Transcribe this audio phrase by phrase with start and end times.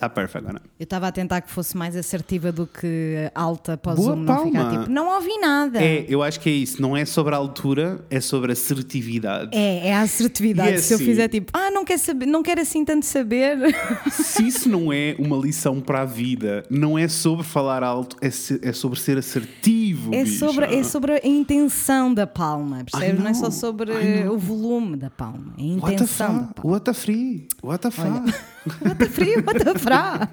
[0.00, 0.62] Está perfeito agora.
[0.78, 4.22] Eu estava a tentar que fosse mais assertiva do que alta para o Boa Zoom
[4.22, 4.78] não ficar palma.
[4.78, 5.82] tipo, não ouvi nada.
[5.82, 6.80] É, eu acho que é isso.
[6.80, 9.50] Não é sobre a altura, é sobre assertividade.
[9.52, 10.72] É, é a assertividade.
[10.72, 13.58] É Se eu assim- fizer tipo, ah, não quer saber, não quero assim tanto saber.
[14.10, 18.30] Se isso não é uma lição para a vida, não é sobre falar alto, é,
[18.30, 20.14] se- é sobre ser assertivo.
[20.14, 20.38] É bicha.
[20.46, 23.20] sobre, é sobre a intenção da palma, percebes?
[23.20, 23.92] Não é só sobre
[24.28, 26.70] o volume da palma, é a What the intenção da palma.
[26.72, 27.48] What the free?
[27.62, 28.32] What the fuck?
[28.66, 30.28] What the free, what the fra?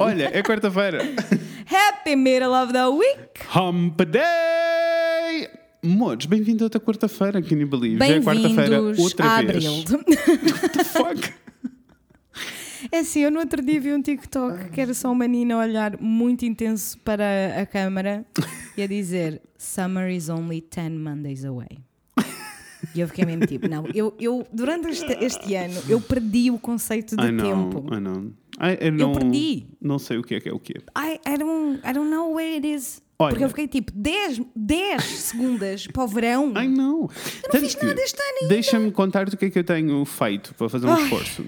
[0.00, 0.98] Olha, é quarta-feira.
[1.64, 3.40] Happy Middle of the Week!
[3.54, 5.48] Hump Day!
[5.82, 7.98] Modos, bem-vindo a outra quarta-feira, can you believe?
[7.98, 9.64] Já é quarta-feira outra a vez.
[9.66, 9.98] Abril.
[10.52, 11.32] What the fuck?
[12.92, 15.58] É assim, eu no outro dia vi um TikTok que era só uma menina a
[15.58, 18.24] olhar muito intenso para a câmara
[18.76, 21.87] e a dizer Summer is only 10 Mondays away.
[22.94, 26.58] E eu fiquei mesmo tipo, não, eu, eu durante este, este ano eu perdi o
[26.58, 27.94] conceito de I know, tempo.
[27.94, 28.32] I know.
[28.60, 29.66] I, eu não, perdi.
[29.80, 30.74] Não sei o que é que é o quê.
[30.96, 33.02] I, I, don't, I don't know where it is.
[33.18, 33.30] Olha.
[33.30, 36.52] Porque eu fiquei tipo 10, 10 segundas para o verão.
[36.56, 37.08] Ai não.
[37.44, 38.54] Eu não fiz nada este ano ainda.
[38.54, 41.02] Deixa-me contar-te o que é que eu tenho feito para fazer um Ai.
[41.02, 41.44] esforço.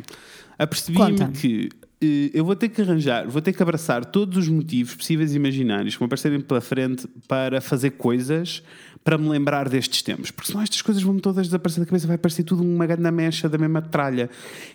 [0.59, 1.69] Apercebi-me que
[2.03, 5.37] eh, eu vou ter que arranjar, vou ter que abraçar todos os motivos possíveis e
[5.37, 8.63] imaginários que me aparecerem pela frente para fazer coisas
[9.03, 10.31] para me lembrar destes tempos.
[10.31, 13.49] Porque senão estas coisas vão-me todas desaparecer da cabeça, vai parecer tudo uma grande mecha
[13.49, 14.29] da mesma tralha.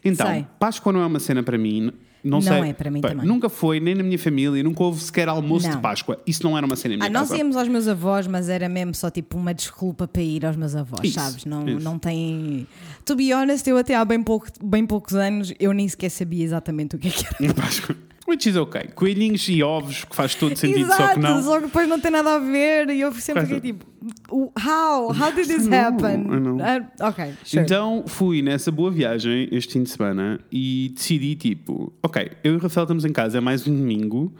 [0.04, 0.46] Então, Sei.
[0.60, 1.92] Páscoa não é uma cena para mim.
[2.24, 2.70] Não, Não sei.
[2.72, 3.28] é para mim Bem, também.
[3.28, 5.82] Nunca foi, nem na minha família, nunca houve sequer almoço de Não.
[5.82, 6.20] Páscoa.
[6.26, 8.96] Isso não era uma cena minha Ah, nós íamos aos meus avós, mas era mesmo
[8.96, 11.46] só tipo uma desculpa para ir aos meus avós, Isso, sabes?
[11.46, 11.80] Não, isso.
[11.82, 12.66] não tem.
[13.06, 16.44] To be honest, eu até há bem, pouco, bem poucos anos eu nem sequer sabia
[16.44, 17.54] exatamente o que é que era.
[17.54, 17.96] Páscoa.
[18.28, 18.90] Which is ok.
[18.96, 21.44] Coelhinhos e ovos, que faz todo sentido, Exato, só que não.
[21.44, 23.86] só que depois não tem nada a ver e eu sempre fiquei tipo,
[24.32, 25.10] "O- how?
[25.14, 26.22] How did this Não, happen?
[26.22, 26.58] I know.
[26.60, 27.62] Ah, ok, sure.
[27.62, 32.56] Então fui nessa boa viagem este fim de semana e decidi tipo, ok, eu e
[32.56, 34.34] o Rafael estamos em casa, é mais um domingo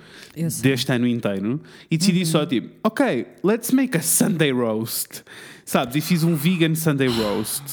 [0.64, 2.26] deste ano inteiro e decidi Uhum.
[2.26, 5.24] só tipo, ok, let's make a Sunday roast.
[5.64, 5.96] Sabes?
[5.96, 7.64] E fiz um vegan Sunday roast.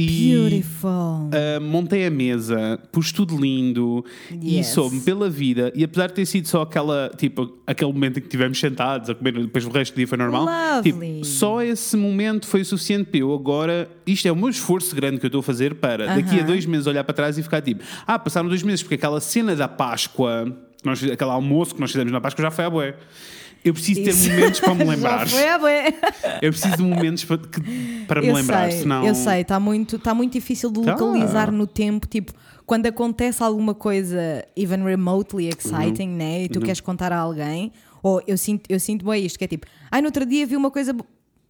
[0.00, 0.90] E Beautiful.
[0.90, 4.04] Uh, montei a mesa, pus tudo lindo
[4.40, 4.68] e Yes.
[4.68, 5.72] soube pela vida.
[5.74, 9.14] E apesar de ter sido só aquela, tipo, aquele momento em que estivemos sentados a
[9.14, 10.44] comer, depois o resto do dia foi normal.
[10.44, 10.82] Lovely.
[11.14, 13.88] Tipo, só esse momento foi o suficiente para eu agora.
[14.06, 16.64] Isto é o meu esforço grande que eu estou a fazer para daqui a dois
[16.64, 19.66] meses olhar para trás e ficar tipo, ah, passaram dois meses, porque aquela cena da
[19.66, 22.96] Páscoa, nós, aquele almoço que nós fizemos na Páscoa já foi a boé.
[23.64, 24.30] Eu preciso ter Isso.
[24.30, 25.26] momentos para me lembrar.
[25.26, 25.94] Já foi a bué.
[26.40, 29.04] Eu preciso de momentos para, que- para me Eu lembrar, sei, senão.
[29.04, 30.92] eu sei, está muito, tá muito difícil de Tá.
[30.94, 32.32] localizar no tempo, tipo,
[32.64, 37.72] quando acontece alguma coisa even remotely exciting, né, e tu queres contar a alguém,
[38.02, 40.54] ou eu sinto, eu sinto bem isto, que é tipo, ai, no outro dia vi
[40.56, 40.92] uma coisa...
[40.92, 41.04] bo-"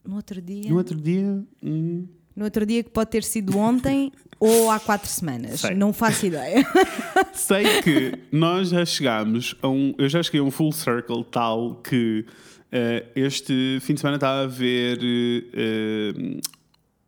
[0.06, 0.70] No outro dia?
[0.70, 1.44] No outro dia.
[1.62, 2.06] hum,
[2.38, 5.60] No outro dia que pode ter sido ontem ou há quatro semanas.
[5.60, 5.74] Sei.
[5.74, 6.64] Não faço ideia.
[7.34, 9.92] Sei que nós já chegámos a um.
[9.98, 12.24] Eu já cheguei a um full circle tal que
[12.70, 15.00] eh, este fim de semana estava a ver.
[15.02, 16.38] eh,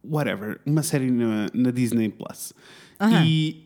[0.03, 2.53] whatever, uma série na, na Disney Plus.
[2.99, 3.25] Aham.
[3.25, 3.65] E,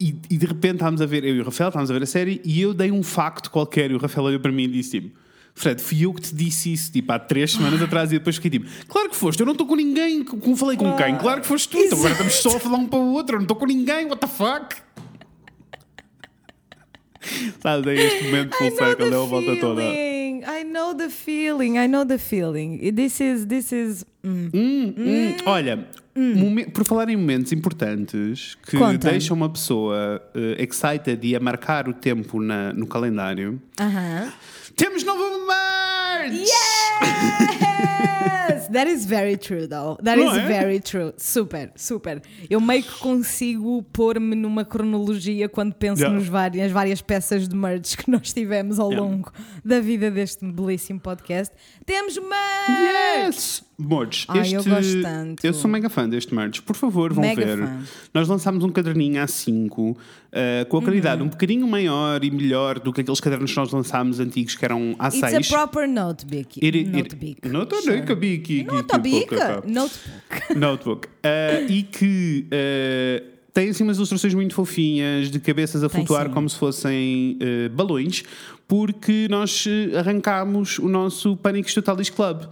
[0.00, 2.06] e, e de repente estávamos a ver, eu e o Rafael estávamos a ver a
[2.06, 5.00] série e eu dei um facto qualquer e o Rafael olhou para mim e disse
[5.00, 5.23] tipo.
[5.56, 8.50] Fred, fui eu que te disse isso, tipo, há três semanas atrás e depois fiquei
[8.50, 11.16] tipo, claro que foste, eu não estou com ninguém, como falei com quem?
[11.16, 13.38] Claro que foste tu, então agora estamos só a falar um para o outro, eu
[13.38, 14.74] não estou com ninguém, what the fuck?
[17.62, 19.82] Sabe, daí este momento full circle, deu a volta toda.
[19.82, 21.78] I know the feeling.
[21.78, 22.78] I know the feeling.
[22.92, 24.04] This is, this is.
[24.22, 25.36] Hum, hum.
[25.46, 31.40] Olha, momen- por falar em momentos importantes que deixam uma pessoa eh, excited e a
[31.40, 34.30] marcar o tempo na- no calendário, Aham.
[34.76, 36.50] Temos novo merch!
[37.02, 38.68] Yes!
[38.68, 39.96] That is very true, though.
[40.02, 40.46] That Não is é?
[40.46, 41.12] very true.
[41.16, 42.20] Super, super.
[42.48, 46.18] Eu meio que consigo pôr-me numa cronologia quando penso Yeah.
[46.18, 49.06] nos várias, nas várias peças de merch que nós tivemos ao Yeah.
[49.10, 49.32] longo
[49.64, 51.54] da vida deste belíssimo podcast.
[51.86, 53.26] Temos merch!
[53.26, 53.64] Yes!
[53.76, 55.44] Mordes, Ai, este, eu gosto tanto.
[55.44, 56.62] eu sou mega fã deste merch.
[56.62, 57.58] Por favor, vão Mega ver.
[57.58, 57.78] fã.
[58.14, 59.96] Nós lançámos um caderninho A5
[60.30, 61.26] eh, com a qualidade Uhum.
[61.26, 64.94] um bocadinho maior e melhor do que aqueles cadernos que nós lançámos antigos que eram
[64.96, 65.38] A6.
[65.40, 66.64] It's a proper notebook.
[66.64, 67.40] It- notebook.
[67.48, 69.34] Notebook, Notebook?
[69.66, 70.54] Notebook.
[70.56, 71.08] Notebook.
[71.08, 76.26] Uh, e que uh, tem assim umas ilustrações muito fofinhas de cabeças a Tem, flutuar
[76.26, 76.32] sim.
[76.32, 78.24] como se fossem uh, balões,
[78.66, 82.42] porque nós uh, arrancámos o nosso Panic Totalis Club.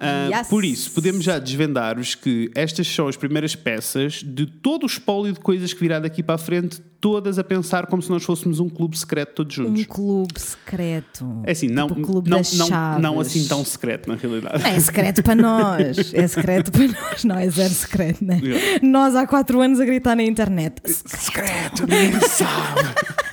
[0.00, 0.48] Uh, Yes.
[0.48, 5.32] Por isso, podemos já desvendar-vos que estas são as primeiras peças de todo o espólio
[5.32, 8.60] de coisas que virá daqui para a frente, todas a pensar como se nós fôssemos
[8.60, 9.82] um clube secreto todos juntos.
[9.82, 11.42] Um clube secreto.
[11.44, 14.64] É assim, não, Tipo não, não, não assim tão secreto, na realidade.
[14.66, 16.14] É secreto para nós.
[16.14, 17.24] É secreto para nós.
[17.24, 18.40] Não, é zero secreto, né?
[18.42, 18.78] Yeah.
[18.82, 20.80] Nós há quatro anos a gritar na internet.
[20.86, 22.80] Secreto, ninguém sabe.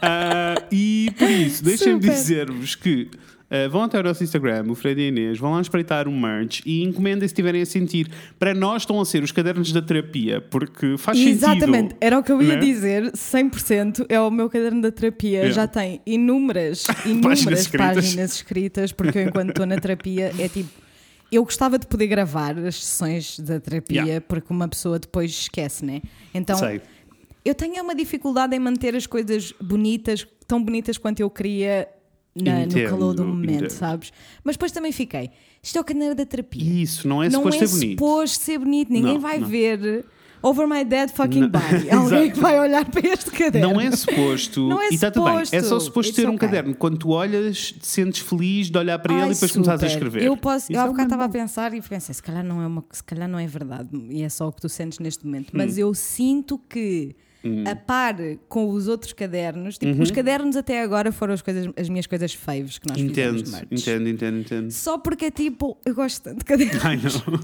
[0.00, 3.10] Ah, e por isso, deixem-me dizer-vos que
[3.52, 6.62] ah, vão até o nosso Instagram, o Fred e Inês, vão lá espreitar o merch
[6.64, 8.10] e encomendem se estiverem a sentir.
[8.38, 11.96] Para nós estão a ser os cadernos da terapia, porque faz Exatamente, sentido.
[12.00, 12.60] era o que eu ia né?
[12.60, 15.30] dizer, 100% é o meu caderno da terapia.
[15.40, 15.52] Yeah.
[15.54, 17.94] Já tem inúmeras, inúmeras escritas.
[17.96, 20.70] páginas escritas, porque eu, enquanto estou na terapia, é tipo.
[21.30, 24.24] Eu gostava de poder gravar as sessões da terapia, Yeah.
[24.26, 26.00] porque uma pessoa depois esquece, né?
[26.32, 26.80] Então, Sei.
[27.44, 31.86] eu tenho uma dificuldade em manter as coisas bonitas, tão bonitas quanto eu queria
[32.34, 33.70] na- no calor do momento, entendo.
[33.70, 34.12] sabes?
[34.42, 35.30] Mas depois também fiquei.
[35.62, 37.98] Isto é o caderno da terapia Isso, não é não suposto é ser bonito.
[38.00, 39.46] suposto ser bonito, ninguém Não, vai não.
[39.48, 40.04] ver
[40.44, 41.48] over my dead fucking Não.
[41.50, 41.88] body.
[41.92, 42.40] Alguém Exato.
[42.40, 43.74] vai olhar para este caderno.
[43.74, 44.60] Não é suposto.
[44.68, 45.36] Não é e está tudo bem.
[45.36, 45.80] É só suposto.
[45.84, 46.48] suposto It's ter um okay.
[46.48, 46.74] caderno.
[46.74, 49.88] Quando tu olhas, te sentes feliz de olhar para ele Ai, e depois começares a
[49.88, 50.04] super.
[50.06, 50.26] escrever.
[50.26, 52.60] Eu posso, eu Isso há é bocado estava a pensar e pensei, se calhar não
[52.60, 55.24] é uma, se calhar não é verdade e é só o que tu sentes neste
[55.24, 55.48] momento.
[55.50, 55.58] Hum.
[55.58, 57.14] Mas eu sinto que
[57.70, 58.16] a par
[58.48, 62.32] com os outros cadernos, tipo, os cadernos até agora foram as, coisas, as minhas coisas
[62.34, 64.70] faves que nós Entendo, fizemos entendo, entendo, entendo.
[64.70, 66.84] Só porque é tipo, eu gosto tanto de cadernos.
[66.84, 67.40] Ai não.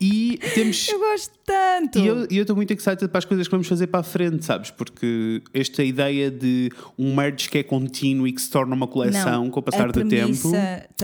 [0.00, 0.88] E temos.
[0.92, 1.98] Eu gosto tanto.
[1.98, 4.70] E eu estou muito excited para as coisas que vamos fazer para a frente, sabes?
[4.70, 9.44] Porque esta ideia de um merge que é contínuo e que se torna uma coleção
[9.44, 10.50] Não, com o passar do tempo.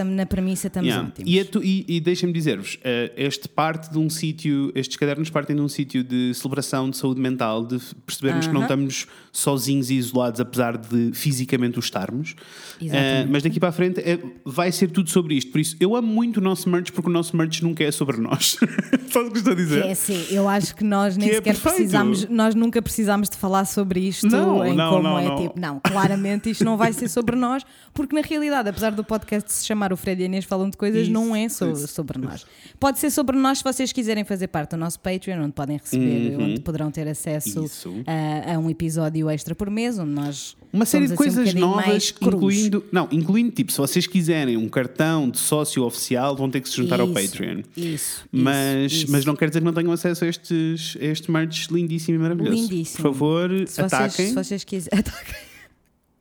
[0.04, 1.08] na premissa estamos Yeah.
[1.08, 1.30] ótimos.
[1.30, 5.28] E, é tu- e- e deixem-me dizer-vos, eh, este parte de um sítio, estes cadernos
[5.30, 7.78] partem de um sítio de celebração de saúde mental, de
[8.08, 12.34] percebermos que não estamos sozinhos e isolados, apesar de fisicamente o estarmos.
[12.80, 15.52] Eh, mas daqui para a frente é- vai ser tudo sobre isto.
[15.52, 18.16] Por isso, eu amo muito o nosso merch, porque o nosso merch nunca é sobre
[18.18, 18.56] nós.
[19.12, 19.84] Sabes o que estou a dizer?
[19.84, 21.74] É assim, eu acho que nós nem Que é sequer perfeito.
[21.76, 25.36] precisamos, nós nunca precisamos de falar sobre isto Não, em não, como não, é não.
[25.36, 27.62] tipo, não, claramente isto não vai ser sobre nós,
[27.94, 30.76] porque na realidade, apesar do podcast se chamar o Fred e a Inês falam de
[30.76, 32.46] coisas, Isso, não é so- isso, sobre nós.
[32.80, 36.36] Pode ser sobre nós se vocês quiserem fazer parte do nosso Patreon, onde podem receber,
[36.36, 36.44] Uhum.
[36.44, 37.60] onde poderão ter acesso
[38.00, 38.10] Isso.
[38.50, 41.54] a, a um episódio extra por mês, onde nós Uma série de assim, um coisas
[41.54, 42.84] mais novas, incluindo.
[42.92, 46.76] Não, incluindo tipo, se vocês quiserem um cartão de sócio oficial, vão ter que se
[46.76, 47.62] juntar ao Isso, Patreon.
[47.76, 51.30] Isso, Mas, isso, mas não quer dizer que não tenham acesso a estes, a este
[51.30, 52.54] merch lindíssimo e maravilhoso.
[52.56, 52.96] Lindíssimo.
[53.02, 54.98] Por favor, se vocês, ataquem, se vocês quiserem.
[55.00, 55.48] Ataquem.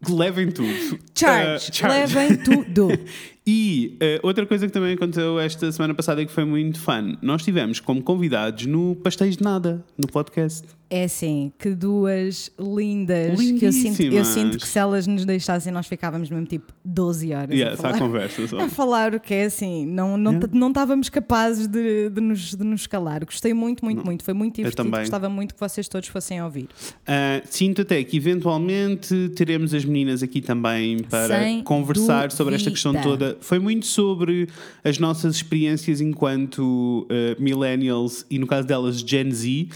[0.09, 0.68] levem tudo.
[1.18, 2.15] Charge, Uh, charge.
[2.15, 2.88] levem tudo.
[3.50, 7.15] E uh, outra coisa que também aconteceu esta semana passada e que foi muito fun,
[7.21, 10.68] nós tivemos como convidados no Pastéis de Nada, no podcast.
[10.89, 13.39] É assim, que duas lindas.
[13.39, 17.34] Que eu sinto, eu sinto que se elas nos deixassem, nós ficávamos mesmo tipo 12
[17.34, 18.48] horas Yeah, a, falar, conversa.
[18.48, 18.60] Só.
[18.62, 19.86] a falar o que é assim.
[19.86, 20.50] Não, não, Yeah.
[20.54, 23.25] não estávamos capazes de, de, nos, de nos calar.
[23.25, 24.24] Gostei muito, muito, muito.
[24.24, 24.89] Foi muito divertido.
[24.89, 26.69] Gostava muito que vocês todos fossem ouvir.
[27.04, 32.72] Uh, sinto até que eventualmente teremos as meninas aqui também para Sem conversar sobre esta
[32.72, 33.10] questão dúvida.
[33.33, 33.38] toda.
[33.42, 34.48] Foi muito sobre
[34.83, 39.68] as nossas experiências enquanto uh, millennials e, no caso delas, Gen Z.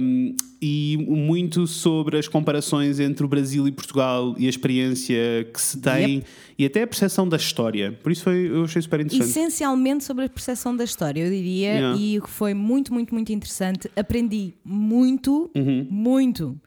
[0.00, 5.16] um, e muito sobre as comparações entre o Brasil e Portugal e a experiência
[5.52, 6.22] que se tem
[6.58, 7.92] e até a percepção da história.
[8.02, 9.30] Por isso foi, eu achei super interessante.
[9.30, 11.98] Essencialmente sobre a percepção da história, eu diria, Yeah.
[11.98, 13.90] e o que foi muito, muito, muito interessante.
[13.96, 15.86] Aprendi muito, Uhum.
[15.90, 16.60] muito.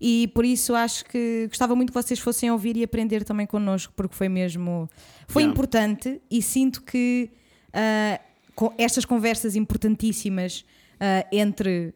[0.00, 3.92] E por isso acho que gostava muito que vocês fossem ouvir e aprender também connosco,
[3.96, 4.88] porque foi mesmo.
[5.28, 5.52] Foi Yeah.
[5.52, 7.30] importante e sinto que
[7.72, 8.20] ah,
[8.54, 10.64] com estas conversas importantíssimas
[11.00, 11.92] ah, entre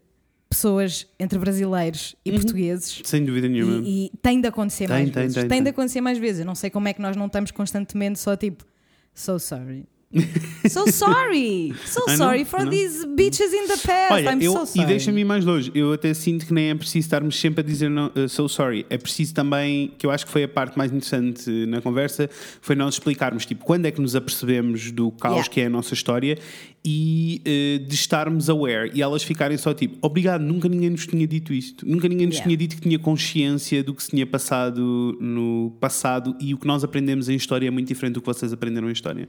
[0.54, 3.00] pessoas, entre brasileiros e portugueses.
[3.04, 3.82] Sem dúvida nenhuma.
[3.84, 5.34] E, e tem de acontecer Tem, mais tem, vezes.
[5.34, 5.62] tem, Tem, tem.
[5.64, 6.40] de acontecer mais vezes.
[6.40, 8.64] Eu não sei como é que nós não estamos constantemente só tipo,
[9.12, 9.84] so sorry.
[10.70, 11.74] so sorry.
[11.84, 14.12] So I know, sorry for these bitches in the past.
[14.12, 14.86] Olha, I'm eu, so e sorry.
[14.86, 15.72] deixa-me ir mais longe.
[15.74, 18.86] Eu até sinto que nem é preciso estarmos sempre a dizer não, uh, so sorry.
[18.88, 22.76] É preciso também, que eu acho que foi a parte mais interessante na conversa, foi
[22.76, 25.50] nós explicarmos tipo, quando é que nos apercebemos do caos Yeah.
[25.50, 26.38] que é a nossa história
[26.86, 28.91] e uh, de estarmos aware.
[28.94, 31.86] E elas ficarem só tipo, obrigado, nunca ninguém nos tinha dito isto.
[31.88, 32.48] Nunca ninguém nos Yeah.
[32.48, 36.67] tinha dito que tinha consciência do que se tinha passado no passado e o que
[36.67, 39.29] nós aprendemos em história é muito diferente do que vocês aprenderam em história.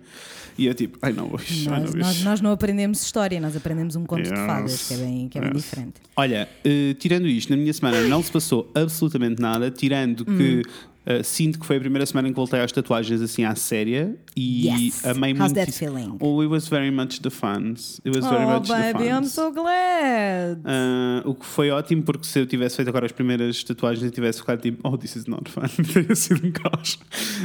[0.57, 4.03] E é tipo, ai não, Nós, know nós, nós não aprendemos história, nós aprendemos um
[4.05, 4.39] conto de Yes.
[4.45, 5.63] fadas, que é bem, que é bem Yes.
[5.63, 5.93] diferente.
[6.17, 10.37] Olha, eh, tirando isto, na minha semana não se passou absolutamente nada, tirando Hum.
[10.37, 10.61] que
[11.05, 14.15] eh, sinto que foi a primeira semana em que voltei às tatuagens assim à séria
[14.35, 15.05] e Yes.
[15.05, 15.55] amei How's muito.
[15.55, 15.79] that isso.
[15.79, 16.17] feeling?
[16.19, 17.73] Oh, it was very much the fun.
[18.03, 19.17] It was very Oh, much the baby, fun.
[19.21, 20.59] I'm so glad.
[20.65, 24.11] Ah, o que foi ótimo, porque se eu tivesse feito agora as primeiras tatuagens e
[24.11, 25.61] tivesse ficado tipo, oh, this is not fun,
[25.93, 26.99] teria sido um caos.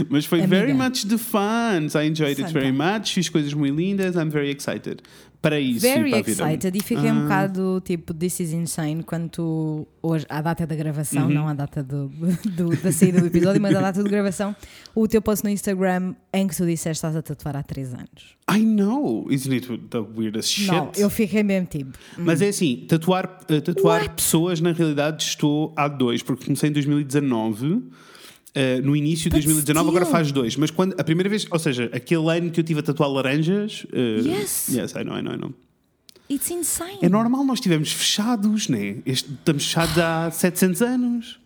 [0.08, 0.56] Mas foi Amiga.
[0.56, 1.86] very much the fun.
[1.94, 5.02] I enjoyed it Fun very much, fiz coisas muito lindas, I'm very excited.
[5.42, 5.78] Para isso.
[5.86, 6.44] e Very para a vida.
[6.44, 7.22] excited e fiquei um Ah.
[7.22, 11.32] bocado tipo This is insane quando tu, hoje, à data da gravação, Uhum.
[11.34, 12.08] não à data do,
[12.44, 14.54] do- da saída do episódio, mas à data de gravação,
[14.94, 18.36] o teu post no Instagram em que tu disseste estás a tatuar há 3 anos.
[18.52, 20.66] I know, isn't it the weirdest shit?
[20.70, 21.96] Não, eu fiquei mesmo tipo.
[22.18, 26.72] Mas é assim, tatuar, eh, tatuar pessoas, na realidade, estou há dois, porque comecei em
[26.72, 27.82] 2019.
[28.54, 30.56] Eh, no início de But 2019, agora faz dois.
[30.56, 33.86] Mas quando a primeira vez, ou seja, aquele ano que eu tive a tatuar laranjas.
[33.92, 34.68] eh, Yes.
[34.68, 35.54] Yes, I know, I know, I know.
[36.28, 36.98] It's insane.
[37.02, 38.98] É normal, nós estivemos fechados, né?
[39.04, 41.40] Este, estamos fechados há 700 anos.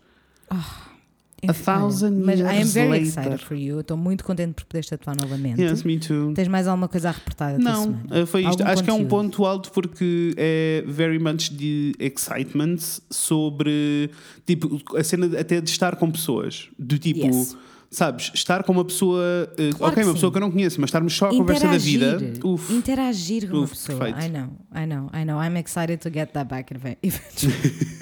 [1.49, 3.07] A thousand Mas I am years very later.
[3.09, 3.81] excited for you.
[3.81, 5.61] Estou muito contente por poderes tatuar novamente.
[5.61, 6.33] Yes, me too.
[6.35, 8.61] Tens mais alguma coisa a reportar Não, eh, foi isto.
[8.63, 9.11] Algum Acho que é um conteúdo?
[9.11, 12.77] ponto alto porque é very much de excitement
[13.11, 14.11] sobre
[14.47, 16.69] tipo a cena até de estar com pessoas.
[16.79, 17.57] Do tipo, Yes.
[17.91, 19.23] sabes, estar com uma pessoa,
[19.57, 20.33] eh, Claro ok, uma pessoa sim.
[20.33, 22.19] que eu não conheço, mas estarmos só a conversa da vida.
[22.45, 22.73] Uf.
[22.75, 23.99] Interagir com uma Uf, pessoa.
[23.99, 24.27] perfeito.
[24.27, 25.41] I know, I know, I know.
[25.41, 27.95] I'm excited to get that back eve- eventually.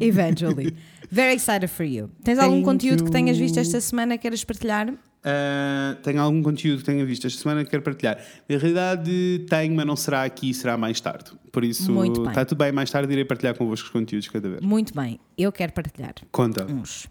[0.00, 0.74] eventually.
[1.10, 2.10] Very excited for you.
[2.22, 3.62] Tens algum Thank conteúdo que tenhas visto you.
[3.62, 4.90] esta semana que queres partilhar?
[4.90, 8.18] Uh, tenho algum conteúdo que tenha visto esta semana que quero partilhar.
[8.46, 11.30] Na realidade, tenho, mas não será aqui, será mais tarde.
[11.50, 11.90] Por isso,
[12.28, 12.72] está tudo bem.
[12.72, 14.60] Mais tarde irei partilhar convosco os conteúdos cada vez.
[14.60, 16.66] Muito bem, eu quero partilhar Conta.
[16.70, 17.06] uns.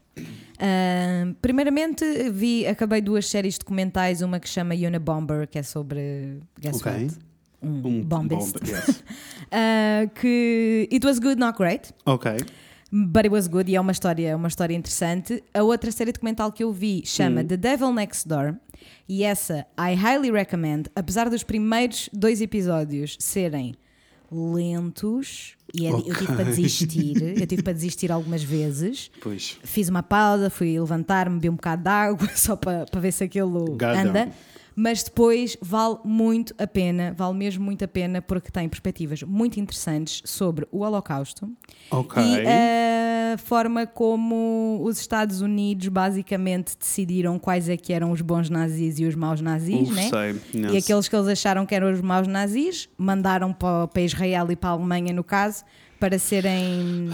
[0.59, 6.77] Ah, primeiramente, vi, acabei duas séries documentais, uma que chama Unabomber, que é sobre guess
[6.77, 6.91] Ok.
[6.91, 7.17] what?
[7.63, 8.53] Um, Um bombist.
[8.53, 9.03] bomba, yes.
[9.51, 11.91] Ah, que it was good, not great.
[12.05, 12.31] Ok.
[12.95, 15.43] But it was good e é uma história, uma história interessante.
[15.51, 17.47] A outra série documental que eu vi chama Hum.
[17.47, 18.55] The Devil Next Door
[19.09, 23.73] e essa I highly recommend, apesar dos primeiros dois episódios serem
[24.31, 29.09] lentos e é- eu tive para desistir, eu tive para desistir algumas vezes.
[29.21, 29.57] Pois.
[29.63, 33.23] Fiz uma pausa, fui levantar-me, bebi um bocado de água só para, para ver se
[33.23, 34.11] aquilo God anda.
[34.25, 34.31] damn.
[34.75, 39.59] Mas depois vale muito a pena, vale mesmo muito a pena, porque tem perspectivas muito
[39.59, 41.51] interessantes sobre o Holocausto
[41.91, 42.21] Ok.
[42.23, 42.47] e
[43.33, 48.99] a forma como os Estados Unidos basicamente decidiram quais é que eram os bons nazis
[48.99, 50.09] e os maus nazis, Uf, né?
[50.09, 50.61] sei.
[50.73, 54.55] E aqueles que eles acharam que eram os maus nazis mandaram para, para Israel e
[54.55, 55.63] para a Alemanha, no caso,
[55.99, 57.09] para serem,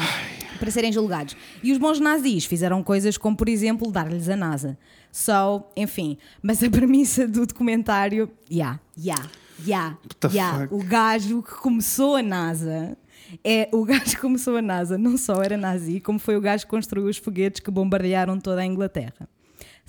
[0.60, 1.36] para serem julgados.
[1.62, 4.78] E os bons nazis fizeram coisas como, por exemplo, dar-lhes a NASA.
[5.12, 9.30] So, enfim, mas a premissa do documentário, yeah, yeah,
[9.66, 9.98] yeah,
[10.32, 10.60] yeah.
[10.60, 10.74] fuck?
[10.74, 12.98] O gajo que começou a NASA.
[13.44, 16.66] É, o gajo que começou a NASA não só era nazi, como foi o gajo
[16.66, 19.30] que construiu os foguetes que bombardearam toda a Inglaterra.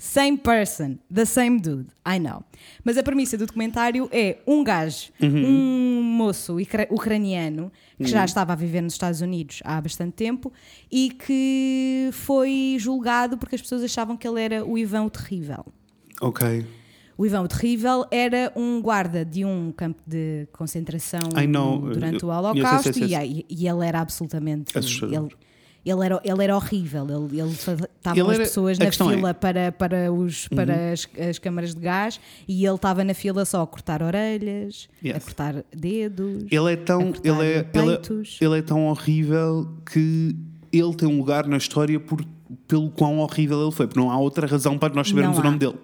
[0.03, 2.43] Same person, the same dude, I know.
[2.83, 8.53] Mas a premissa do documentário é um gajo, um moço ucra- ucraniano que já estava
[8.53, 10.51] a viver nos Estados Unidos há bastante tempo
[10.91, 15.63] e que foi julgado porque as pessoas achavam que ele era o Ivan o Terrível.
[16.19, 16.65] Ok.
[17.15, 21.79] O Ivan o Terrível era um guarda de um campo de concentração know.
[21.79, 23.45] durante o eu Holocausto sei, sei, sei.
[23.47, 24.75] e, e ele era absolutamente.
[24.75, 25.25] Assustador.
[25.27, 25.35] Ele,
[25.85, 27.03] ele, era, ele era horrível.
[27.05, 27.51] Ele, ele
[28.15, 29.09] Ele as pessoas a na é- Uhum.
[29.09, 33.43] fila para, para, os, para as, as câmaras de gás e ele estava na fila
[33.45, 35.23] só a cortar orelhas, a Yes.
[35.23, 36.45] cortar dedos.
[36.51, 38.37] Ele é a tão, cortar ele é, ele, é, peitos.
[38.41, 40.35] ele é tão horrível que
[40.71, 42.23] ele tem um lugar na história por,
[42.67, 45.57] pelo quão horrível ele foi, porque não há outra razão para nós sabermos o nome
[45.57, 45.75] dele.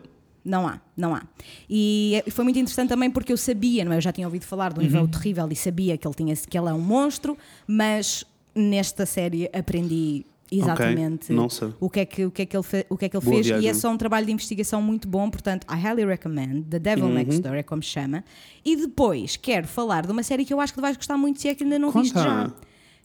[0.46, 1.24] Não há, não há.
[1.70, 3.98] E foi muito interessante também porque eu sabia, não é?
[3.98, 5.08] Eu já tinha ouvido falar do Ivan Uhum.
[5.08, 7.38] Terrível e sabia que ele, tinha, que ele é um monstro,
[7.68, 8.24] mas
[8.58, 11.74] nesta série aprendi exatamente sei.
[11.80, 13.24] o que é que, o que, é que ele, fe- o que, é que ele
[13.26, 13.48] Boa fez.
[13.48, 13.70] E viagem.
[13.70, 17.14] é só um trabalho de investigação muito bom, portanto, I highly recommend The Devil Uhum.
[17.14, 18.24] Next Door, é como se chama.
[18.64, 21.42] E depois quero falar de uma série que eu acho que tu vais gostar muito,
[21.42, 22.24] se é que ainda não viste Conta.
[22.30, 22.54] já.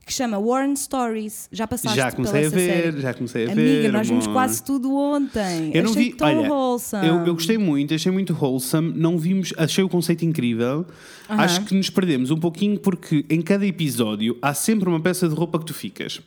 [0.05, 1.49] Que chama Warren Stories.
[1.53, 3.01] Já passaste Já comecei a ver, série?
[3.01, 3.93] já comecei a Amiga, ver.
[3.93, 4.35] nós vimos amor.
[4.35, 5.71] quase tudo ontem.
[5.73, 7.07] Eu não Achei vi, tão olha, wholesome.
[7.07, 10.85] eu, eu gostei muito, achei muito wholesome, não vimos, achei o conceito incrível.
[11.31, 11.43] Aham.
[11.43, 15.35] Acho que nos perdemos um pouquinho porque em cada episódio há sempre uma peça de
[15.35, 16.21] roupa que tu ficas.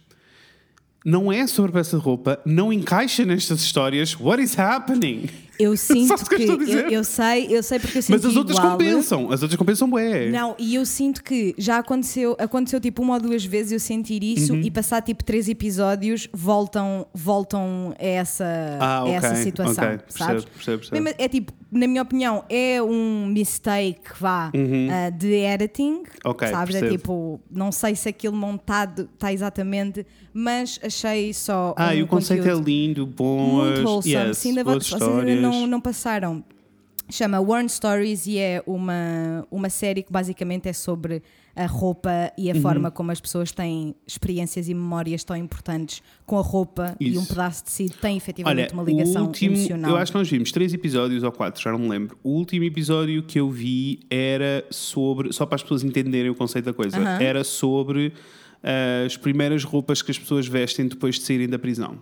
[1.04, 4.20] Não é sobre peça de roupa, não encaixa nestas histórias.
[4.20, 5.30] What is happening?
[5.60, 6.44] Eu sinto que que.
[6.44, 8.72] eu Eu, sei, eu sei porque eu senti Mas as outras igual.
[8.74, 10.30] compensam, as outras compensam bué.
[10.30, 14.22] Não, e eu sinto que já aconteceu, aconteceu tipo uma ou duas vezes eu sentir
[14.22, 14.62] isso Uhum.
[14.62, 18.46] e passar tipo três episódios voltam, voltam a essa,
[18.82, 20.46] Ah, a ok, essa situação, ok, percebo, sabes?
[20.46, 21.02] percebo, percebo.
[21.04, 24.52] Mesmo- É tipo, na minha opinião, é um mistake vá
[24.92, 26.04] ah, de editing, Uhum.
[26.26, 26.76] Ok, sabes?
[26.76, 26.98] É percebo.
[27.02, 31.74] tipo, não sei se aquilo montado está exatamente, mas achei só.
[31.78, 33.64] Ah, um e o conceito é lindo, bom.
[33.66, 34.14] muito wholesome.
[34.14, 35.45] yes, se ainda, histórias.
[35.52, 36.44] Não, não passaram,
[37.10, 41.22] chama Warren Stories e é uma, uma série que basicamente é sobre
[41.56, 46.38] a roupa e a forma como as pessoas têm experiências e memórias tão importantes com
[46.38, 47.22] a roupa e Isso.
[47.22, 49.92] um pedaço de tecido tem Olha, efetivamente uma o ligação último, emocional.
[49.92, 52.18] eu acho que nós vimos três episódios ou quatro, já não me lembro.
[52.22, 56.66] O último episódio que eu vi era sobre, só para as pessoas entenderem o conceito
[56.66, 57.22] da coisa, Aham.
[57.22, 58.12] era sobre
[58.62, 62.00] ah, as primeiras roupas que as pessoas vestem depois de saírem da prisão.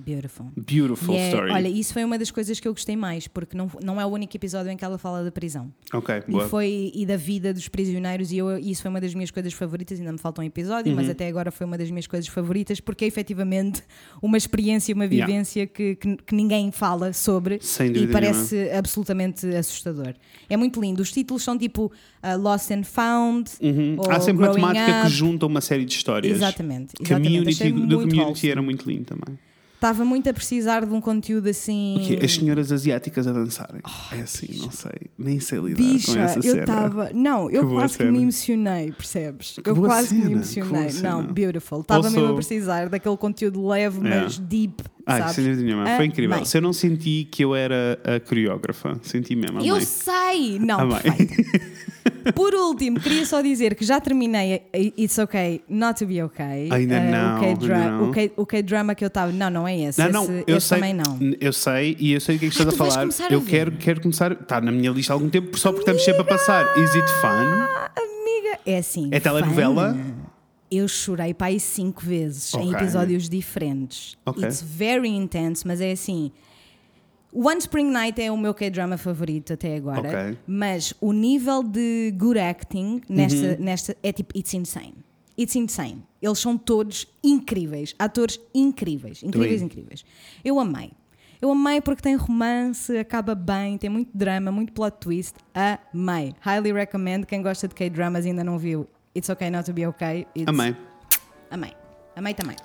[0.00, 0.46] Beautiful.
[0.56, 1.50] Beautiful E é- story.
[1.52, 4.08] olha, isso foi uma das coisas que eu gostei mais, porque não, não é o
[4.08, 5.72] único episódio em que ela fala da prisão.
[5.92, 6.48] ok, E, boa.
[6.48, 9.98] foi, e da vida dos prisioneiros, e eu, isso foi uma das minhas coisas favoritas.
[9.98, 10.96] Ainda me falta um episódio, Uhum.
[10.96, 13.82] mas até agora foi uma das minhas coisas favoritas, porque é efetivamente
[14.22, 15.26] uma experiência, uma Yeah.
[15.26, 20.14] vivência que, que, que ninguém fala sobre Sem e dúvida parece absolutamente assustador.
[20.48, 21.02] É muito lindo.
[21.02, 23.50] Os títulos são tipo uh, Lost and Found.
[23.60, 23.96] Uhum.
[23.98, 25.02] ou Há sempre uma temática up.
[25.02, 26.36] que junta uma série de histórias.
[26.36, 26.94] Exatamente.
[27.00, 27.28] exatamente.
[27.30, 28.50] Community, do community wholesome.
[28.50, 29.38] era muito lindo também.
[29.80, 31.96] Estava muito a precisar de um conteúdo assim.
[31.96, 32.18] O quê?
[32.22, 33.80] As senhoras asiáticas a dançarem.
[34.12, 34.92] é assim, não sei.
[35.18, 36.60] Nem sei lidar com Bicha, essa eu cena.
[36.60, 37.10] estava.
[37.14, 39.56] Não, eu Que quase que me emocionei, percebes?
[39.64, 40.70] eu boa quase que cena, me que emocionei.
[40.82, 41.10] boa cena.
[41.10, 41.80] Não, beautiful.
[41.80, 44.22] Estava Also- mesmo a precisar daquele conteúdo leve, Yeah.
[44.24, 44.82] mas deep.
[45.06, 45.34] Ai, sabes?
[45.36, 45.96] sem nenhuma.
[45.96, 46.34] Foi incrível.
[46.34, 46.44] Amei.
[46.46, 49.60] Se eu não senti que eu era a coreógrafa, senti mesmo.
[49.60, 49.86] Eu amei.
[49.86, 50.58] sei!
[50.58, 50.98] Não, Amei.
[51.00, 51.34] perfeito.
[52.34, 56.68] Por último, queria só dizer que já terminei a- It's Okay Not to Be Okay.
[56.70, 59.32] Ainda Eh, não, o K-drama que eu estava.
[59.32, 59.98] Não, não é esse.
[60.00, 61.18] Não, não, esse, eu esse sei, também não.
[61.40, 63.28] eu sei e eu sei o que é que Ah, estás a tu vais falar.
[63.30, 64.32] a Eu quero, quero começar.
[64.32, 66.64] Está na minha lista há algum tempo, só porque estamos sempre a passar.
[66.78, 67.26] Is it fun?
[67.28, 69.08] Ah, amiga, é assim.
[69.12, 69.94] É telenovela?
[69.94, 70.30] fun.
[70.70, 72.74] Eu chorei para aí cinco vezes em Ok.
[72.74, 74.16] episódios diferentes.
[74.24, 74.44] Ok.
[74.44, 76.30] It's very intense, mas é assim.
[77.32, 80.14] One Spring Night é o meu K-drama favorito até agora, Ok.
[80.30, 80.36] Uhum.
[80.46, 84.94] mas o nível de good acting nesta, nesta é tipo, it's insane.
[85.38, 86.02] It's insane.
[86.20, 89.66] Eles são todos incríveis, atores incríveis, incríveis, in.
[89.66, 90.04] incríveis.
[90.44, 90.90] Eu amei.
[91.40, 95.34] Eu amei porque tem romance, acaba bem, tem muito drama, muito plot twist.
[95.54, 96.34] Amei.
[96.40, 97.24] Highly recommend.
[97.26, 100.26] Quem gosta de K-dramas e ainda não viu It's Okay Not to Be Okay.
[100.36, 100.76] It's- Amei.
[101.50, 101.72] Amei.
[102.14, 102.56] Amei também.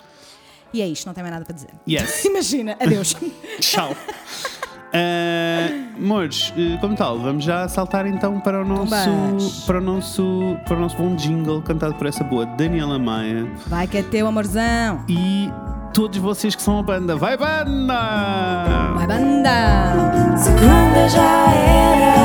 [0.73, 1.69] E é isto, não tem mais nada para dizer.
[1.87, 2.25] Yes.
[2.25, 3.15] Imagina, adeus.
[3.61, 3.95] Tchau.
[4.95, 10.55] Uh, Mores, uh, como tal, vamos já saltar então para o nosso para o nosso
[10.65, 14.25] para o nosso bom jingle cantado por essa boa Daniela Maia Vai que é teu,
[14.27, 15.01] amorzão.
[15.09, 15.51] e
[15.93, 18.93] todos vocês que são a banda, vai banda!
[18.95, 20.37] Vai banda!
[20.37, 22.15] Segunda já era,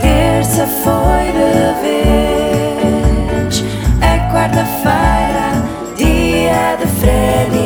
[0.00, 3.64] terça foi de vez,
[4.00, 5.62] é quarta-feira,
[5.96, 7.56] dia de Fred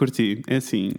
[0.00, 0.92] Curti, é assim.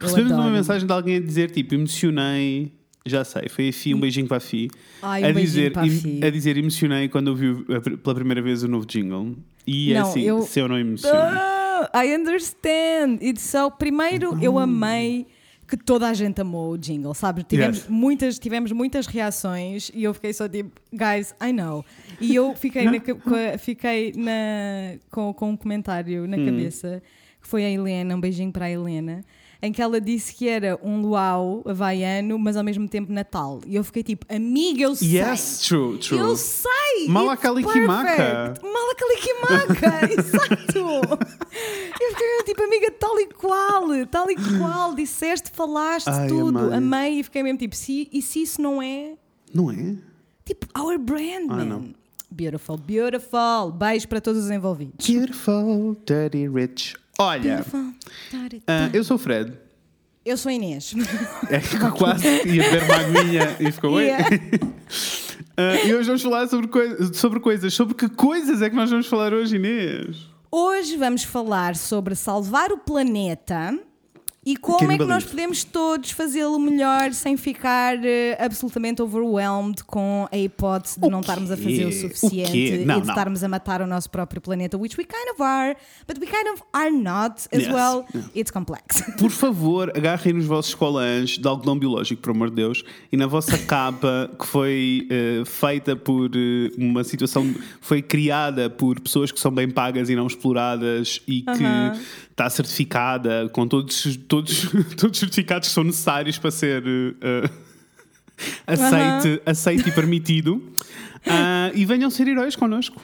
[0.00, 0.54] Eu Recebemos uma adoro.
[0.56, 2.72] mensagem de alguém a dizer tipo, emocionei,
[3.04, 4.68] já sei, foi a Fi, um beijinho para a Fi.
[5.02, 6.20] Ai, a, um beijinho dizer, para a Fi.
[6.24, 9.36] a dizer emocionei quando ouvi a pela primeira vez o novo jingle.
[9.66, 11.14] E é Não, assim, eu- se eu não emociono.
[11.18, 13.18] Ah, I understand.
[13.20, 13.70] It's so...
[13.70, 15.26] Primeiro, eu amei
[15.68, 17.42] que toda a gente amou o jingle, sabe?
[17.42, 17.88] Tivemos, Yes.
[17.88, 21.84] muitas, tivemos muitas reações e eu fiquei só tipo, guys, I know.
[22.20, 22.92] E eu fiquei, na
[23.54, 27.02] a- fiquei na, com, com um comentário na cabeça,
[27.46, 29.24] que foi a Helena, um beijinho para a Helena,
[29.62, 33.60] em que ela disse que era um luau havaiano, mas ao mesmo tempo Natal.
[33.64, 35.18] E eu fiquei tipo, amiga, eu sei.
[35.20, 36.18] Yes, true, true.
[36.18, 37.06] Eu sei!
[37.08, 38.66] Perfect.
[38.66, 40.78] Malakalikimaka, exato!
[42.00, 46.76] Eu fiquei tipo, amiga, tal e qual, tal e qual, disseste, falaste Ai, tudo, amei.
[46.76, 49.14] amei e fiquei mesmo tipo, se, e se isso não é
[49.54, 49.96] Não é?
[50.44, 51.64] tipo our brand, Ah, man?
[51.64, 51.94] não.
[52.30, 53.70] Beautiful, beautiful.
[53.72, 55.06] Beijo para todos os envolvidos.
[55.08, 56.94] Beautiful, dirty, rich.
[57.18, 57.64] Olha,
[58.66, 59.52] ah, eu sou o Fred.
[60.24, 60.92] Eu sou a Inês.
[61.50, 64.06] É que quase ia beber uma aguinha e ficou bem.
[64.06, 64.28] Yeah.
[65.58, 67.72] Ah, e hoje vamos falar sobre, coi- sobre coisas.
[67.72, 70.26] Sobre que coisas é que nós vamos falar hoje, Inês?
[70.52, 73.74] Hoje vamos falar sobre salvar o planeta
[74.46, 80.28] e como é que nós podemos todos fazê-lo melhor sem ficar eh, absolutamente overwhelmed com
[80.30, 82.82] a hipótese de O não estarmos a fazer o O suficiente quê?
[82.86, 83.12] Não, e de não.
[83.14, 86.48] estarmos a matar o nosso próprio planeta, which we kind of are, but we kind
[86.54, 87.72] of are not as Yes.
[87.72, 88.04] well.
[88.36, 89.02] It's complex.
[89.18, 93.26] Por favor, agarrem nos vossos colãs de algodão biológico, por amor de Deus, e na
[93.26, 99.40] vossa capa que foi eh, feita por eh, uma situação, foi criada por pessoas que
[99.40, 101.98] são bem pagas e não exploradas e que Aham.
[102.36, 106.84] Está certificada com todos, todos, todos os certificados que são necessários para ser
[107.22, 107.50] eh,
[108.66, 110.62] aceite, aceite e permitido.
[111.28, 113.02] Ah, e venham ser heróis connosco.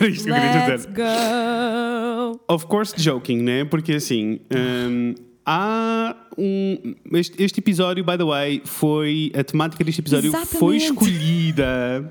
[0.00, 0.94] Era isto que eu queria Let's dizer.
[0.94, 2.40] go!
[2.48, 3.64] Of course, joking, né?
[3.64, 4.40] Porque assim.
[4.50, 5.14] hum,
[5.44, 6.94] há um.
[7.12, 9.30] Este, este episódio, by the way, foi.
[9.34, 10.84] A temática deste episódio foi Exatamente.
[10.84, 12.10] escolhida.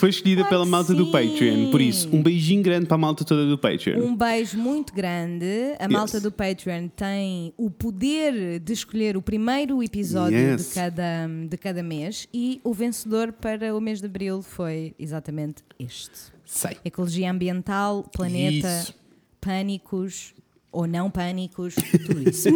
[0.00, 1.12] Foi escolhida Claro pela malta do sim.
[1.12, 1.70] Patreon.
[1.70, 4.00] Por isso, um beijinho grande para a malta toda do Patreon.
[4.02, 5.44] Um beijo muito grande.
[5.78, 10.68] A malta do Patreon tem o poder de escolher o primeiro episódio Yes.
[10.68, 15.62] de, cada, de cada mês e o vencedor para o mês de abril foi exatamente
[15.78, 16.10] este:
[16.46, 16.78] Sei.
[16.82, 18.94] Ecologia Ambiental, Planeta, Isso.
[19.38, 20.32] Pânicos
[20.72, 21.74] ou não pânicos,
[22.06, 22.48] tudo isso.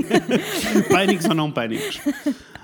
[0.89, 2.01] Pânicos ou não pânicos?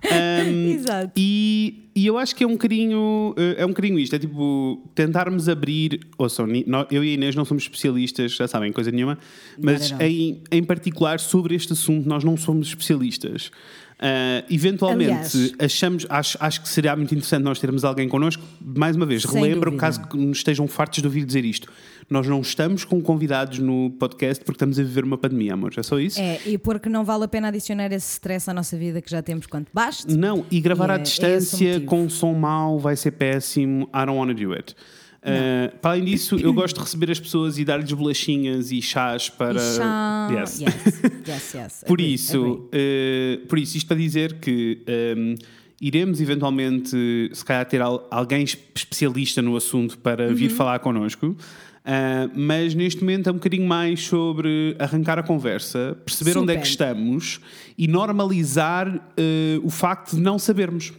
[0.04, 1.12] Um, Exato.
[1.16, 4.82] E, e eu acho que é um bocadinho eh, é um bocadinho isto, é tipo
[4.94, 6.46] tentarmos abrir, ouçam,
[6.90, 9.18] eu e a Inês não somos especialistas, já sabem, coisa nenhuma,
[9.60, 13.50] mas em, em particular sobre este assunto nós não somos especialistas.
[14.02, 18.42] Ah, eventualmente Aliás- achamos, acho, acho que seria muito interessante nós termos alguém connosco.
[18.64, 19.80] Mais uma vez, relembro, dúvida.
[19.80, 21.70] caso que nos estejam fartos de ouvir dizer isto.
[22.10, 25.72] Nós não estamos com convidados no podcast porque estamos a viver uma pandemia, amor.
[25.76, 26.20] É só isso?
[26.20, 29.22] É, e porque não vale a pena adicionar esse stress à nossa vida que já
[29.22, 30.12] temos quanto baste.
[30.16, 31.86] Não, e gravar E à é- é distância motivo.
[31.86, 33.84] com som mau vai ser péssimo.
[33.94, 34.74] I don't wanna do it.
[35.22, 39.28] Uh, para além disso, eu gosto de receber as pessoas e dar-lhes bolachinhas e chás
[39.28, 39.60] para.
[39.60, 40.60] E chá- Yes.
[40.62, 40.74] yes,
[41.28, 41.84] yes, yes.
[41.86, 42.38] Por Agree, isso,
[42.72, 43.42] agree.
[43.44, 44.82] uh, por isso, isto para dizer que
[45.16, 45.34] um,
[45.80, 50.34] iremos eventualmente, se calhar, ter al- alguém es- especialista no assunto para Uhum.
[50.34, 51.36] vir falar connosco.
[51.90, 56.56] Uh, mas neste momento é um bocadinho mais sobre arrancar a conversa, perceber onde é
[56.56, 56.84] que Super.
[56.92, 57.40] estamos
[57.76, 59.00] e normalizar uh,
[59.64, 60.92] o facto de não sabermos.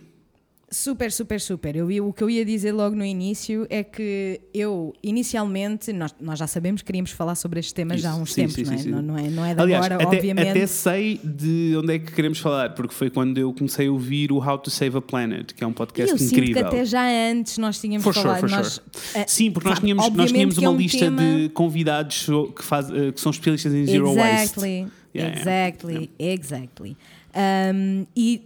[0.73, 1.75] Super, super, super.
[1.75, 6.39] Eu, o que eu ia dizer logo no início é que eu, inicialmente, nós, nós
[6.39, 8.63] já sabemos que queríamos falar sobre este tema já há Isso, uns sim, tempos, sim,
[8.63, 8.77] não, é?
[8.77, 8.89] sim.
[8.89, 9.29] Não, não é?
[9.29, 10.47] Não é de Aliás, agora, até, obviamente.
[10.49, 14.31] até sei de onde é que queremos falar, porque foi quando eu comecei a ouvir
[14.31, 16.61] o How to Save a Planet, que é um podcast eu sinto incrível.
[16.63, 18.39] que até já antes nós tínhamos For sure, falado.
[18.39, 18.85] for nós, sure.
[19.15, 22.63] eh, Sim, porque nós tínhamos, nós tínhamos é uma um lista tema- de convidados que,
[22.63, 24.43] faz, eh, que são especialistas em zero waste.
[24.57, 25.67] Exactly, Yeah, yeah.
[25.67, 26.97] exactly, exactly.
[27.35, 28.43] Um, e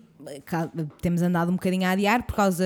[1.01, 2.65] temos andado um bocadinho a adiar por causa,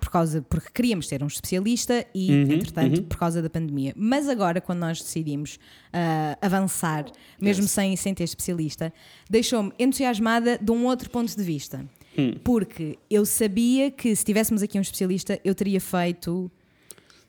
[0.00, 3.92] por causa porque queríamos ter um especialista e, Uhum, entretanto, por causa da pandemia.
[3.96, 5.58] Mas agora, quando nós decidimos
[5.92, 7.06] ah, avançar,
[7.40, 8.92] mesmo sem, sem ter especialista,
[9.28, 11.84] deixou-me entusiasmada de um outro ponto de vista.
[12.16, 12.34] Hum.
[12.42, 16.50] Porque eu sabia que se tivéssemos aqui um especialista, eu teria feito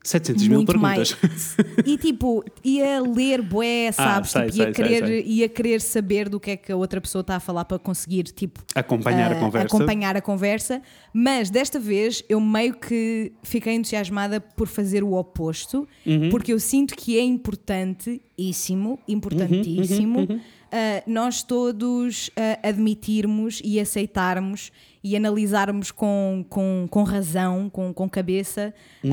[0.04, 1.18] 700 mil perguntas.
[1.22, 1.58] mais.
[1.86, 4.32] E tipo, ia ler bué, sabes?
[4.32, 5.24] sei, tipo, ia, sei, querer, sei.
[5.26, 8.24] ia querer saber do que é que a outra pessoa está a falar para conseguir,
[8.24, 9.76] tipo, Acompanhar a ah, conversa.
[9.78, 10.82] acompanhar a conversa.
[11.14, 16.30] Mas desta vez eu meio que fiquei entusiasmada por fazer o oposto, Uhum.
[16.30, 20.20] porque eu sinto que é importantíssimo, importantíssimo.
[20.20, 20.40] Uhum,
[20.72, 24.72] ah, nós todos ah, admitirmos e aceitarmos
[25.04, 29.12] e analisarmos com, com, com razão, com, com cabeça, Uhum.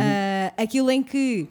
[0.56, 1.46] aquilo em que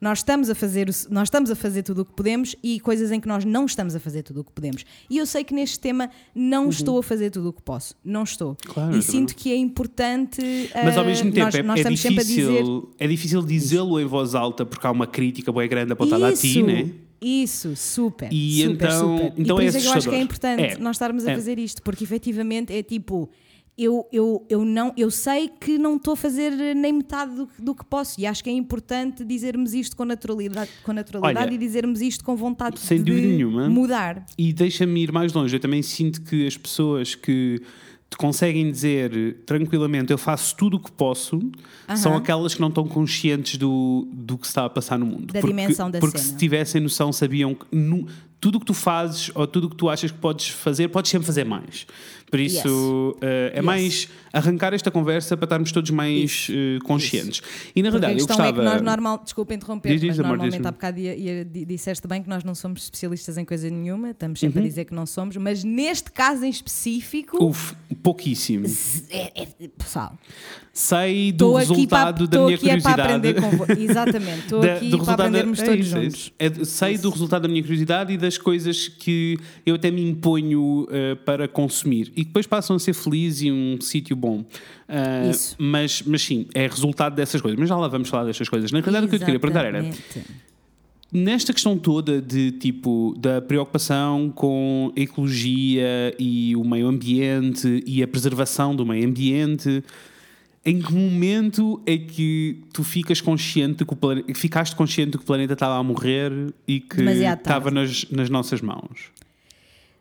[0.00, 3.20] nós estamos a fazer nós estamos a fazer tudo o que podemos e coisas em
[3.20, 4.84] que nós não estamos a fazer tudo o que podemos.
[5.10, 8.22] E eu sei que neste tema não estou a fazer tudo o que posso, não
[8.22, 8.50] estou.
[8.50, 8.72] Uhum.
[8.72, 10.40] Claro, e também sinto que é importante.
[10.74, 14.06] Mas ao mesmo tempo nós, é, nós é a dizer difícil, é difícil dizê-lo em
[14.06, 16.90] voz alta porque há uma crítica bem grande apontada a ti, isso, né?
[17.20, 18.32] Isso, super.
[18.32, 19.32] E super, então- super.
[19.36, 20.78] então e por é isso é que eu acho que é importante É.
[20.78, 21.34] nós estarmos a É.
[21.34, 23.28] fazer isto, porque efetivamente é tipo.
[23.78, 27.62] Eu, eu, eu, não, eu sei que não estou a fazer nem metade do, que-
[27.62, 31.54] do que posso e acho que é importante dizermos isto com naturalidade, com naturalidade Olha,
[31.54, 33.70] e dizermos isto com vontade sem de dúvida nenhuma.
[33.70, 34.26] mudar.
[34.36, 35.56] E deixa-me ir mais longe.
[35.56, 37.62] Eu também sinto que as pessoas que
[38.16, 41.40] conseguem dizer tranquilamente eu faço tudo o que posso
[41.96, 45.32] são aquelas que não estão conscientes do, do que está a passar no mundo.
[45.32, 46.30] Da porque, dimensão da Porque cena.
[46.32, 48.06] se tivessem noção, sabiam que nu-
[48.40, 51.10] tudo o que tu fazes ou tudo o que tu achas que podes fazer, podes
[51.10, 51.86] sempre fazer mais.
[52.30, 53.64] Por isso, eh, é Yes.
[53.64, 57.42] mais arrancar esta conversa para estarmos todos mais eh, conscientes.
[57.74, 58.48] E na Porque verdade, eu questão gostava.
[58.48, 61.44] é que nós normal, desculpa interromper, Diz, diz, mas amor, normalmente há bocado ia, ia-
[61.44, 64.64] di- disseste bem que nós não somos especialistas em coisa nenhuma, estamos sempre Uhum.
[64.64, 68.64] a dizer que não somos, mas neste caso em específico, Uf, pouquíssimo.
[69.10, 70.16] é, é, pessoal,
[70.72, 73.32] Sei do resultado da minha é curiosidade.
[73.56, 76.16] vo- Exatamente, estou Da- aqui para da- aprendermos é todos isso, é juntos.
[76.20, 76.32] isso.
[76.38, 80.86] É sei do resultado da minha curiosidade e das coisas que eu até me imponho
[80.88, 84.44] eh, para consumir e depois passam a ser felizes e um sítio bom.
[84.88, 85.56] Ah, Isso.
[85.58, 87.58] Mas, mas sim, é resultado dessas coisas.
[87.58, 88.70] Mas já lá vamos falar destas coisas.
[88.70, 90.30] Na realidade, o que eu te queria perguntar era: Exatamente.
[91.12, 98.00] nesta questão toda de tipo da preocupação com a ecologia e o meio ambiente e
[98.02, 99.82] a preservação do meio ambiente,
[100.64, 105.24] em que momento é que tu ficas consciente que o planeta, ficaste consciente de que
[105.24, 106.32] o planeta estava a morrer
[106.68, 109.10] e que estava nas, nas nossas mãos?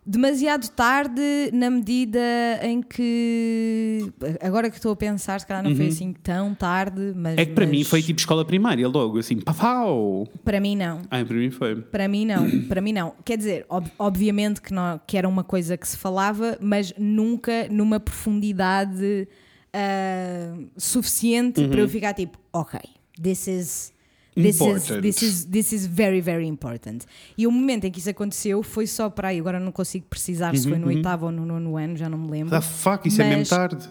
[0.06, 1.22] Demasiado tarde,
[1.54, 2.19] na medida
[2.63, 4.12] em que.
[4.41, 7.36] Agora que estou a pensar, se calhar não foi assim tão tarde, mas.
[7.36, 7.41] Uhum.
[7.41, 10.28] É que para mas mim foi tipo escola primária, logo assim, pau!
[10.43, 11.02] Para mim, não.
[11.12, 11.76] Ah, para mim foi.
[11.76, 13.13] Para mim não, para mim não.
[13.24, 17.67] Quer dizer, ob- obviamente que, não, que era uma coisa que se falava, mas nunca
[17.69, 19.28] numa profundidade
[19.73, 22.79] ah, suficiente para eu ficar tipo, ok,
[23.21, 23.93] this is.
[24.36, 25.01] This is, Important.
[25.01, 26.99] this, is, this is very, very important.
[27.38, 29.39] E o momento em que isso aconteceu foi só para aí.
[29.39, 32.29] Agora não consigo precisar se foi no oitavo ou no nono ano, já não me
[32.32, 32.51] lembro.
[32.51, 33.89] The fuck, isso é mesmo Mas- tarde.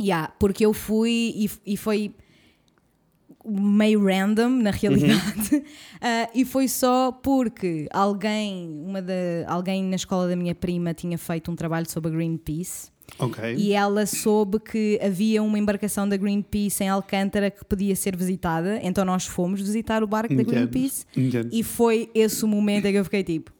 [0.00, 2.12] Yeah, porque eu fui e, e foi
[3.46, 5.62] meio random na realidade
[6.00, 9.14] Ah, e foi só porque alguém uma da,
[9.46, 13.54] alguém na escola da minha prima tinha feito um trabalho sobre a Greenpeace Ok.
[13.56, 18.80] e ela soube que havia uma embarcação da Greenpeace em Alcântara que podia ser visitada
[18.82, 21.48] então nós fomos visitar o barco da Greenpeace entendo.
[21.52, 23.52] e foi esse o momento em que eu fiquei tipo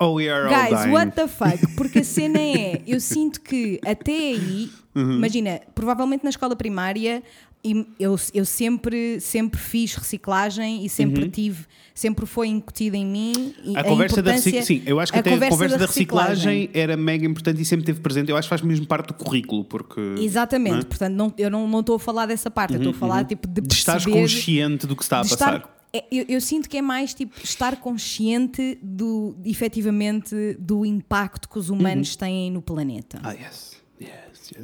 [0.00, 0.92] Oh, we are all Guys, dying.
[0.92, 1.74] what the fuck?
[1.76, 5.16] Porque a cena é, eu sinto que até aí, Uhum.
[5.16, 7.22] imagina, provavelmente na escola primária
[7.64, 13.54] e eu, eu sempre, sempre fiz reciclagem e sempre tive, sempre foi incutida em mim
[13.64, 13.76] e Uhum.
[13.78, 14.36] A conversa da.
[14.38, 16.34] Sim, eu acho que até a conversa da reciclagem.
[16.66, 18.30] reciclagem era mega importante e sempre teve presente.
[18.30, 20.00] Eu acho que faz mesmo parte do currículo, porque.
[20.18, 20.84] Exatamente, Não é?
[20.84, 23.46] portanto, não, eu não não estou a falar dessa parte, eu estou a falar tipo
[23.48, 25.56] de De perceber- consciente do que está a passar.
[25.56, 31.48] estar- é, eu, eu sinto que é mais tipo estar consciente do efetivamente do impacto
[31.48, 33.18] que os humanos têm no planeta.
[33.22, 33.67] Ah, yes.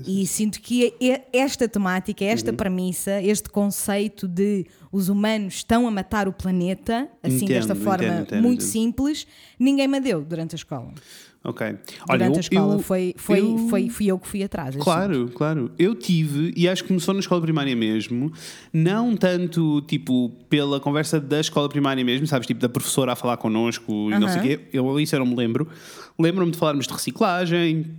[0.07, 2.57] E sinto que e- esta temática, esta Uhum.
[2.57, 8.05] premissa, este conceito de os humanos estão a matar o planeta, assim Entendo, desta forma
[8.05, 9.27] entendo, entendo, muito simples,
[9.59, 10.92] ninguém me deu durante a escola.
[11.47, 11.66] Ok.
[11.66, 11.77] Olha,
[12.31, 14.70] durante eu, a escola eu- foi, foi, eu- foi, fui eu que fui atrás.
[14.70, 14.79] assim.
[14.79, 15.70] Claro, claro.
[15.79, 18.33] Eu tive, e acho que começou na escola primária mesmo,
[18.73, 23.37] não tanto tipo pela conversa da escola primária mesmo, sabes, tipo da professora a falar
[23.37, 24.61] connosco e não sei o quê.
[24.73, 25.68] Eu isso eu não me lembro.
[26.18, 27.90] Lembro-me de falarmos de reciclagem.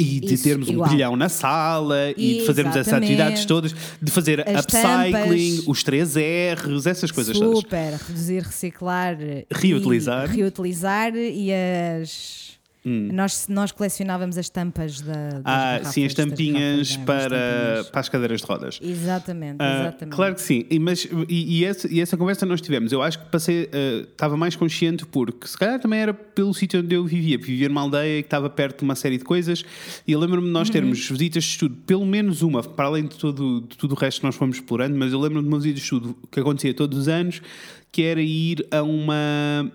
[0.00, 0.88] E de Isso, termos um igual.
[0.88, 5.10] brilhão na sala e de fazermos essas atividades todas, de fazer As upcycling,
[5.56, 5.66] tampas.
[5.66, 6.14] os 3
[6.54, 7.58] R's, essas coisas todas.
[7.58, 9.16] Super, reduzir, reciclar,
[9.50, 10.32] Reutilizar.
[10.32, 12.57] e, reutilizar e as.
[12.88, 13.08] Hum.
[13.12, 15.40] Nós, nós colecionávamos as tampas da.
[15.44, 17.90] Ah, sim, as tampinhas para, tampinhas.
[17.90, 18.78] para as cadeiras de rodas.
[18.82, 20.14] Exatamente, Ah, exatamente.
[20.14, 22.92] claro que sim, e, mas, e, e essa, e essa conversa nós tivemos.
[22.92, 26.80] Eu acho que passei, ah, estava mais consciente porque se calhar também era pelo sítio
[26.80, 27.36] onde eu vivia.
[27.38, 29.64] Vivia numa aldeia que estava perto de uma série de coisas
[30.06, 30.52] e eu lembro-me de Uhum.
[30.52, 33.98] nós termos visitas de estudo, pelo menos uma, para além de, todo, de tudo o
[33.98, 36.72] resto que nós fomos explorando, mas eu lembro-me de uma visita de estudo que acontecia
[36.72, 37.42] todos os anos,
[37.90, 39.14] que era ir a uma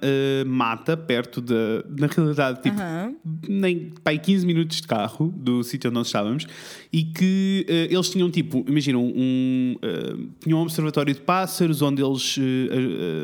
[0.02, 1.84] ah, mata perto da.
[1.98, 3.14] Na realidade, tipo, Aham.
[3.48, 6.46] nem pai 15 minutos de carro do sítio onde nós estávamos
[6.92, 12.04] e que eh, eles tinham tipo, imaginam, um, eh, tinham um observatório de pássaros onde
[12.04, 12.38] eles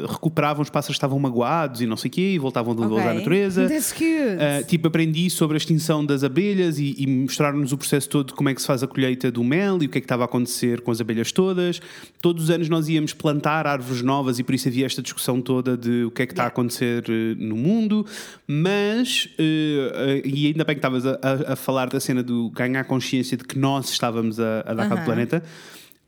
[0.07, 3.09] recuperavam os pássaros que estavam magoados e não sei o quê e voltavam de volta
[3.09, 3.67] à natureza.
[3.67, 4.03] That's cute.
[4.03, 8.33] Uh, tipo, aprendi sobre a extinção das abelhas e, e mostraram-nos o processo todo de
[8.33, 10.23] como é que se faz a colheita do mel e o que é que estava
[10.23, 11.81] a acontecer com as abelhas todas.
[12.21, 15.75] Todos os anos nós íamos plantar árvores novas e por isso havia esta discussão toda
[15.77, 18.05] de o que é que está a acontecer uh, no mundo.
[18.47, 22.49] Mas, uh, uh, e ainda bem que estavas a, a- a falar da cena do
[22.51, 25.43] ganhar consciência de que nós estávamos a, a dar cabo do planeta.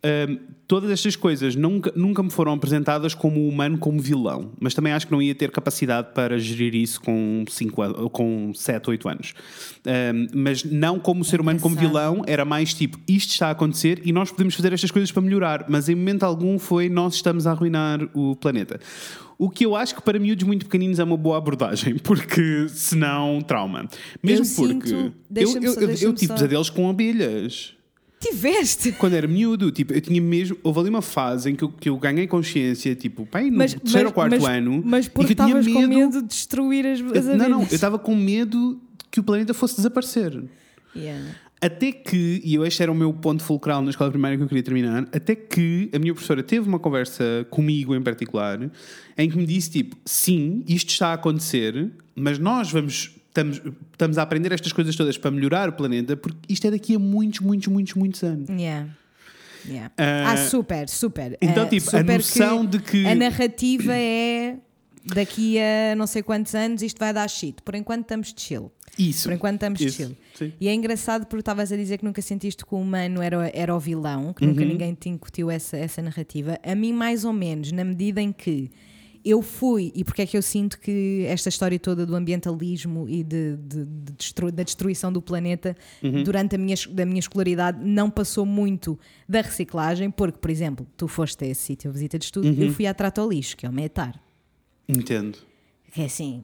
[0.04, 4.94] Um, todas estas coisas nunca, nunca me foram apresentadas como humano, como vilão, mas também
[4.94, 9.34] acho que não ia ter capacidade para gerir isso com, cinco com 7, 8 anos.
[9.86, 14.02] Um, mas não como ser humano, como vilão, era mais tipo isto está a acontecer
[14.04, 17.46] e nós podemos fazer estas coisas para melhorar, mas em momento algum foi nós estamos
[17.46, 18.80] a arruinar o planeta.
[19.38, 23.40] O que eu acho que para miúdos muito pequeninos é uma boa abordagem, porque senão
[23.42, 23.88] trauma.
[24.24, 27.74] Mesmo Eu porque sinto- eu, eu, eu, eu tive pesadelos com abelhas.
[28.22, 28.92] Tiveste!
[28.94, 30.56] Quando era miúdo, tipo, eu tinha mesmo.
[30.64, 33.74] Houve ali uma fase em que eu, que eu ganhei consciência, tipo, pai, no Mas,
[33.74, 34.82] terceiro ou quarto mas, ano.
[34.86, 37.98] mas que porque estavas com medo de destruir as, as Eu- não, não, eu estava
[37.98, 40.44] com medo de que o planeta fosse desaparecer.
[40.96, 41.26] Yeah.
[41.60, 44.48] Até que, e eu este era o meu ponto fulcral na escola primária que eu
[44.48, 48.72] queria terminar, até que a minha professora teve uma conversa comigo em particular,
[49.18, 54.18] em que me disse tipo, sim, isto está a acontecer, mas nós vamos, estamos, estamos
[54.18, 57.40] a aprender estas coisas todas para melhorar o planeta, porque isto é daqui a muitos,
[57.40, 58.50] muitos, muitos, muitos anos.
[58.50, 58.90] Yeah.
[59.66, 59.92] Yeah.
[59.98, 61.38] Ah, ah, super, super.
[61.42, 64.58] então, Ah, tipo, a super noção de que- A narrativa é
[65.06, 67.62] daqui a não sei quantos anos isto vai dar shit.
[67.64, 68.72] Por enquanto estamos de chill.
[68.98, 69.24] Isso.
[69.30, 70.18] Por enquanto estamos de Isso, chill.
[70.36, 70.54] sim.
[70.60, 73.74] E é engraçado porque estavas a dizer que nunca sentiste que o humano era, era
[73.76, 74.50] o vilão, que Uhum.
[74.52, 76.60] nunca ninguém te incutiu essa, essa narrativa.
[76.64, 78.70] A mim, mais ou menos, na medida em que
[79.24, 83.24] eu fui, e porque é que eu sinto que esta história toda do ambientalismo e
[83.24, 86.24] de, de- de destru- da destruição do planeta Uhum.
[86.24, 91.08] durante a minha, da minha escolaridade não passou muito da reciclagem, porque, por exemplo, tu
[91.08, 92.56] foste a esse sítio, a visita de estudo, Uhum.
[92.64, 94.20] eu fui à Trata ao Lixo, que é o Metar.
[94.88, 95.38] Entendo.
[95.98, 96.44] É assim.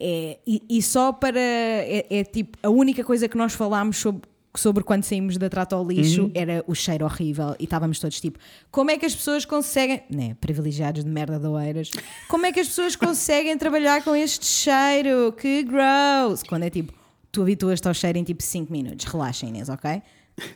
[0.00, 1.40] É, e, e só para.
[1.40, 2.56] É, é tipo.
[2.62, 4.22] A única coisa que nós falámos sobre,
[4.58, 6.30] sobre quando saímos da trata ao lixo Uhum.
[6.34, 8.38] era o cheiro horrível e estávamos todos tipo:
[8.70, 10.02] como é que as pessoas conseguem.
[10.10, 11.90] Né, privilegiados de merda de oeiras.
[12.28, 15.32] Como é que as pessoas conseguem trabalhar com este cheiro?
[15.32, 16.42] Que gross!
[16.48, 16.92] Quando é tipo.
[17.30, 19.04] Tu habituas-te ao cheiro em tipo 5 minutos.
[19.04, 20.02] Relaxa, Inês, ok?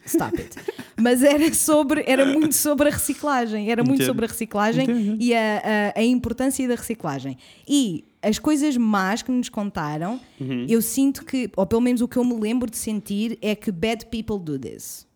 [0.07, 0.57] Stop it.
[1.01, 4.07] Mas era sobre, era muito sobre a reciclagem, era muito Entendo.
[4.07, 5.17] sobre a reciclagem Entendo.
[5.21, 7.37] e a, a, a importância da reciclagem.
[7.67, 10.67] E as coisas más que nos contaram, Uhum.
[10.69, 13.73] eu sinto que, ou pelo menos o que eu me lembro de sentir, é que
[13.73, 15.07] bad people do this.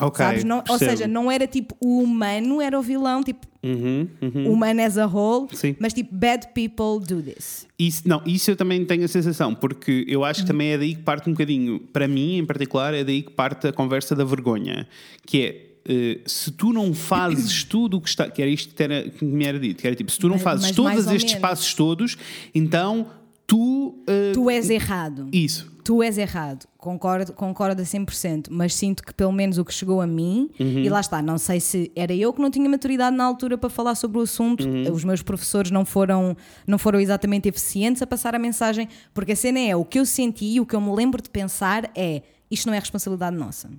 [0.00, 0.24] Ok.
[0.24, 0.44] Sabes?
[0.44, 4.52] Não- ou seja, não era tipo o humano era o vilão, tipo Uhum, uhum.
[4.52, 5.74] humano as a whole, Sim.
[5.80, 7.66] mas tipo bad people do this.
[7.78, 10.94] Isso, não, isso eu também tenho a sensação, porque eu acho que também é daí
[10.94, 14.22] que parte um bocadinho, para mim em particular, é daí que parte a conversa da
[14.24, 14.86] vergonha,
[15.26, 15.64] que é.
[15.88, 18.30] eh, se tu não fazes tudo o que está.
[18.30, 20.34] Que era isto que, era, que me era dito, que era tipo, se tu não
[20.36, 21.40] Mas- fazes mas todos estes menos.
[21.40, 22.16] passos todos,
[22.54, 23.08] então
[23.48, 23.98] tu.
[24.06, 25.28] eh, Tu és errado.
[25.32, 25.76] Isso.
[25.82, 30.02] Tu és errado, concordo, concordo a 100%, mas sinto que pelo menos o que chegou
[30.02, 30.80] a mim, Uhum.
[30.84, 33.70] e lá está, não sei se era eu que não tinha maturidade na altura para
[33.70, 34.92] falar sobre o assunto, Uhum.
[34.92, 39.36] os meus professores não foram, não foram exatamente eficientes a passar a mensagem, porque a
[39.36, 42.20] cena é o que eu senti e o que eu me lembro de pensar é
[42.50, 43.70] isto não é responsabilidade nossa.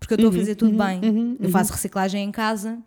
[0.00, 1.36] Porque eu estou Uhum, a fazer tudo bem.
[1.38, 2.78] Eu faço reciclagem em casa,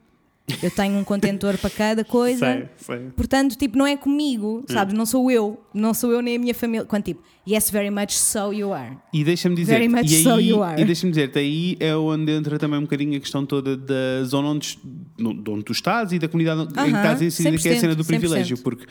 [0.61, 2.45] eu tenho um contentor para cada coisa.
[2.45, 3.09] Sei, sei.
[3.15, 4.73] Portanto, tipo, não é comigo, Hum.
[4.73, 4.93] sabes?
[4.93, 6.85] Não sou eu, não sou eu nem a minha família.
[6.85, 8.95] Quando tipo, yes, very much so you are.
[9.11, 10.79] E deixa-me dizer, Very much e, aí, so you are.
[10.81, 14.49] e deixa-me dizer, aí é onde entra também um bocadinho a questão toda da zona
[14.49, 14.77] onde,
[15.17, 17.95] de onde tu estás e da comunidade em que estás inserida, que é a cena
[17.95, 18.57] do 100%, privilégio.
[18.59, 18.85] Porque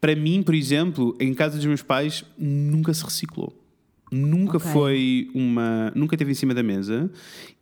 [0.00, 3.52] para mim, por exemplo, em casa dos meus pais, nunca se reciclou.
[4.10, 4.70] Nunca Ok.
[4.72, 5.92] foi uma.
[5.94, 7.10] Nunca teve em cima da mesa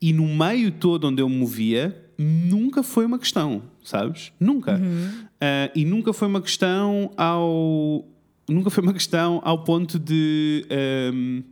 [0.01, 4.33] e no meio todo onde eu me movia, nunca foi uma questão, sabes?
[4.41, 4.77] Nunca.
[4.77, 5.11] Uhum.
[5.41, 8.05] Ah, e nunca foi uma questão ao.
[8.49, 10.65] Nunca foi uma questão ao ponto de.
[10.71, 11.43] ahm,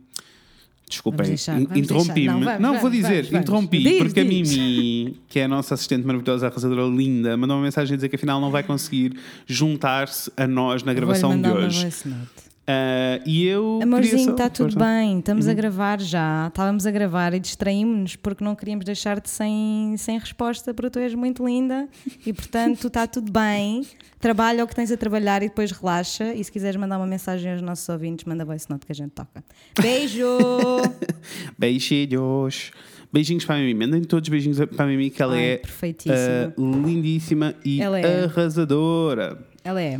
[0.89, 2.45] Desculpem, vamos interrompi-me.
[2.45, 4.53] Não, Não, vou dizer, vamos, interrompi, porque diz.
[4.53, 8.07] a Mimi, que é a nossa assistente maravilhosa, arrasadora linda, mandou uma mensagem a dizer
[8.07, 9.11] que afinal não vai conseguir
[9.45, 11.81] juntar-se a nós na gravação de mandar uma hoje.
[11.83, 12.46] voice note.
[12.69, 13.79] Ah, e eu.
[13.81, 14.85] Amorzinho, está tudo força.
[14.85, 15.51] bem, estamos Uhum.
[15.51, 16.47] a gravar já.
[16.47, 21.15] Estávamos a gravar e distraímos-nos porque não queríamos deixar-te sem, sem resposta, porque tu és
[21.15, 21.87] muito linda
[22.25, 23.85] e, portanto, está tudo bem.
[24.19, 26.33] Trabalha o que tens a trabalhar e depois relaxa.
[26.33, 29.11] E se quiseres mandar uma mensagem aos nossos ouvintes, manda voice note que a gente
[29.11, 29.41] toca.
[29.81, 30.25] Beijo!
[31.57, 32.71] Beijinhos.
[33.13, 33.73] Beijinhos para a Mimi.
[33.85, 35.61] Mandem todos beijinhos para a Mimi, que ela Ai, é
[36.09, 38.23] ah, lindíssima e Ela é.
[38.25, 39.37] arrasadora.
[39.63, 39.99] Ela é.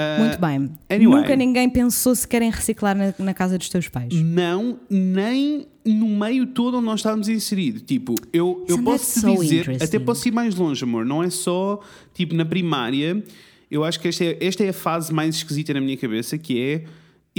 [0.00, 0.70] Ah, Muito bem.
[0.88, 1.22] anyway.
[1.22, 4.14] Nunca ninguém pensou se querem reciclar na, na casa dos teus pais.
[4.14, 7.82] Não, nem no meio todo onde nós estávamos inseridos.
[7.82, 11.04] Tipo, eu, eu Isn't posso te dizer, até posso ir mais longe, amor.
[11.04, 11.80] Não é só,
[12.14, 13.20] tipo, na primária.
[13.68, 16.60] Eu acho que esta é, esta é a fase mais esquisita na minha cabeça, que
[16.62, 16.84] é.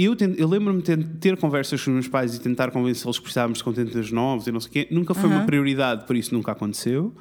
[0.02, 3.58] Eu, eu lembro-me de ter, conversas com os meus pais e tentar convencê-los que precisávamos
[3.58, 4.88] de contentores novos e não sei o quê.
[4.90, 7.14] Nunca foi uma prioridade, por isso nunca aconteceu.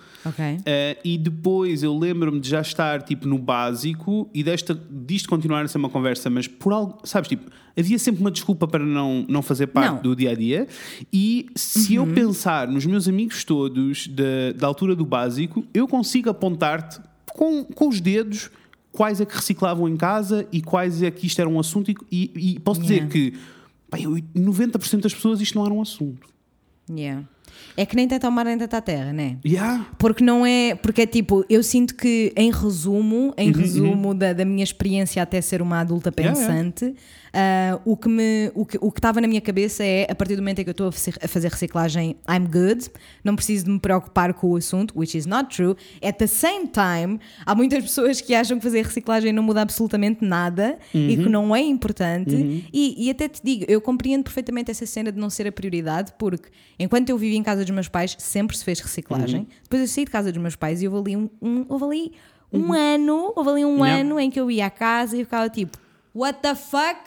[0.60, 5.66] Uh, e depois eu lembro-me de já estar tipo no básico e desta, disto continuar
[5.66, 9.26] a ser uma conversa, mas por algo, sabes, tipo, havia sempre uma desculpa para não,
[9.28, 10.02] não fazer parte Não.
[10.02, 10.66] do dia a dia.
[11.12, 16.30] E se eu pensar nos meus amigos todos da, da altura do básico, eu consigo
[16.30, 17.02] apontar-te
[17.34, 18.50] com, com os dedos
[19.00, 21.90] quais é que reciclavam em casa e quais é que isto era um assunto.
[21.90, 23.12] E, e- e posso dizer Yeah.
[23.14, 23.34] que
[23.90, 26.28] bem, 90% das pessoas isto não era um assunto.
[26.92, 27.24] Yeah.
[27.78, 29.38] É que nem tenta ao mar nem tenta à terra, né?
[29.46, 29.86] Yeah.
[29.98, 30.76] Porque não é.
[30.76, 35.22] Porque é tipo, eu sinto que, em resumo, em Uhum, resumo da, da minha experiência
[35.24, 36.94] até ser uma adulta Yeah, pensante,
[37.34, 40.36] ah, o que me o que o que estava na minha cabeça é a partir
[40.36, 42.90] do momento em que eu estou a fazer- reciclagem, I'm good,
[43.24, 45.76] não preciso de me preocupar com o assunto, which is not true.
[46.04, 50.24] At the same time, há muitas pessoas que acham que fazer reciclagem não muda absolutamente
[50.26, 51.24] nada e Uhum.
[51.24, 52.66] que não é importante.
[52.74, 56.14] E, e até te digo, eu compreendo perfeitamente essa cena de não ser a prioridade,
[56.18, 59.48] porque enquanto eu vivi em casa dos meus pais, sempre se fez reciclagem.
[59.64, 62.12] Depois eu saí de casa dos meus pais e houve ali um, um- houve ali
[62.52, 64.02] um ano, houve ali um Yeah.
[64.02, 65.78] ano em que eu ia à casa e ficava tipo,
[66.20, 67.00] what the fuck?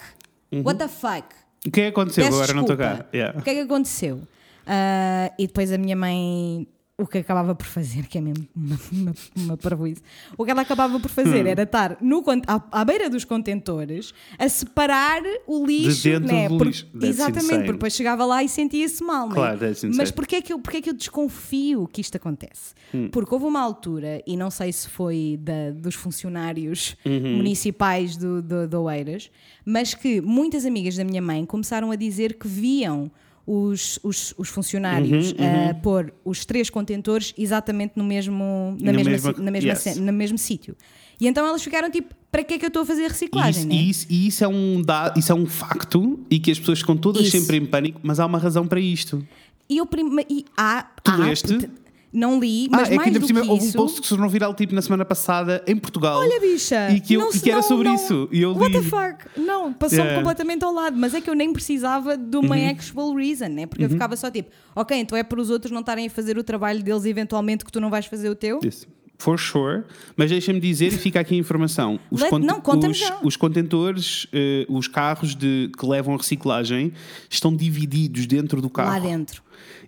[0.64, 1.26] What the fuck?
[1.66, 2.54] O que é que aconteceu Peço agora?
[2.54, 2.88] Não estou cá.
[2.88, 3.16] desculpa.
[3.16, 3.38] Yeah.
[3.38, 4.22] O que é que aconteceu?
[4.66, 6.66] Ah, e depois a minha mãe,
[7.02, 10.00] o que acabava por fazer, que é mesmo uma, uma, uma parvoíce,
[10.36, 11.14] o que ela acabava por Hum.
[11.14, 16.02] fazer era estar no, à, à beira dos contentores a separar o lixo.
[16.04, 16.48] dentro né?
[16.48, 16.86] do Por- lixo.
[16.92, 17.58] That's exatamente, insane.
[17.64, 19.28] porque depois chegava lá e sentia-se mal.
[19.28, 19.34] né?
[19.34, 19.96] Claro, insane.
[19.96, 22.74] Mas porquê é, que eu, porquê é que eu desconfio que isto acontece?
[22.94, 23.08] Hum.
[23.10, 27.36] Porque houve uma altura, e não sei se foi da- dos funcionários Uhum.
[27.36, 29.30] municipais do, do, do Oeiras,
[29.64, 33.10] mas que muitas amigas da minha mãe começaram a dizer que viam
[33.46, 39.04] os, os, os funcionários Uhum, a pôr os três contentores exatamente no mesmo, na Na
[39.04, 39.96] mesma, si- na mesma, yes.
[39.96, 40.76] no mesmo sítio.
[41.20, 43.60] E então elas ficaram tipo, para que é que eu estou a fazer reciclagem?
[43.62, 43.74] isso, né?
[43.74, 46.80] e isso, e isso é um da, isso é um facto e que as pessoas
[46.80, 47.38] ficam todas Isso.
[47.40, 49.24] sempre em pânico, mas há uma razão para isto.
[49.68, 51.68] E eu prima, e há, Tu há- leste?
[52.12, 53.78] Não li, Ah, mas é que mais ainda do por cima que houve isso...
[53.78, 56.18] um post que se tornou viral tipo na semana passada em Portugal.
[56.20, 56.90] Olha, bicha!
[56.90, 58.28] E que, eu- não e que era não- sobre não- isso.
[58.30, 58.84] E eu What the li.
[58.84, 59.24] fuck?
[59.40, 60.18] Não, passou-me Yeah.
[60.20, 60.96] completamente ao lado.
[60.98, 62.44] Mas é que eu nem precisava de Uhum.
[62.44, 63.64] uma actual reason, né?
[63.66, 66.36] Porque eu ficava só tipo, ok, então é para os outros não estarem a fazer
[66.36, 68.60] o trabalho deles eventualmente que tu não vais fazer o teu?
[68.62, 68.86] Isso.
[69.18, 69.84] For sure.
[70.16, 72.60] Mas deixa-me dizer, e fica aqui a informação: os, Let- cont- não,
[72.90, 76.92] os, os contentores, eh, os carros de, que levam a reciclagem,
[77.30, 78.90] estão divididos dentro do carro.
[78.90, 79.40] Lá dentro.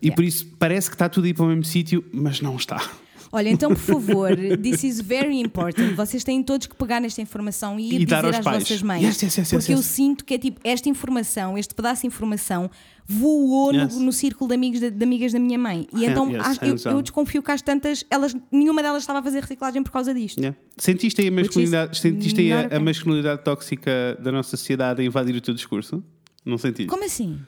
[0.05, 2.81] E por isso parece que está tudo aí para o mesmo sítio, mas não está.
[3.33, 4.31] Olha, então, por favor,
[4.63, 5.95] this is very important.
[5.97, 8.63] Vocês têm todos que pegar nesta informação e ir E dar dizer aos às pais.
[8.63, 9.03] vossas mães.
[9.03, 12.71] Yes, yes, yes, porque eu sinto que é tipo, esta informação, este pedaço de informação
[13.05, 15.87] voou no- no, círculo de, amigos, de, de amigas da minha mãe.
[15.93, 19.23] E Yeah, então acho- eu, eu desconfio que às tantas, elas, nenhuma delas estava a
[19.23, 20.39] fazer reciclagem por causa disto.
[20.39, 20.57] Yeah.
[20.79, 25.35] Sentiste aí a masculinidade, sentiste aí a, a masculinidade tóxica da nossa sociedade a invadir
[25.35, 26.05] o teu discurso?
[26.45, 26.89] Não sentiste?
[26.89, 27.41] Como assim?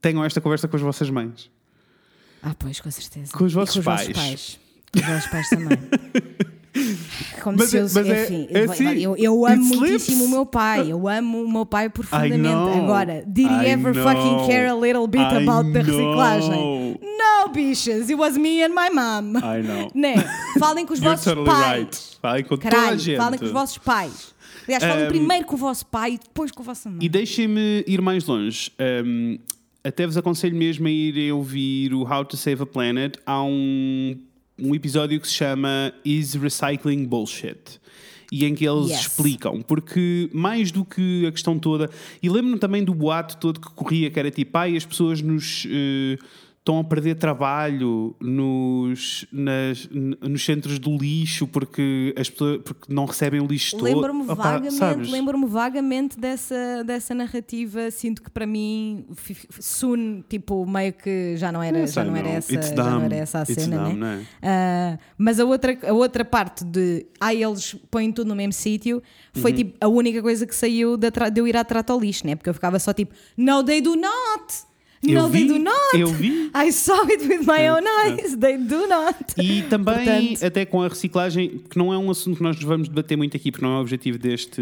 [0.00, 1.48] Tenham esta conversa com as vossas mães.
[2.42, 3.32] Ah, pois, com certeza.
[3.32, 4.08] Com os vossos com os pais.
[4.08, 4.58] Vossos pais.
[4.92, 5.78] Com os vossos pais também.
[7.42, 10.28] Como Mas se é- eu, é- enfim, é eu- assim, eu, eu amo muitíssimo o
[10.28, 10.90] meu pai.
[10.90, 12.48] Eu amo o meu pai profundamente.
[12.78, 14.02] Agora, did he I ever know.
[14.04, 16.98] fucking care a little bit I about the reciclagem?
[17.02, 18.08] No, bichas.
[18.08, 19.36] It was me and my mom.
[19.38, 19.90] I know.
[19.94, 20.14] Né?
[20.58, 21.78] Falem com os vossos totally pais.
[21.78, 22.18] right.
[22.22, 23.16] Falem com toda a Caralho, gente.
[23.18, 24.34] falem com os vossos pais.
[24.64, 26.98] Aliás, falem Um, primeiro com o vosso pai e depois com a vossa mãe.
[27.02, 28.72] E deixem-me ir mais longe.
[29.04, 29.38] Um,
[29.84, 33.16] até vos aconselho mesmo a irem ouvir o How to Save a Planet.
[33.26, 34.16] Há um,
[34.58, 37.80] um episódio que se chama Is Recycling Bullshit?
[38.30, 39.00] E em que eles Yes.
[39.00, 41.90] explicam, porque mais do que a questão toda,
[42.22, 45.66] e lembro-me também do boato todo que corria, que era tipo, ai, as pessoas nos
[45.68, 46.16] eh,
[46.62, 53.04] estão a perder trabalho nos, nas- nos centros do lixo porque, as pessoas, porque não
[53.04, 53.82] recebem o lixo todo.
[53.82, 57.90] Lembro-me vagamente, lembro-me vagamente dessa, dessa narrativa.
[57.90, 59.04] Sinto que para mim
[59.58, 63.02] soon, tipo, meio que já não era, Yes, já não era essa, It's já não
[63.02, 64.16] era essa a It's cena, dumb, né?
[64.16, 64.26] não?
[64.42, 69.02] Ah, mas a outra, a outra parte de ah, eles põem tudo no mesmo sítio
[69.34, 69.56] foi Uhum.
[69.56, 72.36] tipo a única coisa que saiu tra- de eu ir à trata ao lixo, né?
[72.36, 74.70] Porque eu ficava só tipo, no, they do not!
[75.04, 75.98] Eu No, they vi, do not!
[75.98, 76.48] eu vi.
[76.54, 79.16] I saw it with my own eyes, they do not!
[79.36, 82.64] E também, Portanto- até com a reciclagem, que não é um assunto que nós nos
[82.64, 84.60] vamos debater muito aqui, porque não é o objetivo deste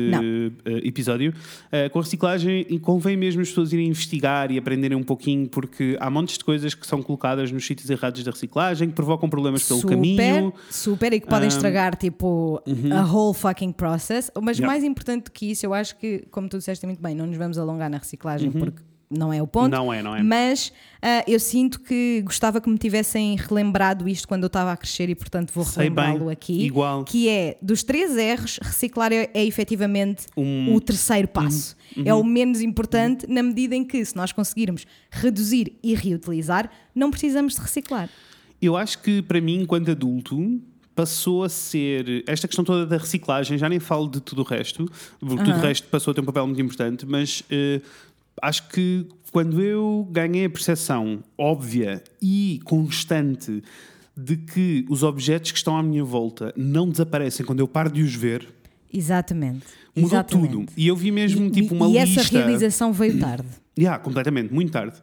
[0.65, 1.35] eh, episódio,
[1.71, 5.97] eh, com a reciclagem convém mesmo as pessoas irem investigar e aprenderem um pouquinho, porque
[6.01, 9.69] há montes de coisas que são colocadas nos sítios errados da reciclagem, que provocam problemas
[9.69, 10.55] pelo super, caminho.
[10.71, 12.63] super, e que podem Um, estragar tipo
[12.97, 14.31] a whole fucking process.
[14.41, 14.67] Mas Yeah.
[14.73, 17.37] mais importante do que isso, eu acho que, como tu disseste muito bem, não nos
[17.37, 18.81] vamos alongar na reciclagem porque
[19.11, 19.71] não é o ponto.
[19.71, 20.23] Não é, não é.
[20.23, 24.77] Mas ah, eu sinto que gostava que me tivessem relembrado isto quando eu estava a
[24.77, 26.63] crescer e, portanto, vou relembrá-lo aqui.
[26.65, 27.05] igual.
[27.05, 31.77] Que é dos três R's, reciclar é, é efetivamente Um- o terceiro passo.
[32.05, 37.11] É o menos importante na medida em que, se nós conseguirmos reduzir e reutilizar, não
[37.11, 38.09] precisamos de reciclar.
[38.63, 40.61] Eu acho que para mim, enquanto adulto,
[40.95, 44.85] passou a ser esta questão toda da reciclagem, já nem falo de tudo o resto,
[45.19, 47.81] porque tudo o resto passou a ter um papel muito importante, mas eh,
[48.43, 53.63] acho que quando eu ganhei a percepção óbvia e constante
[54.17, 58.03] de que os objetos que estão à minha volta não desaparecem quando eu paro de
[58.03, 58.47] os ver,
[58.93, 59.65] Exatamente.
[59.95, 60.51] mudou Exatamente.
[60.53, 60.67] tudo.
[60.77, 62.21] E eu vi mesmo E- tipo uma e lista.
[62.21, 63.47] essa realização veio tarde.
[63.79, 64.97] Yeah, completamente, muito tarde.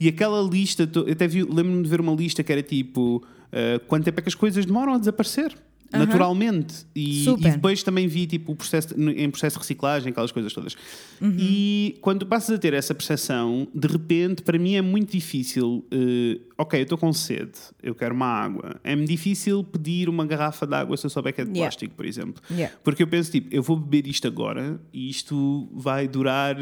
[0.00, 4.04] E aquela lista, eu até lembro-me de ver uma lista que era tipo uh, quanto
[4.04, 5.54] tempo é que as coisas demoram a desaparecer.
[5.98, 6.86] Naturalmente.
[6.94, 10.52] E, e depois também vi tipo, o processo, de- em processo de reciclagem, aquelas coisas
[10.52, 10.74] todas.
[11.20, 11.34] Uhum.
[11.38, 15.84] E quando passas a ter essa percepção, de repente, para mim é muito difícil.
[15.92, 17.52] uh, ok, eu estou com sede,
[17.82, 18.80] eu quero uma água.
[18.84, 21.66] É-me difícil pedir uma garrafa de água se eu souber que é de Yeah.
[21.70, 22.42] plástico, por exemplo.
[22.50, 22.74] Yeah.
[22.82, 26.56] Porque eu penso, tipo, eu vou beber isto agora e isto vai durar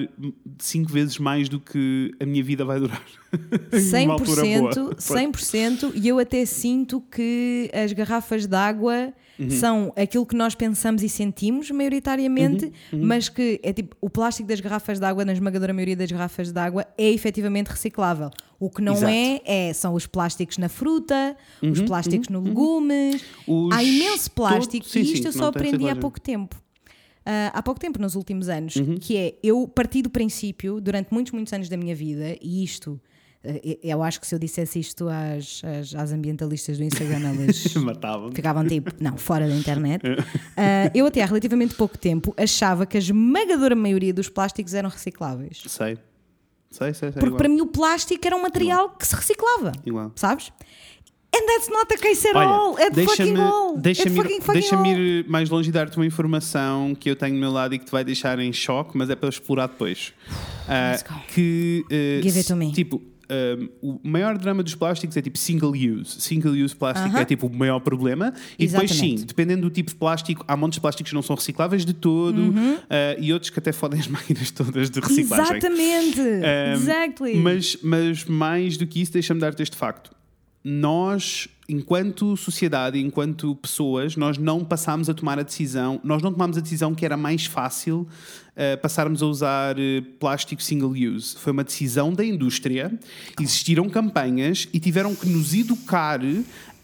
[0.58, 3.02] cinco vezes mais do que a minha vida vai durar.
[3.72, 4.70] Em uma altura boa.
[4.96, 9.50] 100%, 100%, e eu até sinto que as garrafas de água Uhum.
[9.50, 14.46] são aquilo que nós pensamos e sentimos maioritariamente, Uhum, mas que é tipo o plástico
[14.46, 18.30] das garrafas de água, na esmagadora maioria das garrafas de água, é efetivamente reciclável.
[18.64, 19.12] O que não Exato.
[19.12, 23.20] é, é, são os plásticos na fruta, os Uhum, plásticos no legumes.
[23.46, 26.20] Os- Há imenso plástico todo- sim, e sim, isto eu que só aprendi há pouco
[26.20, 26.54] tempo.
[27.26, 28.96] Ah, há pouco tempo, nos últimos anos, Uhum.
[29.00, 33.00] que é eu parti do princípio, durante muitos, muitos anos da minha vida, e isto,
[33.44, 37.64] eh, eu acho que se eu dissesse isto às, às, às ambientalistas do Instagram, elas
[37.74, 38.30] Matavam.
[38.32, 40.02] ficavam tipo, não, fora da internet.
[40.56, 44.88] Ah, eu até há relativamente pouco tempo achava que a esmagadora maioria dos plásticos eram
[44.88, 45.62] recicláveis.
[45.66, 45.98] Sei.
[46.72, 47.12] Sei, sei, sei.
[47.12, 47.38] Porque igual.
[47.38, 49.72] para mim o plástico era um material que se reciclava.
[49.86, 50.10] Igual.
[50.16, 50.50] Sabes?
[51.34, 52.76] And that's not the case at all.
[52.78, 53.78] At fucking all.
[53.78, 54.98] deixa-me At ir, deixa-me all.
[55.00, 57.86] ir mais longe e dar-te uma informação que eu tenho do meu lado e que
[57.86, 60.12] te vai deixar em choque, mas é para explorar depois.
[60.68, 61.14] Ah, Let's go.
[61.28, 62.72] que, eh, Give it to me.
[62.72, 63.00] Tipo,
[63.32, 66.20] um, o maior drama dos plásticos é tipo single use.
[66.20, 67.20] Single use plástico Aham.
[67.20, 68.32] é tipo o maior problema.
[68.58, 71.34] E depois, sim, dependendo do tipo de plástico, há montes de plásticos que não são
[71.36, 72.74] recicláveis de todo Uhum.
[72.74, 72.80] uh,
[73.18, 75.56] e outros que até fodem as máquinas todas de reciclagem.
[75.56, 76.20] Exatamente!
[76.20, 77.34] Um, exactly!
[77.36, 80.10] Mas, mas mais do que isso, deixa-me dar-te este facto.
[80.64, 86.56] Nós, enquanto sociedade, enquanto pessoas, nós não passámos a tomar a decisão, nós não tomámos
[86.56, 88.06] a decisão que era mais fácil
[88.56, 91.36] eh, passarmos a usar eh, plástico single use.
[91.36, 92.92] Foi uma decisão da indústria,
[93.40, 96.20] existiram campanhas e tiveram que nos educar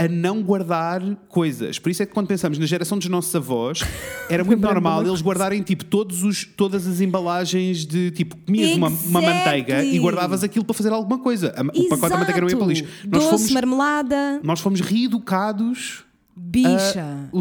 [0.01, 1.77] a não guardar coisas.
[1.79, 3.81] Por isso é que quando pensamos na geração dos nossos avós,
[4.31, 8.89] era muito normal eles guardarem tipo todos os, todas as embalagens de tipo comias uma,
[8.89, 9.99] uma manteiga e Exactly.
[9.99, 11.53] guardavas aquilo para fazer alguma coisa.
[11.57, 12.85] A- O pacote da manteiga não ia para o lixo.
[12.85, 13.09] Exato.
[13.11, 16.05] Nós Doce, fomos, marmelada, nós fomos reeducados
[16.37, 17.29] bicha.
[17.33, 17.37] a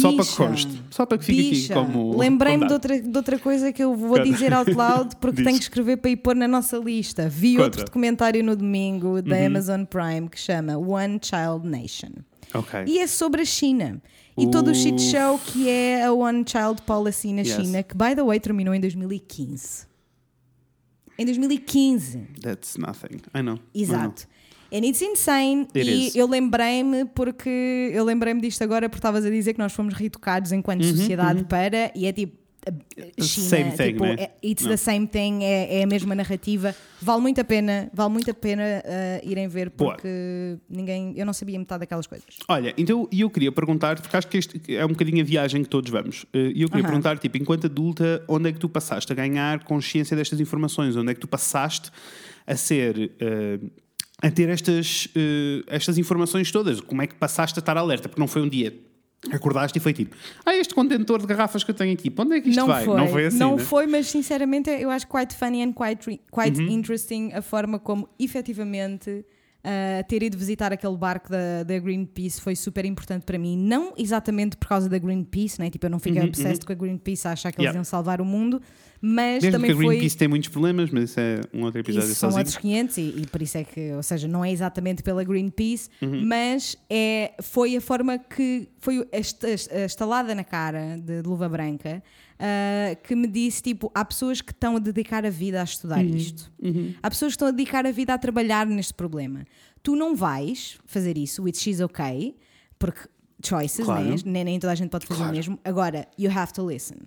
[0.00, 0.82] só para que conste.
[0.90, 1.78] Só para que fique Bicha.
[1.80, 2.18] aqui como.
[2.18, 4.24] Lembrei-me de outra, de outra coisa que eu vou Conta.
[4.24, 5.44] dizer out loud porque Diz.
[5.44, 7.28] tenho que escrever para ir pôr na nossa lista.
[7.28, 7.64] Vi Conta.
[7.64, 9.46] outro documentário no domingo da Uhum.
[9.46, 12.10] Amazon Prime que chama One Child Nation.
[12.54, 12.84] Ok.
[12.86, 14.00] E é sobre a China.
[14.36, 17.54] E todo o shit show que é a One Child Policy na Yes.
[17.54, 19.86] China, que, by the way, terminou em 2015.
[21.18, 22.18] Em 2015.
[22.40, 23.18] That's nothing.
[23.34, 23.58] I know.
[23.74, 24.14] I know.
[24.72, 25.66] And it's insane.
[25.74, 26.14] It e is.
[26.16, 30.50] eu lembrei-me porque eu lembrei-me disto agora porque estavas a dizer que nós fomos reeducados
[30.52, 34.14] enquanto sociedade para e é tipo China, Uhum, Same thing, tipo, né?
[34.18, 34.70] é- it's Não.
[34.70, 36.72] the same thing, é, é a mesma narrativa.
[37.00, 39.94] Vale muito a pena, vale muito a pena eh, irem ver Boa.
[39.94, 42.28] porque ninguém, eu não sabia metade daquelas coisas.
[42.48, 45.68] Olha, então eu queria perguntar, porque acho que este é um bocadinho a viagem que
[45.68, 46.24] todos vamos.
[46.32, 46.90] Eh, E eu queria Aham.
[46.92, 50.94] perguntar, tipo, enquanto adulta, onde é que tu passaste a ganhar consciência destas informações?
[50.94, 51.90] Onde é que tu passaste
[52.46, 53.10] a ser.
[53.18, 53.58] eh,
[54.22, 56.80] a ter estas, eh, estas informações todas?
[56.80, 58.08] Como é que passaste a estar alerta?
[58.08, 58.72] Porque não foi um dia.
[59.30, 62.34] Acordaste e foi tipo, ah, este contentor de garrafas que eu tenho aqui, para onde
[62.36, 62.84] é que isto não vai?
[62.84, 63.38] foi, não foi assim.
[63.38, 63.62] não né?
[63.64, 66.68] foi, mas sinceramente eu acho quite funny and quite, quite Uhum.
[66.68, 69.24] interesting a forma como efetivamente
[69.64, 73.56] ah, ter ido visitar aquele barco da, da Greenpeace foi super importante para mim.
[73.56, 75.70] Não exatamente por causa da Greenpeace, né?
[75.70, 77.78] tipo, eu não fiquei obsessed com a Greenpeace a achar que eles Uhum, Yeah.
[77.78, 78.60] iam salvar o mundo,
[79.04, 79.86] mas Mesmo também que a foi.
[79.88, 82.38] Greenpeace tem muitos problemas, mas isso é um outro episódio Isso são sozinho.
[82.46, 85.88] outros 500 e, e por isso é que, ou seja, não é exatamente pela Greenpeace,
[86.00, 86.24] Uhum.
[86.24, 91.28] mas é, foi a forma que foi a esta- a estalada na cara de, de
[91.28, 92.00] luva branca
[92.38, 95.98] ah, que me disse: tipo, há pessoas que estão a dedicar a vida a estudar
[96.04, 96.16] Uhum.
[96.16, 96.52] isto,
[97.02, 99.44] há pessoas que estão a dedicar a vida a trabalhar neste problema.
[99.82, 102.36] Tu não vais fazer isso, which is okay,
[102.78, 103.00] porque
[103.44, 104.04] choices, Claro.
[104.04, 104.14] né?
[104.24, 105.32] nem, nem toda a gente pode fazer Claro.
[105.32, 105.58] o mesmo.
[105.64, 106.98] Agora, you have to listen.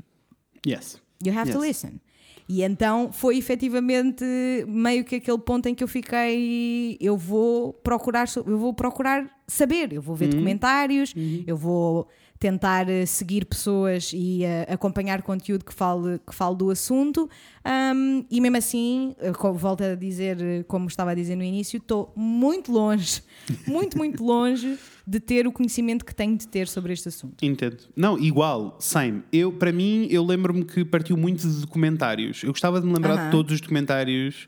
[0.67, 1.01] Yes.
[1.25, 1.67] You have to Yes.
[1.67, 1.99] listen.
[2.47, 4.23] E então foi efetivamente
[4.67, 9.91] meio que aquele ponto em que eu fiquei, eu vou procurar, eu vou procurar saber,
[9.93, 11.13] eu vou ver documentários,
[11.47, 12.07] eu vou
[12.45, 17.27] tentar eh, seguir pessoas e eh, acompanhar conteúdo que fale, que fale do assunto.
[17.65, 22.13] Um, e mesmo assim, eh, volto a dizer, como estava a dizer no início, estou
[22.15, 23.23] muito longe,
[23.65, 24.77] muito, muito longe
[25.07, 27.43] de ter o conhecimento que tenho de ter sobre este assunto.
[27.43, 27.77] Entendo.
[27.95, 29.23] Não, igual, same.
[29.33, 32.43] Eu, para mim, eu lembro-me que partiu muito de documentários.
[32.43, 33.25] Eu gostava de me lembrar Aham.
[33.25, 34.47] de todos os documentários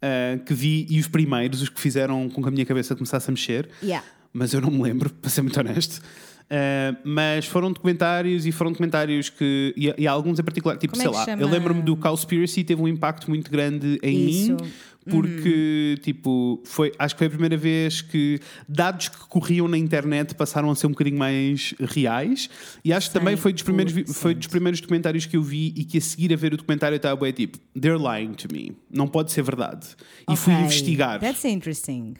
[0.00, 3.30] ah, que vi e os primeiros, os que fizeram com que a minha cabeça começasse
[3.30, 3.68] a mexer.
[3.82, 4.06] Yeah.
[4.32, 6.00] Mas eu não me lembro, para ser muito honesto.
[6.48, 9.74] Ah, mas foram documentários e foram documentários que.
[9.76, 11.42] E, e alguns em particular, tipo, Como é sei que lá, chama?
[11.42, 14.52] eu lembro-me do Cowspiracy, teve um impacto muito grande em Isso.
[14.52, 14.70] mim,
[15.08, 20.34] porque, tipo, foi, acho que foi a primeira vez que dados que corriam na internet
[20.34, 22.50] passaram a ser um bocadinho mais reais.
[22.84, 25.84] E acho que também foi dos, primeiros, foi dos primeiros documentários que eu vi e
[25.84, 28.72] que a seguir a ver o documentário estava, tipo, they're lying to me.
[28.90, 29.86] Não pode ser verdade.
[30.28, 30.64] E fui Ok.
[30.64, 31.20] investigar.
[31.20, 32.14] That's interesting.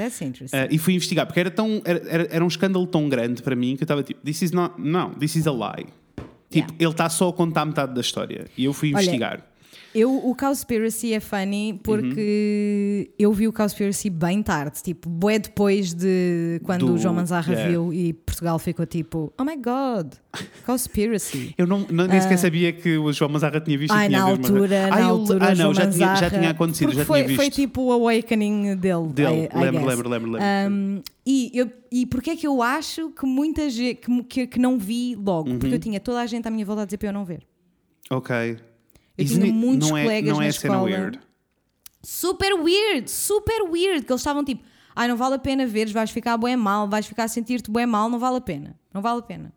[0.00, 0.56] That's interesting.
[0.56, 3.54] Uh, e fui investigar, porque era, tão, era, era, era um escândalo tão grande para
[3.54, 5.86] mim que eu estava tipo, this is not, não, this is a lie.
[6.48, 6.74] Tipo, Yeah.
[6.80, 8.46] ele está só a contar metade da história.
[8.58, 9.46] E eu fui Olha, investigar.
[9.92, 13.14] Eu, o Cowspiracy é funny porque Uhum.
[13.18, 17.52] eu vi o Cowspiracy bem tarde, tipo, bué depois de quando Do- o João Manzarra
[17.52, 17.70] yeah.
[17.70, 20.12] viu e Portugal ficou tipo, oh my god,
[20.64, 21.54] Cowspiracy.
[21.58, 23.96] Eu não, não- nem sequer sabia que o João Mazarra tinha visto Ah.
[23.98, 26.50] Ai, tinha na altura, Ah, na eu- altura, Ah, não, já tinha, já Manzarra- tinha
[26.50, 27.36] acontecido, já foi, tinha visto.
[27.40, 29.08] Foi tipo o awakening dele.
[29.08, 29.86] Dele, I- I lembro, guess.
[29.88, 30.72] lembro, lembro, lembro.
[30.72, 34.58] Um, e, eu, e porque é que eu acho que muita gente que, que, que
[34.60, 35.50] não vi logo?
[35.50, 35.58] Uhum.
[35.58, 37.42] Porque eu tinha toda a gente à minha volta a dizer para eu não ver.
[38.08, 38.56] Ok.
[39.20, 40.90] Eu tinha it- muitos não é, colegas não na é cena escola.
[40.90, 41.20] weird.
[42.02, 44.62] super weird, super weird, que eles estavam tipo,
[44.96, 47.86] ai, não vale a pena veres, vais ficar bem mal, vais ficar a sentir-te bem
[47.86, 49.52] mal, não vale a pena, não vale a pena.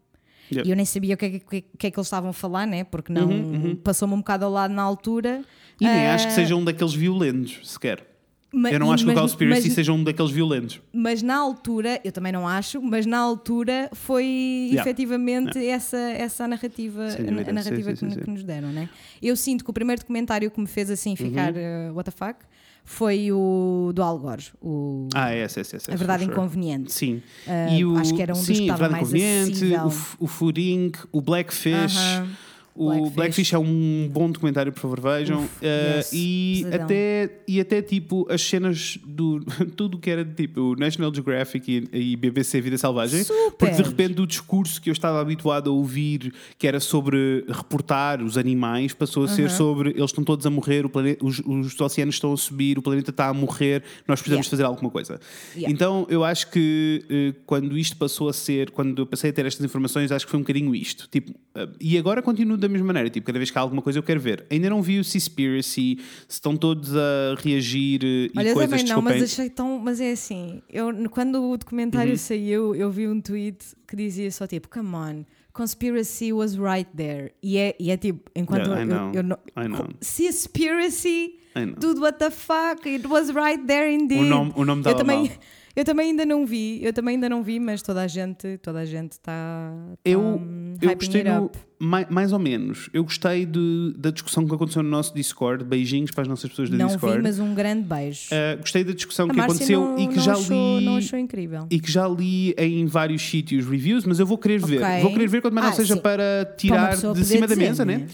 [0.51, 0.67] Yeah.
[0.67, 2.67] E eu nem sabia o que é que, que é que eles estavam a falar,
[2.67, 2.83] né?
[2.83, 5.41] Porque não passou-me um bocado ao lado na altura.
[5.79, 8.05] E nem Ah, acho que seja um daqueles violentos, sequer.
[8.53, 10.79] Ma- Eu não acho que o mas- Cowspiracy mas- seja um daqueles violentos.
[10.93, 14.23] Mas na altura, eu também não acho, mas na altura foi
[14.71, 14.81] Yeah.
[14.81, 18.31] efetivamente essa, essa a narrativa, Sem a, a narrativa sim, sim, que, sim, que sim.
[18.31, 18.87] nos deram, né?
[19.21, 21.91] Eu sinto que o primeiro documentário que me fez assim ficar Uhum.
[21.91, 22.39] uh, what the fuck
[22.85, 25.89] foi o do Al Gore, o Ah, é, esse, esse, esse.
[25.91, 26.35] A Verdade sure.
[26.35, 26.91] Inconveniente.
[26.91, 27.21] Sim.
[27.47, 27.67] Ah,
[28.01, 30.17] acho que era um dos que sim, a estava Verdade mais Inconveniente, acessível.
[30.19, 31.97] o, o Fooding, o Blackfish.
[31.97, 32.27] Aham.
[32.75, 33.13] O Blackfish.
[33.15, 33.53] Blackfish.
[33.53, 35.43] é um bom documentário, por favor, vejam.
[35.43, 36.85] Uf, Eh, yes, e, pesadão.
[36.85, 39.41] até, e até tipo as cenas do.
[39.77, 43.23] tudo que era tipo National Geographic e, e BBC Vida Selvagem.
[43.23, 43.51] Super.
[43.57, 48.21] Porque de repente o discurso que eu estava habituado a ouvir, que era sobre reportar
[48.23, 51.79] os animais, passou a ser sobre eles estão todos a morrer, o planeta, os, os
[51.79, 54.49] oceanos estão a subir, o planeta está a morrer, nós precisamos Yeah.
[54.49, 55.19] fazer alguma coisa.
[55.55, 55.71] Yeah.
[55.73, 59.45] Então eu acho que eh, quando isto passou a ser, quando eu passei a ter
[59.45, 61.07] estas informações, acho que foi um bocadinho isto.
[61.11, 63.09] Tipo, eh, e agora continuo da mesma maneira.
[63.09, 64.45] Tipo, cada vez que há alguma coisa eu quero ver.
[64.49, 65.97] Ainda não vi o Seaspiracy, se
[66.27, 69.79] estão todos a reagir eh, Olha, e eu coisas também não, mas achei tão.
[69.79, 72.17] Mas é assim, eu, quando o documentário Uhum.
[72.17, 73.57] saiu, eu vi um tweet
[73.87, 77.31] que dizia só tipo, come on, conspiracy was right there.
[77.43, 79.37] E é, e é tipo, enquanto Yeah, I eu, know, eu não.
[79.63, 79.87] I know.
[80.01, 81.75] Seaspiracy, I know.
[81.79, 84.21] dude, what the fuck, it was right there indeed.
[84.21, 85.37] O nome- o nome eu também, mal.
[85.75, 88.79] Eu também ainda não vi, eu também ainda não vi, mas toda a gente, toda
[88.79, 89.71] a gente está.
[90.05, 91.57] Eu, um, eu gostei it no, up.
[91.79, 92.89] mai- mais ou menos.
[92.93, 95.63] Eu gostei de- da discussão que aconteceu no nosso Discord.
[95.63, 97.17] Beijinhos para as nossas pessoas do Não Discord.
[97.17, 98.27] vi, mas um grande beijo.
[98.31, 100.85] Uh, gostei da discussão a que Márcia aconteceu não, e que não já achou, li
[100.85, 101.67] não achou incrível.
[101.71, 104.81] e que já li em vários sítios reviews, mas eu vou querer ver.
[104.83, 105.01] Ok.
[105.01, 106.01] Vou querer ver quando mais não Ah, seja sim.
[106.01, 107.97] para Para tirar pessoa de cima da mesa, né?
[107.97, 108.07] né?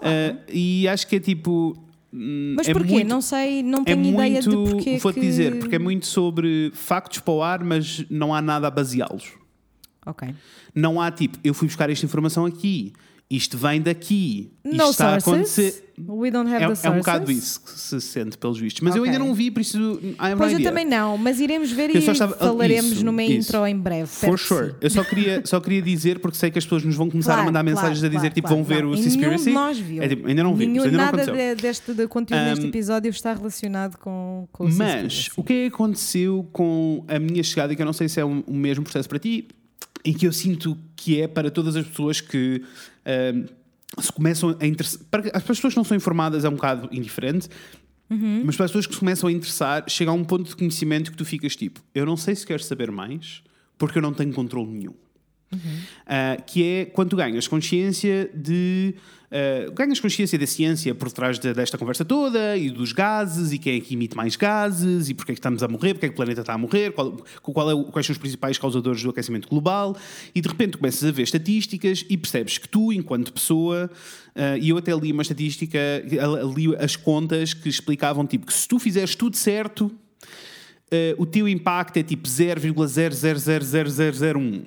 [0.00, 1.76] Uh, e acho que é tipo.
[2.12, 2.92] Hum, Mas é porquê?
[2.94, 5.26] muito- não sei, não é tenho ideia muito, de porquê Vou-te que...
[5.26, 9.32] dizer, porque é muito sobre factos para o ar, mas não há nada a baseá-los.
[10.06, 10.34] Ok.
[10.74, 12.92] Não há tipo, eu fui buscar esta informação aqui,
[13.30, 15.28] isto vem daqui, isto No está a sources?
[15.68, 15.84] acontecer.
[16.00, 16.84] We don't have É, the é sources?
[16.94, 18.80] um bocado isso que se sente pelos vistos.
[18.82, 19.12] Mas eu Ok.
[19.12, 19.76] ainda não vi, por isso.
[20.38, 23.48] Pois eu também não, mas iremos ver Eu e estava- falaremos isso, numa isso.
[23.50, 24.06] intro em breve.
[24.06, 24.74] For sure.
[24.80, 27.42] Eu só queria, só queria dizer, porque sei que as pessoas nos vão começar Claro,
[27.42, 28.62] a mandar claro, mensagens a dizer claro, tipo, claro.
[28.62, 29.50] vão ver o Seaspiracy.
[29.50, 30.02] Nós viu.
[30.04, 31.56] É tipo, ainda não vimos, Nenhum, ainda não nada aconteceu.
[31.56, 35.56] de- deste de conteúdo Um, episódio está relacionado com, com o Mas o que é
[35.68, 39.08] que aconteceu com a minha chegada, que eu não sei se é o mesmo processo
[39.08, 39.48] para ti,
[40.04, 42.62] e que eu sinto que é para todas as pessoas que
[43.04, 43.46] ahm,
[43.98, 45.00] se começam a interessar.
[45.10, 47.48] Para as pessoas que não são informadas é um bocado indiferente.
[48.10, 48.42] Uhum.
[48.44, 51.10] Mas para as pessoas que se começam a interessar, chega a um ponto de conhecimento
[51.10, 53.42] que tu ficas tipo: eu não sei se quero saber mais,
[53.76, 54.94] porque eu não tenho controle nenhum.
[56.06, 58.94] Ah, que é quando ganhas consciência de.
[59.30, 63.58] ah, ganhas consciência da ciência por trás de- desta conversa toda e dos gases e
[63.58, 66.08] quem é que emite mais gases e porque é que estamos a morrer, porque é
[66.10, 69.08] que o planeta está a morrer, qual, qual é quais são os principais causadores do
[69.10, 69.96] aquecimento global
[70.34, 73.90] e de repente começas a ver estatísticas e percebes que tu, enquanto pessoa,
[74.34, 75.78] ah, e eu até li uma estatística,
[76.54, 79.90] li as contas que explicavam tipo que se tu fizeres tudo certo,
[81.18, 84.62] o teu impacto é tipo 0,000001.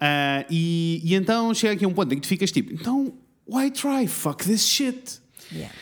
[0.00, 3.12] Ah, e, e então chega aqui um ponto em que tu ficas tipo, então,
[3.48, 4.06] why try?
[4.06, 5.20] Fuck this shit.
[5.52, 5.74] Yeah.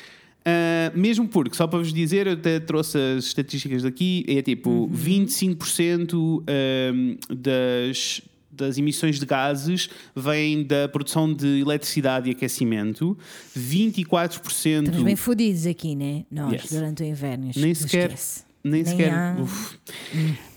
[0.45, 4.89] Ah, mesmo porque, só para vos dizer, eu até trouxe as estatísticas daqui, é tipo
[4.93, 13.17] 25% ahm, das, das emissões de gases vêm da produção de eletricidade e aquecimento,
[13.57, 14.85] 24%.
[14.85, 16.25] Estamos bem fodidos aqui, né?
[16.31, 16.71] Nós, Yes.
[16.71, 17.51] durante o inverno.
[17.55, 18.07] Nem sequer.
[18.13, 18.48] esquece.
[18.69, 19.13] Nem, Nem sequer.
[19.13, 19.37] há-.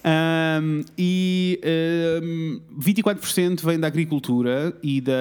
[0.03, 1.59] Um, e
[2.23, 5.13] um, 24% vem da agricultura e da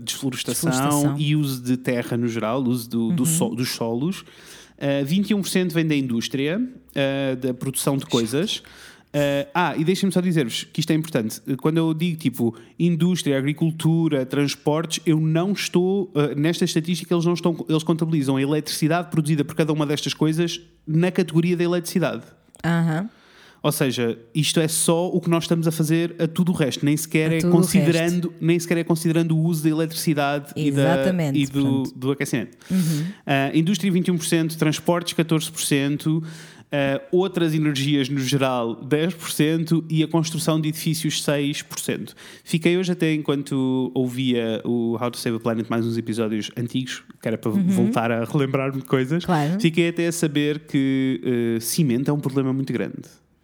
[0.00, 1.16] desflorestação, Desflorestação.
[1.18, 3.14] e uso de terra no geral, uso do, Uhum.
[3.16, 4.20] do so- dos solos.
[4.78, 8.62] Uh, 21% vem da indústria, uh, da produção de coisas.
[9.14, 11.40] Uh, ah, e deixem-me só dizer-vos que isto é importante.
[11.60, 17.34] Quando eu digo tipo indústria, agricultura, transportes, eu não estou uh, nesta estatística, eles não
[17.34, 22.24] estão, eles contabilizam a eletricidade produzida por cada uma destas coisas na categoria da eletricidade.
[22.64, 23.10] Aham.
[23.62, 26.84] Ou seja, isto é só o que nós estamos a fazer a tudo o resto,
[26.84, 30.96] nem sequer, é, considerando, nem sequer é considerando o uso da eletricidade e, da,
[31.32, 32.58] e do, do aquecimento.
[33.24, 36.24] Ah, indústria 21%, transportes 14%,
[36.72, 42.14] ah, outras energias no geral 10% e a construção de edifícios 6%.
[42.42, 47.02] Fiquei hoje até enquanto ouvia o How to Save a Planet mais uns episódios antigos,
[47.20, 49.24] que era para voltar a relembrar-me de coisas.
[49.24, 49.60] Claro.
[49.60, 51.20] Fiquei até a saber que
[51.56, 53.02] eh, cimento é um problema muito grande.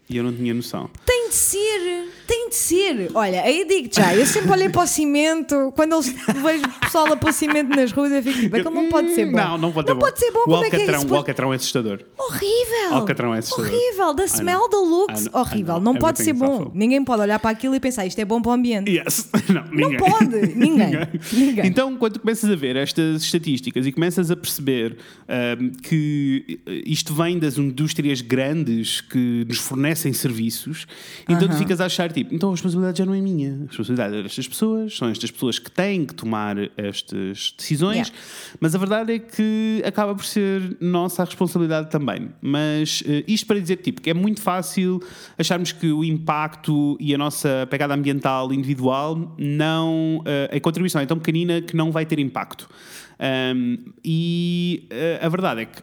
[0.09, 0.89] E eu não tinha noção.
[1.05, 3.11] Tem de ser, tem de ser.
[3.15, 7.11] Olha, aí digo já, eu sempre olhei para o cimento, quando eles vejo o pessoal
[7.13, 9.37] a pôr cimento nas ruas, eu fico tipo, aquilo não pode ser bom.
[9.39, 10.07] Não, não pode não ser bom.
[10.07, 11.13] pode ser bom, O como é que é alcatrão, isso?
[11.13, 12.01] o alcatrão é assustador.
[12.19, 12.93] Horrível!
[12.93, 13.73] Alcatrão é assustador.
[13.73, 14.15] Horrível!
[14.15, 15.81] The smell, the looks, horrível.
[15.81, 16.71] Não pode ser bom.
[16.75, 18.91] Ninguém pode olhar para aquilo e pensar isto é bom para o ambiente.
[18.91, 19.31] Yes.
[19.49, 19.97] Não, ninguém.
[19.97, 20.37] pode.
[20.55, 20.91] Ninguém.
[21.33, 21.67] Ninguém.
[21.67, 27.39] Então, quando começas a ver estas estatísticas e começas a perceber ahm, que isto vem
[27.39, 30.87] das indústrias grandes que nos fornecem serviços,
[31.29, 33.55] então tu ficas a achar tipo, então a responsabilidade já não é minha.
[33.55, 38.13] A responsabilidade é destas pessoas, são estas pessoas que têm que tomar estas decisões, Yeah.
[38.61, 42.31] mas a verdade é que acaba por ser nossa a responsabilidade também.
[42.41, 45.01] Mas eh, isto para dizer tipo, que é muito fácil
[45.39, 50.23] acharmos que o impacto e a nossa pegada ambiental individual não.
[50.27, 52.69] eh, a contribuição é tão pequenina que não vai ter impacto.
[53.21, 55.83] Um, e eh, a verdade é que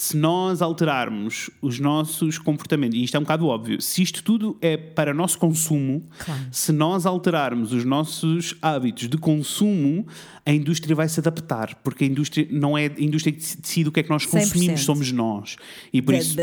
[0.00, 4.56] se nós alterarmos os nossos comportamentos, e isto é um bocado óbvio, se isto tudo
[4.60, 6.40] é para nosso consumo, Claro.
[6.52, 10.06] se nós alterarmos os nossos hábitos de consumo,
[10.46, 13.92] a indústria vai se adaptar, porque a indústria não é a indústria que decide o
[13.92, 14.30] que é que nós 100%.
[14.30, 15.56] consumimos, somos nós.
[15.92, 16.36] E por isso.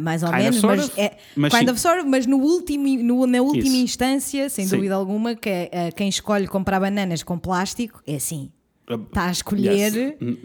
[0.00, 1.00] Mais ou menos, sort mas, of.
[1.00, 3.76] é, Mas kind of sort of, mas no último, no- na última Isso.
[3.84, 4.76] instância, sem Sim.
[4.76, 8.50] dúvida alguma, que é, eh, quem escolhe comprar bananas com plástico é assim.
[8.96, 9.94] Está a escolher, Yes.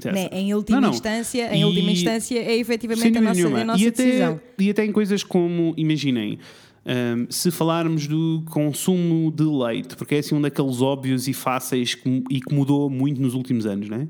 [0.05, 0.93] Né, em última Não, não.
[0.93, 3.59] instância, em E- última instância é efetivamente a nossa, nenhuma.
[3.61, 4.41] a nossa e, até, decisão.
[4.59, 6.39] e até em coisas como, imaginem,
[6.85, 11.95] hum, se falarmos do consumo de leite, porque é assim um daqueles óbvios e fáceis
[11.95, 14.07] que, e que mudou muito nos últimos anos, não é?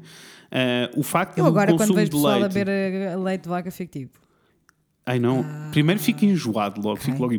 [0.49, 2.53] Ah, o facto Eu do agora, quando vejo pessoal a leite.
[2.53, 4.19] beber eh, leite de vaca, fico tipo.
[5.05, 7.33] Ai não, primeiro fico enjoado logo, fico logo.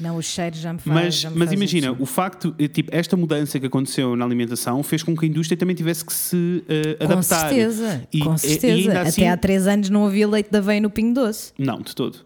[0.00, 0.94] Não, o cheiro já me faz.
[0.94, 2.02] Mas, já me mas faz imagina, isso.
[2.02, 5.56] o facto, eh, tipo, esta mudança que aconteceu na alimentação fez com que a indústria
[5.56, 6.64] também tivesse que se
[6.98, 7.48] Com adaptar.
[7.48, 8.92] certeza, E- com e- certeza.
[8.92, 11.52] E assim, Até há três anos não havia leite de aveia no Pingo Doce.
[11.58, 12.18] Não, de todo.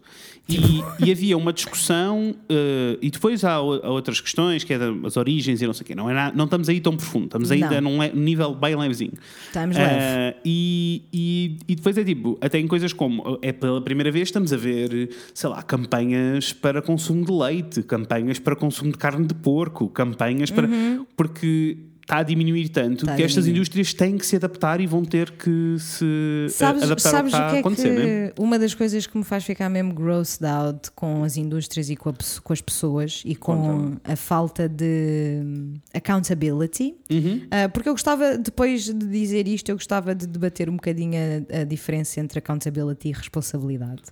[0.47, 5.17] E, e havia uma discussão, eh, e depois há, há outras questões, que é as
[5.17, 5.95] origens e não sei o quê.
[5.95, 7.89] Não, é não estamos aí tão profundo, estamos ainda Não.
[7.91, 9.13] num le- nível bem levezinho.
[9.47, 10.37] Estamos Eh, leve.
[10.45, 14.53] e, e, e depois é tipo, até em coisas como, é pela primeira vez estamos
[14.53, 19.33] a ver, sei lá, campanhas para consumo de leite, campanhas para consumo de carne de
[19.33, 20.69] porco, campanhas para.
[21.17, 21.75] Porque
[22.05, 23.57] está a diminuir tanto Está que estas diminuir.
[23.57, 26.05] indústrias têm que se adaptar e vão ter que se
[26.45, 28.31] eh, Sabes, adaptar sabes ao que está o que a é acontecer, né?
[28.31, 31.95] que uma das coisas que me faz ficar mesmo grossed out com as indústrias e
[31.95, 33.97] com, a com as pessoas e com Conta-me.
[34.03, 36.95] a falta de hum, accountability?
[37.11, 37.41] Uhum.
[37.49, 41.15] Ah, porque eu gostava, depois de dizer isto, eu gostava de debater um bocadinho
[41.51, 44.03] a, a diferença entre accountability e responsabilidade.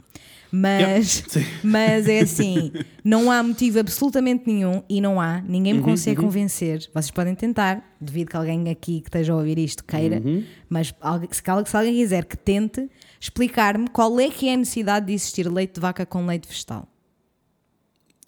[0.56, 1.24] Mas,
[1.64, 2.72] mas é assim,
[3.04, 6.88] não há motivo absolutamente nenhum e não há, ninguém me Uhum, consegue convencer.
[6.94, 10.44] Vocês podem tentar, devido que alguém aqui que esteja a ouvir isto queira, Uhum.
[10.70, 10.94] mas
[11.32, 12.88] se, alguém quiser que tente
[13.20, 16.88] explicar-me qual é que é a necessidade de existir leite de vaca com leite vegetal.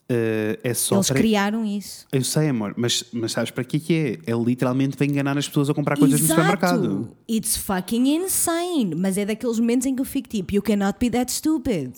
[0.10, 1.20] Eh, é só Eles para...
[1.20, 2.08] criaram isso.
[2.12, 3.94] Eu sei, amor, mas, mas sabes para que é que
[4.28, 4.32] é?
[4.32, 7.12] É literalmente para enganar as pessoas a comprar coisas no supermercado.
[7.30, 8.94] It's fucking insane.
[8.96, 11.94] Mas é daqueles momentos em que eu fico tipo, you cannot be that stupid.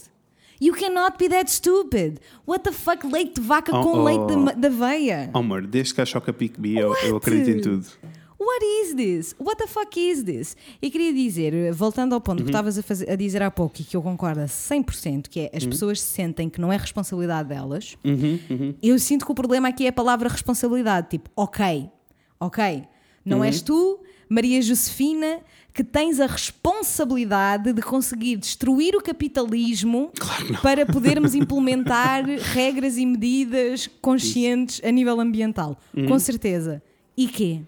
[0.61, 2.19] You cannot be that stupid.
[2.47, 4.03] What the fuck, leite de vaca Oh, com oh.
[4.03, 5.29] leite de, ma- de aveia?
[5.33, 7.85] Oh, amor, desde que a Choca Pick Me, eu, eu acredito em tudo.
[8.39, 9.35] What is this?
[9.39, 10.55] What the fuck is this?
[10.81, 12.23] E queria dizer, voltando ao Uhum.
[12.23, 15.39] ponto que estavas a, a dizer há pouco e que eu concordo a 100%, que
[15.39, 15.49] é Uhum.
[15.53, 17.97] as pessoas sentem que não é responsabilidade delas,
[18.81, 21.09] eu sinto que o problema aqui é a palavra responsabilidade.
[21.09, 21.89] Tipo, ok,
[22.39, 22.83] ok,
[23.25, 23.43] não Uhum.
[23.43, 23.99] és tu,
[24.29, 25.39] Maria Josefina,
[25.73, 30.11] que tens a responsabilidade de conseguir destruir o capitalismo
[30.61, 35.77] para podermos implementar regras e medidas conscientes a nível ambiental.
[35.95, 36.07] Uhum.
[36.07, 36.81] Com certeza.
[37.15, 37.61] E quê?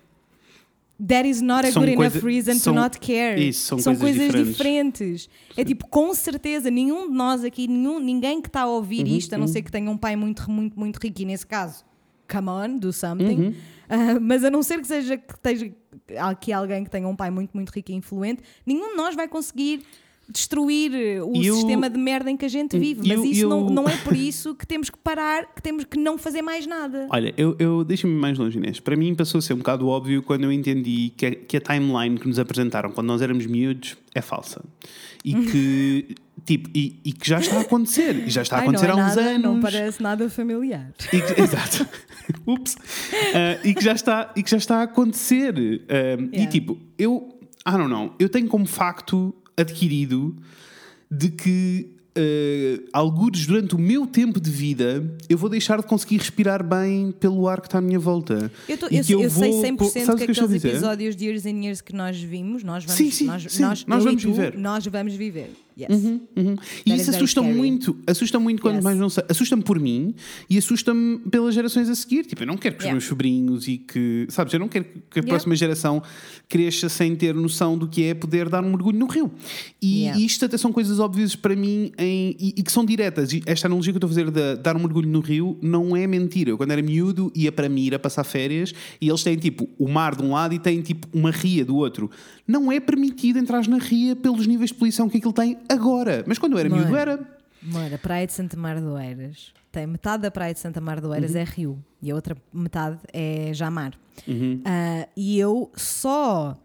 [1.07, 3.41] That is not a São good enough reason são- to not care.
[3.47, 4.47] isso, são coisas diferentes.
[4.57, 5.29] diferentes.
[5.55, 9.15] É tipo, com certeza, nenhum de nós aqui, nenhum, ninguém que está a ouvir Uhum,
[9.15, 11.85] isto, a não ser que tenha um pai muito, muito, muito rico, e nesse caso,
[12.29, 13.41] come on, do something.
[13.41, 13.55] Uhum.
[13.89, 15.71] Ah, mas a não ser que seja que esteja
[16.19, 19.27] aqui alguém que tenha um pai muito, muito rico e influente, nenhum de nós vai
[19.27, 19.83] conseguir
[20.31, 23.01] destruir eh, o E eu- sistema de merda em que a gente vive.
[23.03, 25.61] e Mas eu- isso eu- não, não é por isso que temos que parar, que
[25.61, 27.07] temos que não fazer mais nada.
[27.09, 28.79] Olha, eu, eu deixa-me mais longe, Inês.
[28.79, 31.61] Para mim passou a ser um bocado óbvio quando eu entendi que a, que a
[31.61, 34.63] timeline que nos apresentaram quando nós éramos miúdos é falsa.
[35.25, 36.15] E que,
[36.45, 38.23] tipo, e, e que já está a acontecer.
[38.25, 39.41] E já está a Ai, acontecer é há uns nada, anos.
[39.43, 40.93] Não parece nada familiar.
[41.11, 41.87] E que- exato.
[42.45, 42.77] Ups.
[43.33, 45.57] Ah, e, que já está, e que já está a acontecer.
[45.57, 46.47] E Yeah.
[46.51, 47.35] tipo, eu.
[47.67, 48.13] I don't know.
[48.17, 50.35] Eu tenho como facto adquirido
[51.11, 51.91] de que.
[52.17, 57.11] Uh, algures durante o meu tempo de vida eu vou deixar de conseguir respirar bem
[57.17, 58.51] pelo ar que está à minha volta.
[58.67, 61.15] Eu, tô- E eu- que eu sei vou- 100% sabes que que eu aqueles episódios
[61.15, 63.99] de Years and Years que nós vimos, nós vamos, Sim, sim, nós, sim, nós, nós
[63.99, 64.57] eu vamos tu, viver.
[64.57, 65.51] Nós vamos viver.
[65.79, 66.03] Yes.
[66.03, 66.19] Uhum.
[66.85, 67.53] E That is isso scary.
[67.53, 68.83] muito, assusta-me muito quando Yes.
[68.83, 69.23] mais não sei.
[69.29, 70.13] Assusta-me por mim
[70.49, 72.25] e assusta-me pelas gerações a seguir.
[72.25, 72.95] Tipo, eu não quero que os Yeah.
[72.95, 75.29] meus sobrinhos e que, sabes, eu não quero que a Yeah.
[75.29, 76.01] próxima geração
[76.47, 79.31] cresça sem ter noção do que é poder dar um mergulho no rio.
[79.81, 80.19] E Yeah.
[80.19, 83.31] isto até são coisas óbvias para mim em- e, e que são diretas.
[83.33, 85.95] E esta analogia que eu estou a fazer de dar um mergulho no rio não
[85.95, 86.49] é mentira.
[86.51, 90.15] Eu, quando era miúdo, ia para Mira passar férias e eles têm tipo o mar
[90.15, 92.09] de um lado e têm tipo uma ria do outro.
[92.47, 96.23] Não é permitido entrar na ria pelos níveis de poluição que aquilo tem agora.
[96.27, 97.19] Mas quando eu era miúdo era.
[97.61, 99.53] Mora, Praia de Santa Mar de Oeiras.
[99.71, 101.37] Tem metade da Praia de Santa Mar de Oeiras Uhum.
[101.37, 103.93] é Rio e a outra metade é Jamar.
[104.65, 106.57] Ah, e eu só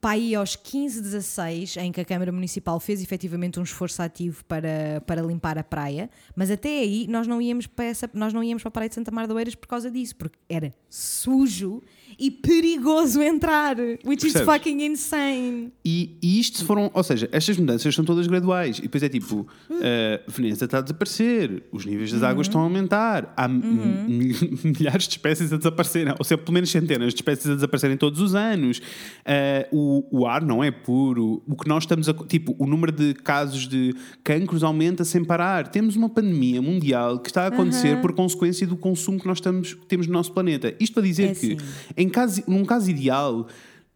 [0.00, 4.44] para aí aos 15, 16, em que a Câmara Municipal fez efetivamente um esforço ativo
[4.44, 8.42] para, para limpar a praia, mas até aí nós não íamos para essa, nós não
[8.44, 11.82] íamos para a Praia de Santa Mar de Oeiras por causa disso, porque era sujo
[12.18, 14.46] e perigoso entrar, which is Percebes?
[14.54, 15.72] fucking insane.
[15.84, 18.78] E, e isto foram, ou seja, estas mudanças são todas graduais.
[18.78, 19.46] E depois é tipo, uh,
[20.28, 23.62] Veneza está a desaparecer, os níveis das águas estão a aumentar, há m-
[24.08, 27.96] mil- milhares de espécies a desaparecerem, ou seja, pelo menos centenas de espécies a desaparecerem
[27.96, 28.78] todos os anos.
[29.70, 31.42] Uh, o, o ar não é puro.
[31.46, 32.14] O que nós estamos a.
[32.14, 33.94] Tipo, o número de casos de
[34.24, 35.68] cancros aumenta sem parar.
[35.68, 39.76] Temos uma pandemia mundial que está a acontecer por consequência do consumo que nós estamos,
[39.88, 40.74] temos no nosso planeta.
[40.80, 41.56] Isto para dizer É que, assim.
[41.98, 43.46] Em caso, num caso ideal.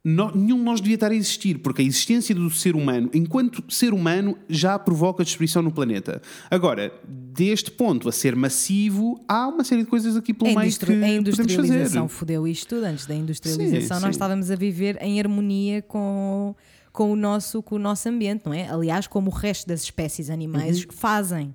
[0.04, 3.62] No- nenhum de nós devia estar a existir, porque a existência do ser humano, enquanto
[3.72, 6.20] ser humano, já provoca destruição no planeta.
[6.50, 10.92] Agora, deste ponto a ser massivo, há uma série de coisas aqui pelo meio que
[10.92, 12.84] a industrialização fodeu isto tudo.
[12.84, 14.10] Antes da industrialização, Sim, nós sim.
[14.10, 16.52] estávamos a viver em harmonia com,
[16.92, 18.68] com, o nosso, com o nosso ambiente, não é?
[18.68, 21.54] Aliás, como o resto das espécies animais fazem.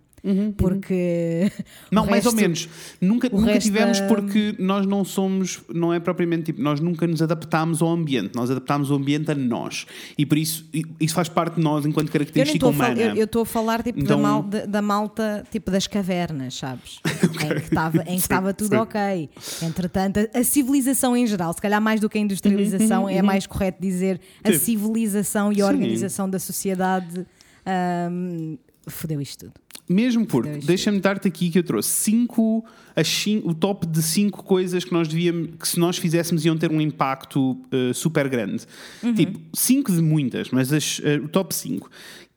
[0.58, 1.52] Porque.
[1.92, 2.68] o Não, mais ou menos.
[3.00, 7.06] Nunca, nunca resto tivemos da- porque nós não somos, não é propriamente tipo, nós nunca
[7.08, 9.86] nos adaptámos ao ambiente, nós adaptámos o ambiente a nós.
[10.18, 10.66] E por isso,
[11.00, 13.10] isso faz parte de nós enquanto Eu característica estou a falar, humana.
[13.12, 17.00] eu- eu estou a falar tipo, Então- da, mal- da- malta tipo das cavernas, sabes?
[17.44, 18.76] Em que estava- em que estava tudo sim.
[18.76, 19.30] ok.
[19.64, 23.46] Entretanto, a, a civilização em geral, se calhar mais do que a industrialização, é mais
[23.48, 24.60] correto dizer a Uhum, Sim.
[24.60, 25.72] civilização e a Sim.
[25.74, 27.26] organização da sociedade
[27.66, 28.58] ahm,
[28.88, 29.54] fodeu isto tudo.
[29.90, 34.44] Mesmo porque, deixa-me dar-te aqui que eu trouxe cinco, as cin- o top de cinco
[34.44, 38.66] coisas que nós devíamos, que se nós fizéssemos iam ter um impacto eh, super grande.
[39.02, 39.14] Uhum.
[39.14, 41.90] Tipo, cinco de muitas, mas as, eh, o top cinco.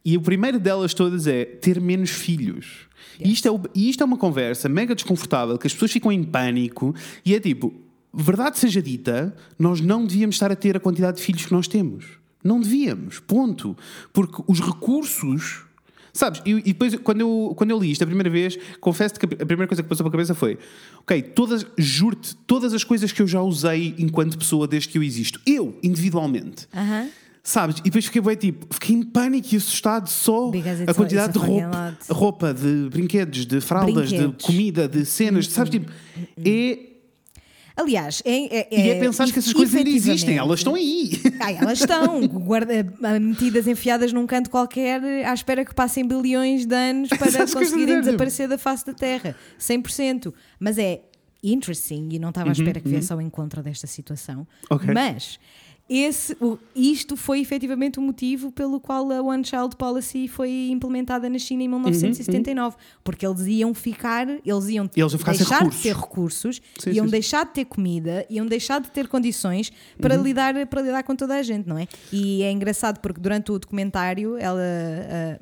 [0.04, 2.88] E o primeiro delas todas é ter menos filhos.
[3.18, 6.12] E, isto é, o- e isto é uma conversa mega desconfortável, que as pessoas ficam
[6.12, 6.94] em pânico
[7.26, 7.74] e é tipo,
[8.14, 11.66] verdade seja dita, nós não devíamos estar a ter a quantidade de filhos que nós
[11.66, 12.06] temos.
[12.44, 13.76] Não devíamos, ponto.
[14.12, 15.64] Porque os recursos
[16.12, 19.26] Sabes, e, e depois quando eu, quando eu li isto a primeira vez, confesso-te que
[19.26, 20.58] a primeira coisa que passou pela cabeça foi:
[20.98, 25.02] ok, todas, juro-te, todas as coisas que eu já usei enquanto pessoa desde que eu
[25.02, 26.66] existo, eu, individualmente.
[26.74, 27.08] Aham.
[27.42, 27.78] Sabes?
[27.78, 30.52] E depois fiquei bem tipo, fiquei em pânico e assustado só
[30.86, 34.44] a quantidade de roupa, roupa, de brinquedos, de fraldas, de Brinquedos.
[34.44, 35.70] comida, de cenas, sabes?
[35.70, 35.90] Tipo,
[36.44, 36.89] é.
[37.80, 41.12] Aliás, é, é, E é pensar que essas coisas ainda existem, elas estão aí.
[41.40, 42.86] Ai, elas estão guarda,
[43.18, 48.48] metidas, enfiadas num canto qualquer, à espera que passem bilhões de anos para conseguirem desaparecer
[48.48, 49.34] da face da Terra.
[49.58, 50.32] 100%.
[50.58, 51.00] Mas é
[51.42, 54.40] interesting e não estava à espera que viesse ao encontro desta situação.
[54.40, 54.92] Uhum, Ok.
[54.92, 55.38] Mas
[55.92, 61.28] esse, o- isto foi efetivamente o motivo pelo qual a One Child Policy foi implementada
[61.28, 62.76] na China em Uhum, 1979.
[63.02, 67.10] Porque eles iam ficar, eles iam Eles deixar de ter recursos, Sim, iam sim, sim.
[67.10, 70.22] deixar de ter comida, iam deixar de ter condições para, Uhum.
[70.22, 71.88] lidar, para lidar com toda a gente, não é?
[72.12, 74.60] E é engraçado porque durante o documentário, ela,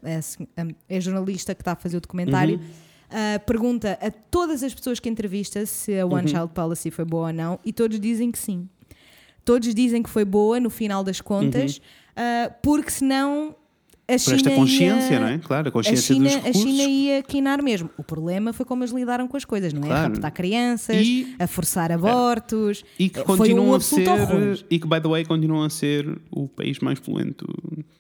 [0.03, 2.57] a, a- a- a jornalista que está a fazer o documentário.
[2.57, 2.65] Uhum.
[3.11, 6.15] ah, pergunta a todas as pessoas que entrevista se a Uhum.
[6.15, 8.69] One Child Policy foi boa ou não, e todos dizem que sim.
[9.49, 11.81] Todos dizem que foi boa no final das contas,
[12.15, 13.57] ah, porque senão
[14.09, 15.39] a Por China esta consciência, ia, não é?
[15.39, 16.63] Claro, a a consciência China, dos a recursos.
[16.63, 17.91] China ia quinar mesmo.
[17.99, 19.85] O problema foi como eles lidaram com as coisas, não é?
[19.85, 20.13] A Claro.
[20.15, 22.85] raptar crianças, E- a forçar abortos.
[22.99, 24.59] E que foi continuam um a ser, horror.
[24.71, 27.45] e que, by the way, continuam a ser o país mais poluente.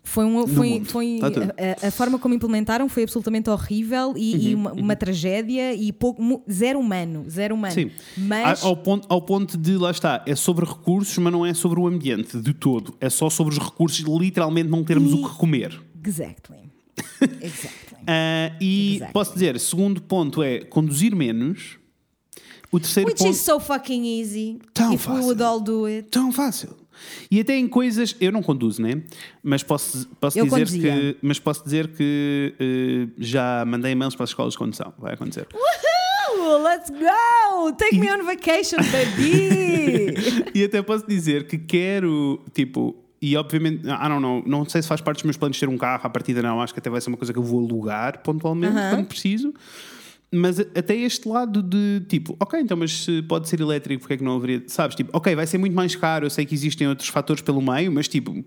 [0.02, 0.84] Foi, um, foi, mundo.
[0.86, 1.26] foi Tá.
[1.28, 1.48] Uhum,
[1.82, 6.42] a, a forma como implementaram foi absolutamente horrível e, e uma, uma tragédia e pouco,
[6.50, 7.74] zero humano, zero humano.
[7.74, 7.90] Sim.
[8.16, 11.78] Mas Ao, ponto, ao ponto de, lá está, é sobre recursos, mas não é sobre
[11.78, 12.94] o ambiente de todo.
[12.98, 15.78] É só sobre os recursos, literalmente não termos E- o que comer.
[16.05, 16.70] Exactly.
[17.40, 17.99] exactly.
[18.07, 19.12] Ah, e Exactly.
[19.12, 21.78] posso dizer, segundo ponto é conduzir menos.
[22.70, 23.30] O terceiro Which ponto.
[23.30, 24.59] is so fucking easy.
[24.74, 25.24] Tão if we fácil.
[25.26, 26.09] would all do it.
[26.11, 26.76] Tão fácil.
[27.30, 29.01] E até em coisas, eu não conduzo, né?
[29.42, 30.92] Mas posso, posso Eu dizer conduzia.
[31.12, 34.92] que, mas posso dizer que eh, já mandei e-mails para as escolas de condução.
[34.99, 35.46] Vai acontecer.
[35.55, 37.72] Woohoo, let's go!
[37.72, 40.14] Take me on vacation, baby!
[40.59, 44.89] e até posso dizer que quero, tipo, e obviamente, I don't know, não sei se
[44.89, 47.01] faz parte dos meus planos ter um carro, à partida não, acho que até vai
[47.01, 49.53] ser uma coisa que eu vou alugar pontualmente quando preciso.
[50.31, 54.16] Mas até este lado de tipo, ok, então, mas se pode ser elétrico, porque é
[54.19, 54.62] que não haveria?
[54.66, 57.62] Sabes, tipo, ok, vai ser muito mais caro, eu sei que existem outros fatores pelo
[57.62, 58.45] meio, mas tipo,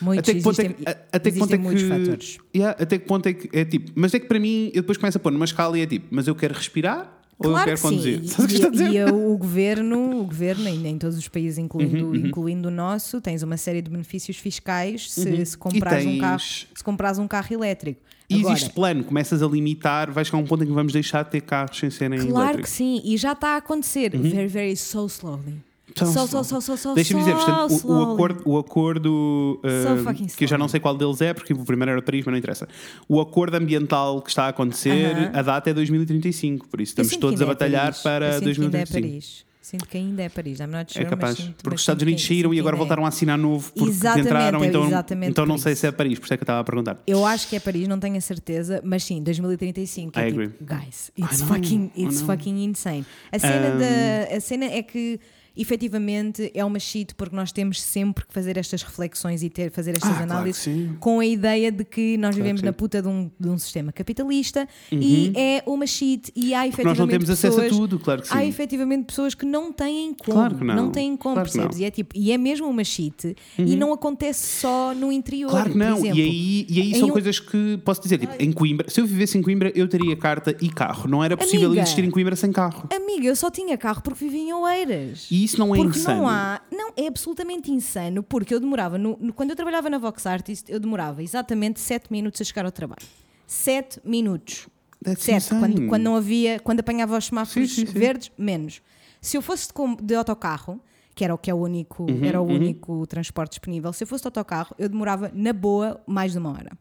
[0.00, 2.38] Muitos, até que ponto é existem, que, a- até que ponto é que, fatores.
[2.56, 4.96] Yeah, até que ponto é que é tipo, mas é que para mim eu depois
[4.96, 7.64] começo a pôr numa escala e é tipo, mas eu quero respirar ou eu Claro
[7.66, 8.20] quero que conduzir?
[8.24, 8.46] sim.
[8.46, 12.68] Que E, e o governo, o governo em, em todos os países, incluindo, Uhum, incluindo
[12.68, 16.40] o nosso, tens uma série de benefícios fiscais se, se comprares um tens- carro,
[16.74, 18.00] se comprares um carro elétrico.
[18.30, 20.92] E Agora, existe plano, começas a limitar, vais chegar a um ponto em que vamos
[20.92, 22.70] deixar de ter carros sem serem Claro que elétricos.
[22.70, 24.10] sim, e já está a acontecer.
[24.18, 25.54] Very, very so slowly.
[25.98, 26.44] Tão so, so, slow.
[26.44, 30.56] so, so, so, Deixa-me dizer, portanto, o- o, acordo, o acordo uh, que eu já
[30.58, 32.68] não sei qual deles é, porque o primeiro era Paris, mas não interessa.
[33.08, 35.30] O acordo ambiental que está a acontecer, Aham.
[35.34, 37.88] a data é 2035, por isso estamos todos a é batalhar.
[37.94, 38.92] Eu para sinto que ainda é 2035.
[39.10, 39.48] Paris.
[39.60, 40.60] Sinto que ainda é Paris.
[40.60, 42.78] I'm not sure, É capaz, sinto, porque os Estados Unidos saíram e que agora é.
[42.78, 45.92] voltaram a assinar novo porque Exatamente, entraram, é então, exatamente então não sei se é
[45.92, 47.02] Paris, por isso é que eu estava a perguntar.
[47.06, 50.18] Eu acho que é Paris, não tenho a certeza, mas sim, 2035.
[50.18, 50.48] I É agree.
[50.48, 53.04] tipo, guys, it's I fucking, it's fucking insane.
[53.30, 55.20] A cena, Um, da, a cena é que
[55.58, 59.92] efetivamente é uma shit porque nós temos sempre que fazer estas reflexões e ter, fazer
[59.92, 60.96] estas Ah, claro análises sim.
[61.00, 63.92] com a ideia de que nós vivemos que na puta de um, de um sistema
[63.92, 67.78] capitalista e é uma shit e há Porque nós não efetivamente temos acesso a pessoas-
[67.80, 68.34] tudo, claro que sim.
[68.34, 70.32] Há efetivamente pessoas que não têm como.
[70.38, 70.90] Claro que não.
[70.90, 71.76] têm como, Claro percebes?
[71.76, 71.78] não.
[71.78, 71.82] Uhum.
[71.82, 75.50] E, é tipo, e é mesmo uma shit e não acontece só no interior.
[75.50, 76.18] Claro que por não, exemplo.
[76.18, 79.06] e aí, e aí são um- coisas que posso dizer, tipo, em Coimbra, se eu
[79.06, 81.08] vivesse em Coimbra, eu teria carta e carro.
[81.08, 81.82] Não era possível Amiga.
[81.82, 82.88] existir em Coimbra sem carro.
[82.94, 85.26] Amiga, eu só tinha carro porque vivia em Oeiras.
[85.30, 86.20] E isso não é porque insano.
[86.22, 86.60] não há.
[86.70, 88.96] Não, é absolutamente insano, porque eu demorava.
[88.98, 92.64] no- no- quando eu trabalhava na Vox Artist, eu demorava exatamente 7 minutos a chegar
[92.64, 93.06] ao trabalho.
[93.46, 94.68] 7 minutos.
[95.02, 97.98] That's Certo, quando, quando não havia, quando apanhava os semáforos Sim, sim, sim.
[97.98, 98.82] verdes, menos.
[99.20, 100.80] Se eu fosse de, de autocarro,
[101.14, 104.08] que era o que é o único, Uhum, era o único transporte disponível, se eu
[104.08, 106.72] fosse de autocarro, eu demorava na boa mais de uma hora.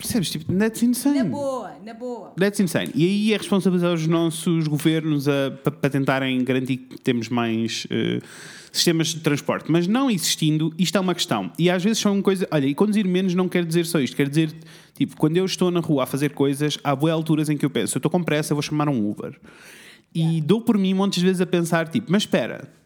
[0.00, 0.30] Percebes?
[0.30, 1.18] Tipo, that's insane.
[1.18, 2.32] Na boa, na boa.
[2.34, 2.90] That's insane.
[2.94, 5.26] E aí é responsabilizar os nossos governos
[5.62, 8.18] para tentarem garantir que temos mais eh,
[8.72, 9.70] sistemas de transporte.
[9.70, 11.52] Mas não existindo, isto é uma questão.
[11.58, 12.48] E às vezes são coisas.
[12.50, 14.16] Olha, e conduzir menos não quer dizer só isto.
[14.16, 14.54] Quer dizer,
[14.94, 17.70] tipo, quando eu estou na rua a fazer coisas, há boas alturas em que eu
[17.70, 19.38] penso, eu estou com pressa, eu vou chamar um Uber.
[20.14, 22.79] E dou por mim muitas vezes a pensar, tipo, mas espera.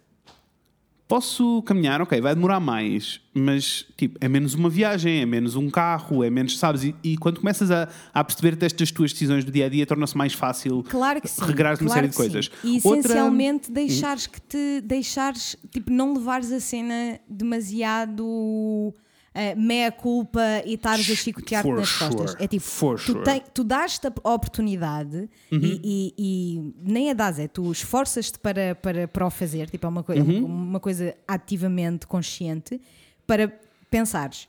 [1.15, 5.71] Posso caminhar, ok, vai demorar mais, mas tipo, é menos uma viagem, é menos um
[5.71, 6.83] carro, é menos, sabes?
[6.83, 10.17] E, e quando começas a, a perceber-te estas tuas decisões do dia a dia, torna-se
[10.19, 11.45] mais fácil Claro que sim.
[11.45, 12.29] regrar uma claro série de que sim.
[12.31, 12.51] coisas.
[12.65, 12.99] E Outra- Hum.
[12.99, 18.93] essencialmente deixares que te deixares, tipo, não levares a cena demasiado
[19.35, 22.31] eh, meia culpa e estares a chicotear-te nas costas.
[22.31, 22.45] sure.
[22.45, 23.25] É tipo, For tu, sure.
[23.25, 25.61] tem- tu dás-te a oportunidade Uhum.
[25.61, 29.85] e, e- e nem a dás, é tu esforças-te para, para, para o fazer, tipo,
[29.87, 30.45] é uma, coi- Uhum.
[30.45, 32.81] uma coisa ativamente consciente
[33.27, 33.49] para
[33.91, 34.49] pensares.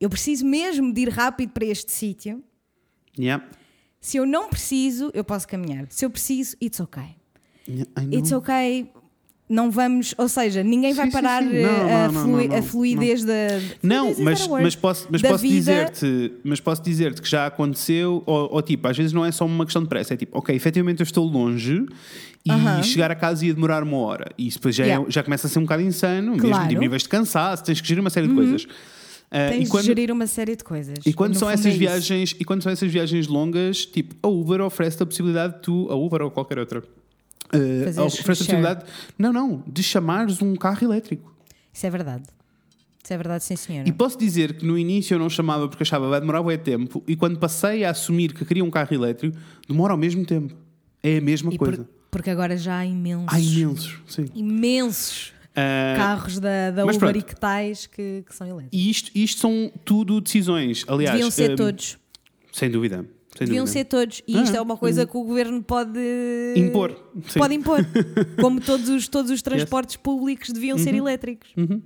[0.00, 2.42] Eu preciso mesmo de ir rápido para este sítio.
[3.18, 3.44] Yeah.
[4.00, 5.86] Se eu não preciso, eu posso caminhar.
[5.90, 7.16] Se eu preciso, it's okay.
[7.68, 7.90] Yeah.
[8.16, 8.90] It's okay.
[9.48, 11.56] Não vamos, ou seja, ninguém vai Sim, sim, parar sim.
[11.56, 13.32] eh, Não, a, não, não, flui- não, a fluidez da.
[13.82, 18.22] Não, is mas, a mas posso, mas posso dizer-te, mas posso dizer-te que já aconteceu,
[18.26, 20.54] ou, ou tipo, às vezes não é só uma questão de pressa, é tipo, ok,
[20.54, 21.86] efetivamente eu estou longe
[22.44, 22.82] e Aham.
[22.82, 24.26] chegar a casa ia demorar uma hora.
[24.36, 25.06] E isso depois já, é- Yeah.
[25.10, 26.62] já começa a ser um bocado insano, mesmo Claro.
[26.64, 26.68] Uhum.
[26.68, 28.66] de níveis de cansaço, tens que gerir uma série de coisas.
[29.30, 30.98] Ah, Tens quando, de gerir uma série de coisas.
[31.04, 34.62] e quando são essas é viagens e quando são essas viagens longas, tipo, a Uber
[34.62, 36.82] oferece a possibilidade de tu, a Uber ou qualquer outra,
[37.50, 38.84] Fazeres oferece a possibilidade,
[39.18, 41.34] não, não, de chamares um carro elétrico.
[41.72, 42.24] Isso é verdade.
[43.02, 43.88] Isso é verdade, sim, senhora.
[43.88, 47.02] E posso dizer que no início eu não chamava porque achava vai demorar bué tempo
[47.06, 49.36] e quando passei a assumir que queria um carro elétrico,
[49.66, 50.54] demora ao mesmo tempo.
[51.02, 51.88] É a mesma E por- coisa.
[52.10, 53.26] porque agora já há imensos.
[53.32, 54.26] Há imensos, sim.
[54.34, 57.18] imensos Ah, carros da, da Uber pronto.
[57.18, 58.78] e que tais que, que são elétricos.
[58.78, 60.84] e isto, isto são tudo decisões.
[60.86, 61.96] Aliás, Deviam ser ah, todos.
[62.52, 63.04] Sem dúvida.
[63.46, 64.22] Deviam ser todos.
[64.26, 65.98] E isto Ah, é uma coisa que o governo pode
[66.56, 66.96] Impor.
[67.28, 67.38] Sim.
[67.38, 67.78] Pode impor.
[68.40, 71.48] Como todos os, todos os transportes públicos deviam ser elétricos.
[71.56, 71.82] Eu não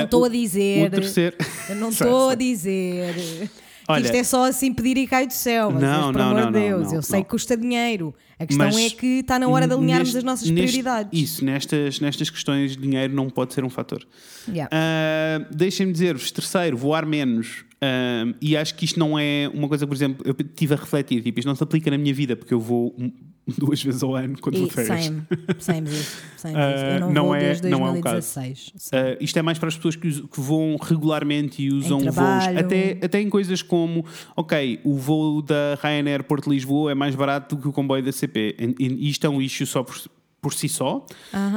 [0.00, 0.86] Ah, estou o- a dizer.
[0.86, 1.36] O terceiro.
[1.68, 3.14] Eu não estou a dizer.
[3.14, 3.50] que
[3.88, 5.70] Olha- isto é só assim pedir e cai do céu.
[5.70, 5.78] Não,
[6.12, 8.12] por não, amor não, de não, Deus, não, eu sei que custa dinheiro.
[8.38, 11.10] A questão Mas é que está na hora de alinharmos neste- as nossas neste- prioridades.
[11.22, 14.04] Isso, nestas, nestas questões, dinheiro não pode ser um fator.
[14.48, 14.68] Yeah.
[14.72, 17.64] Ah, Deixem-me dizer-vos, terceiro, voar menos.
[17.80, 21.22] Ah, e acho que isto não é uma coisa, por exemplo, eu estive a refletir,
[21.22, 23.12] tipo, isto não se aplica na minha vida, porque eu vou um-
[23.58, 25.04] duas vezes ao ano quando vou férias.
[25.04, 25.22] same,
[25.60, 26.84] same isso, same Ah, isso.
[26.84, 28.68] Eu não, não vou é- desde não é um 2016.
[28.92, 32.98] Uh, isto é mais para as pessoas que, que voam regularmente e usam voos, até,
[33.02, 34.04] até em coisas como,
[34.34, 38.10] ok, o voo da Ryanair Porto Lisboa é mais barato do que o comboio da
[38.10, 38.56] CP.
[38.80, 39.96] E, isto é um issue só por,
[40.40, 41.06] por si só,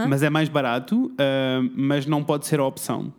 [0.07, 3.11] mas é mais barato, uh, mas não pode ser a opção.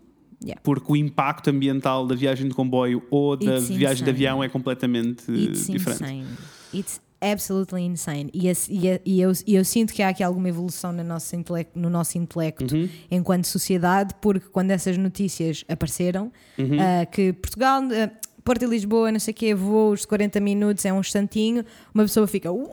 [0.43, 0.61] Yeah.
[0.65, 4.11] Porque o impacto ambiental da viagem de comboio ou da It's viagem de insane.
[4.11, 6.03] avião é completamente uh, It's diferente.
[6.03, 6.27] insane.
[6.73, 8.31] It's absolutely insane.
[8.33, 11.79] E, e, e eu, e eu sinto que há aqui alguma evolução no nosso intelecto,
[11.79, 12.89] no nosso intelecto Uhum.
[13.11, 16.79] enquanto sociedade, porque quando essas notícias apareceram, Uhum.
[16.81, 17.83] ah, que Portugal.
[17.93, 18.11] ah,
[18.43, 21.63] Porto e Lisboa, não sei o quê, voos de 40 minutos, é um instantinho,
[21.95, 22.71] uma pessoa fica Uhul!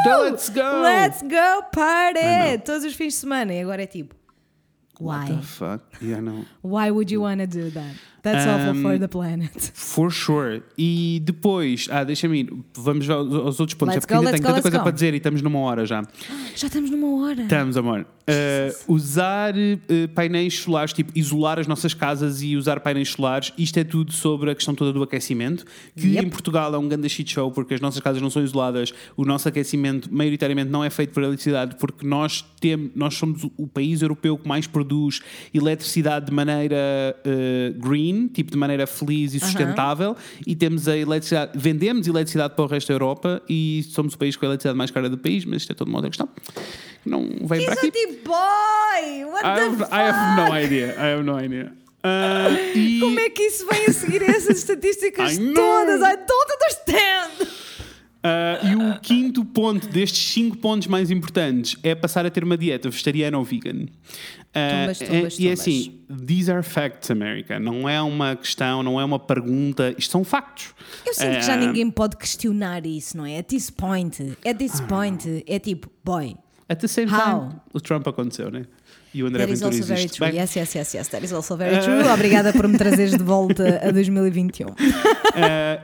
[0.00, 0.82] Então, let's go!
[0.82, 2.18] Let's go party!
[2.50, 2.58] know.
[2.64, 3.54] Todos os fins de semana.
[3.54, 4.14] E agora é tipo,
[4.98, 5.32] What why?
[5.32, 5.80] the fuck?
[6.00, 6.44] Yeah, no.
[6.62, 7.94] Why would you wanna do that?
[8.32, 9.50] That's awful Um, for the planet.
[9.74, 10.62] For sure.
[10.76, 14.42] E depois, ah, deixa-me ir, vamos aos, outros pontos, Let's é porque go, ainda tenho
[14.42, 14.82] go, tanta coisa go.
[14.84, 16.02] para dizer e estamos numa hora já.
[16.54, 17.42] Já estamos numa hora.
[17.42, 18.06] Estamos, amor.
[18.28, 23.78] Uh, usar uh, painéis solares, tipo isolar as nossas casas e usar painéis solares, isto
[23.78, 25.64] é tudo sobre a questão toda do aquecimento,
[25.96, 26.26] que Yep.
[26.26, 29.24] em Portugal é um grande shit show porque as nossas casas não são isoladas, o
[29.24, 33.66] nosso aquecimento maioritariamente não é feito por eletricidade porque nós, tem, nós somos o- o
[33.66, 35.20] país europeu que mais produz
[35.54, 36.76] eletricidade de maneira
[37.24, 40.16] uh, green, tipo de maneira feliz e sustentável,
[40.46, 44.34] e temos a eletricidade, vendemos eletricidade para o resto da Europa e somos o país
[44.36, 46.28] com a eletricidade mais cara do país, mas isto é toda uma outra questão.
[47.04, 47.86] Não vem para aqui.
[47.86, 49.24] a boy!
[49.26, 49.92] What I the have, fuck?
[49.92, 50.94] I have no idea.
[50.98, 51.72] I have no idea.
[52.02, 56.00] Ah, e, Como é que isso vem a seguir essas estatísticas I todas?
[56.00, 57.48] I don't understand!
[58.22, 62.56] ah, e o quinto ponto destes cinco pontos mais importantes é passar a ter uma
[62.56, 63.86] dieta vegetariana ou vegan.
[64.54, 67.60] Ah, Tumbas, tumbas, é- e é assim, these are facts, America.
[67.60, 69.94] Não é uma questão, não é uma pergunta.
[69.98, 70.74] Isto são factos.
[71.06, 73.38] Eu sinto que já Ah, ninguém pode questionar isso, não é?
[73.38, 76.34] At this point, at this point, é tipo, boy,
[76.70, 77.48] At the same How?
[77.48, 78.66] time, o Trump aconteceu, né?
[79.14, 80.16] E o André that is Ventura also very existe.
[80.18, 80.30] true.
[80.30, 80.42] Bem, Ah.
[80.42, 82.06] Yes, yes, yes, yes, that is also very true.
[82.12, 84.68] Obrigada por me trazeres de volta a 2021.
[84.68, 84.74] Uh,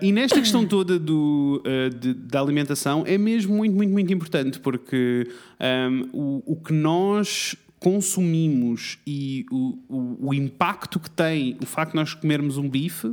[0.02, 4.60] e nesta questão toda do, uh, de- da alimentação é mesmo muito, muito, muito importante
[4.60, 5.26] porque
[5.58, 11.90] um, o, o que nós consumimos e o, o, o impacto que tem o facto
[11.92, 13.12] de nós comermos um bife,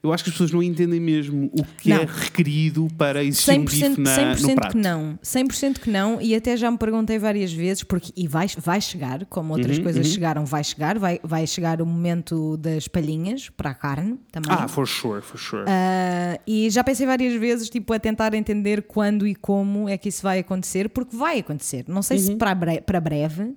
[0.00, 1.96] eu acho que as pessoas não entendem mesmo o que Não.
[2.02, 4.72] é requerido para existir um 100%, bife na, 100% no prato.
[4.72, 5.18] que não.
[5.22, 6.20] 100% que não.
[6.20, 9.82] E até já me perguntei várias vezes, porque e vai, vai chegar, como outras Uhum,
[9.82, 10.96] coisas chegaram, vai chegar.
[11.00, 14.52] Vai, vai chegar o momento das palhinhas para a carne também.
[14.52, 15.64] Ah, for sure, for sure.
[15.66, 20.08] Ah, e já pensei várias vezes, tipo, a tentar entender quando e como é que
[20.10, 21.84] isso vai acontecer, porque vai acontecer.
[21.88, 22.24] Não sei Uhum.
[22.24, 23.52] se para, bre- para breve.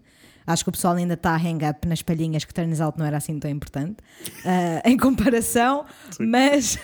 [0.45, 3.05] Acho que o pessoal ainda está a hang up nas palhinhas que turns out não
[3.05, 3.97] era assim tão importante
[4.45, 5.85] ah, em comparação,
[6.19, 6.77] mas,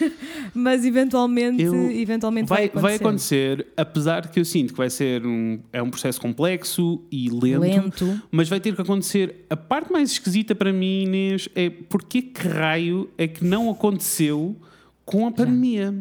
[0.53, 3.53] mas eventualmente, Eu- eventualmente vai, vai vai acontecer.
[3.61, 7.59] acontecer, apesar que eu sinto que vai ser um, é um processo complexo e lento,
[7.59, 8.21] Lento.
[8.31, 9.45] mas vai ter que acontecer.
[9.49, 14.55] A parte mais esquisita para mim, Inês, é porque que raio é que não aconteceu
[15.05, 15.93] com a pandemia?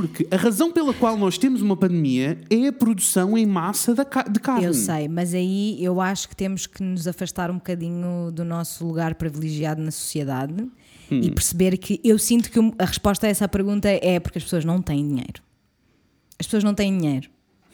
[0.00, 4.40] Porque a razão pela qual nós temos uma pandemia é a produção em massa de
[4.40, 4.64] carne.
[4.64, 8.86] Eu sei, mas aí eu acho que temos que nos afastar um bocadinho do nosso
[8.86, 10.66] lugar privilegiado na sociedade
[11.10, 11.34] e Hum.
[11.34, 14.80] perceber que eu sinto que a resposta a essa pergunta é porque as pessoas não
[14.80, 15.42] têm dinheiro.
[16.38, 17.28] As pessoas não têm dinheiro.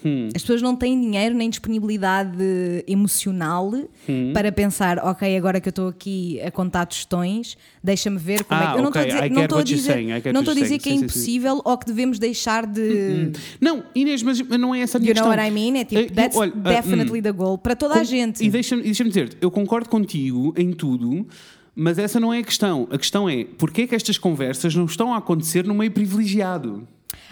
[0.05, 0.29] Hum.
[0.35, 2.39] As pessoas não têm dinheiro nem disponibilidade
[2.87, 3.73] emocional
[4.09, 4.33] Hum.
[4.33, 8.65] para pensar, ok, agora que eu estou aqui a contar tostões, deixa-me ver como é
[8.65, 8.79] Ah, que.
[8.79, 10.79] Eu não estou ok, a dizer, não estou a dizer, saying, não estou a dizer
[10.79, 10.99] que é saying.
[10.99, 13.33] Sim, impossível ou que devemos deixar de.
[13.61, 15.45] Não, Inês, mas não é essa a minha You know questão.
[15.45, 15.79] what I mean?
[15.81, 17.23] É tipo, eu- that's olha, ah, definitely hum.
[17.23, 18.45] the goal para toda a Com- gente.
[18.45, 21.27] E deixa-me deixa dizer-te, eu concordo contigo em tudo,
[21.75, 22.87] mas essa não é a questão.
[22.91, 26.87] A questão é porquê é que estas conversas não estão a acontecer no meio privilegiado?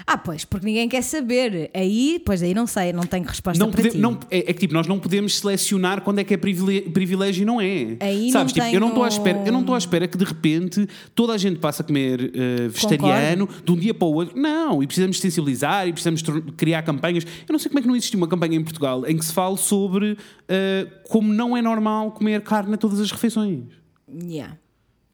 [0.08, 1.68] Ah, pois, porque ninguém quer saber.
[1.74, 3.98] Aí, pois aí não sei, não tenho resposta Não para pode- ti.
[4.00, 7.42] não- é, é que tipo, nós não podemos selecionar quando é que é privile- privilégio
[7.42, 7.96] e não é.
[7.98, 10.16] Aí Sabes, não tipo, eu não estou à espera, eu não estou à espera que
[10.16, 14.14] de repente toda a gente passe a comer eh, vegetariano de um dia para o
[14.14, 14.38] outro.
[14.38, 16.22] Não, e precisamos sensibilizar e precisamos
[16.56, 17.24] criar campanhas.
[17.24, 19.32] Eu não sei como é que não existe uma campanha em Portugal em que se
[19.32, 20.16] fale sobre
[20.48, 23.64] eh, como não é normal comer carne a todas as refeições.
[24.22, 24.56] Yeah.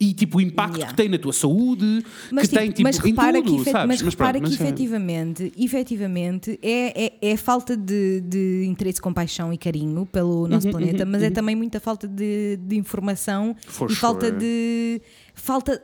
[0.03, 0.91] E tipo o impacto Yeah.
[0.91, 3.71] que tem na tua saúde, Mas, que tem tipo, tipo mas repara em tudo, que,
[3.71, 3.87] sabes?
[3.89, 9.01] mas pronto, repara que mas é- efetivamente, efetivamente é, é, é falta de, de interesse,
[9.01, 13.55] compaixão e carinho pelo nosso Uhum, planeta, mas é também muita falta de, de informação
[13.67, 14.39] For e falta sure.
[14.39, 15.03] de.
[15.35, 15.83] Falta.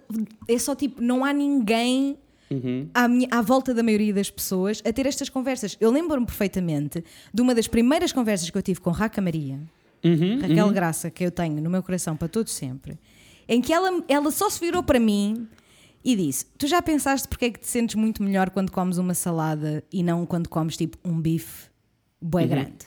[0.49, 2.17] É só tipo, não há ninguém.
[2.51, 2.89] Uhum.
[2.95, 5.77] À, minha- à volta da maioria das pessoas a ter estas conversas.
[5.79, 9.61] Eu lembro-me perfeitamente de uma das primeiras conversas que eu tive com Raca Maria,
[10.03, 12.97] Uhum, Raquel Graça, que eu tenho no meu coração para todos sempre,
[13.49, 15.49] em que ela, ela só se virou para mim
[16.05, 19.15] e disse: Tu já pensaste porque é que te sentes muito melhor quando comes uma
[19.15, 21.71] salada e não quando comes tipo um bife
[22.21, 22.87] bué grande?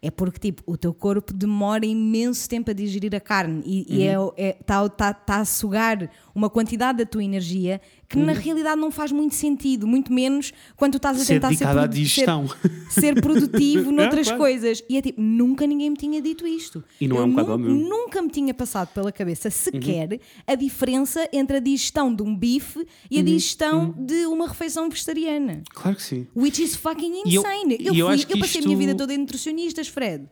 [0.00, 4.32] É porque tipo, o teu corpo demora imenso tempo a digerir a carne e está
[4.36, 8.90] é, tá, tá, tá a sugar uma quantidade da tua energia que na realidade não
[8.90, 12.88] faz muito sentido, muito menos quando tu estás a Ser tentar ser, dedicada à produ-
[12.88, 14.38] ser, ser produtivo noutras claro.
[14.40, 14.82] coisas.
[14.88, 16.82] E é tipo, nunca ninguém me tinha dito isto.
[17.00, 17.68] E não é Eu um bocado nu-.
[17.70, 17.88] Uhum.
[17.88, 22.78] Nunca me tinha passado pela cabeça sequer a diferença entre a digestão de um bife
[22.78, 22.84] Uhum.
[23.10, 25.62] e a digestão de uma refeição vegetariana.
[25.74, 26.26] Claro que sim.
[26.34, 27.76] Which is fucking E eu- insane.
[27.78, 30.24] e Eu, eu fui- que eu passei a minha isto- vida toda em nutricionistas, Fred.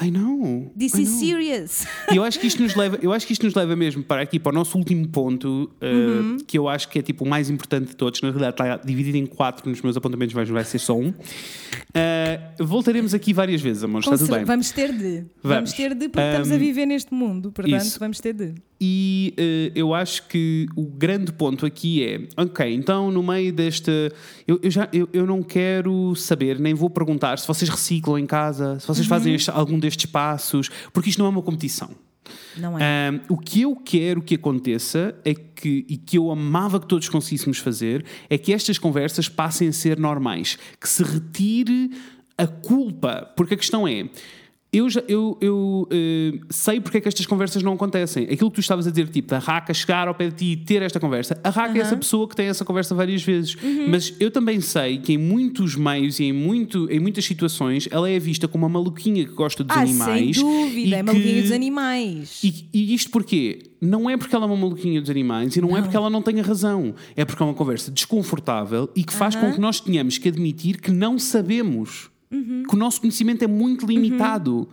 [0.00, 0.72] I know.
[0.78, 1.18] This I is know.
[1.18, 1.86] serious.
[2.12, 4.22] E eu acho que isto nos leva, eu acho que isto nos leva mesmo para
[4.22, 6.36] aqui para o nosso último ponto, uh, Uhum.
[6.46, 8.20] que eu acho que é tipo o mais importante de todos.
[8.22, 11.08] Na realidade está dividido em quatro nos meus apontamentos, mas vai ser só um.
[11.08, 14.00] Uh, voltaremos aqui várias vezes, amor.
[14.00, 14.44] Está tudo bem.
[14.44, 15.24] Vamos ter de.
[15.42, 15.72] Vamos, Vamos.
[15.72, 17.50] ter de, porque estamos a Um, viver neste mundo.
[17.52, 17.98] Portanto, isso.
[17.98, 18.54] vamos ter de.
[18.80, 23.92] E eh, eu acho que o grande ponto aqui é: ok, então no meio desta.
[24.48, 28.26] Eu, eu já, eu, eu não quero saber, nem vou perguntar se vocês reciclam em
[28.26, 31.90] casa, se vocês fazem este- algum destes passos, porque isto não é uma competição.
[32.56, 33.08] Não é?
[33.08, 37.08] Ahm, o que eu quero que aconteça é que, e que eu amava que todos
[37.08, 41.90] conseguíssemos fazer, é que estas conversas passem a ser normais, que se retire
[42.38, 44.08] a culpa, porque a questão é.
[44.72, 48.24] Eu, já, eu, eu eh, sei porque é que estas conversas não acontecem.
[48.24, 50.56] Aquilo que tu estavas a dizer, tipo, da Raca chegar ao pé de ti e
[50.56, 53.56] ter esta conversa, a Raca é essa pessoa que tem essa conversa várias vezes.
[53.88, 58.08] Mas eu também sei que em muitos meios e em, muito, em muitas situações ela
[58.08, 60.36] é vista como uma maluquinha que gosta dos ah, animais.
[60.36, 62.40] sem dúvida, e é maluquinha que- dos animais.
[62.44, 63.70] e, e isto porquê?
[63.80, 66.20] Não é porque ela é uma maluquinha dos animais e não, é porque ela não
[66.20, 66.94] tenha razão.
[67.16, 70.80] É porque é uma conversa desconfortável e que faz com que nós tenhamos que admitir
[70.80, 72.09] que não sabemos.
[72.30, 72.62] Uhum.
[72.68, 74.68] Que o nosso conhecimento é muito limitado.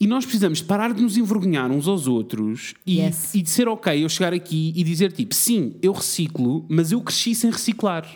[0.00, 3.34] E nós precisamos parar de nos envergonhar uns aos outros e, Yes.
[3.34, 7.00] e de ser ok eu chegar aqui e dizer tipo, sim, eu reciclo, mas eu
[7.00, 8.06] cresci sem reciclar.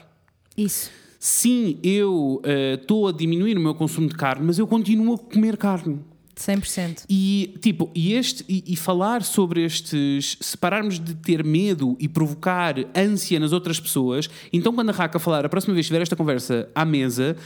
[0.57, 0.91] Isso.
[1.19, 5.19] Sim, eu eh, estou a diminuir o meu consumo de carne, mas eu continuo a
[5.19, 5.99] comer carne.
[6.37, 7.05] 100%.
[7.09, 10.37] E, tipo, e, este, e, e falar sobre estes.
[10.41, 15.19] Se pararmos de ter medo e provocar ânsia nas outras pessoas, então quando a Raca
[15.19, 17.37] falar, a próxima vez que tiver esta conversa à mesa,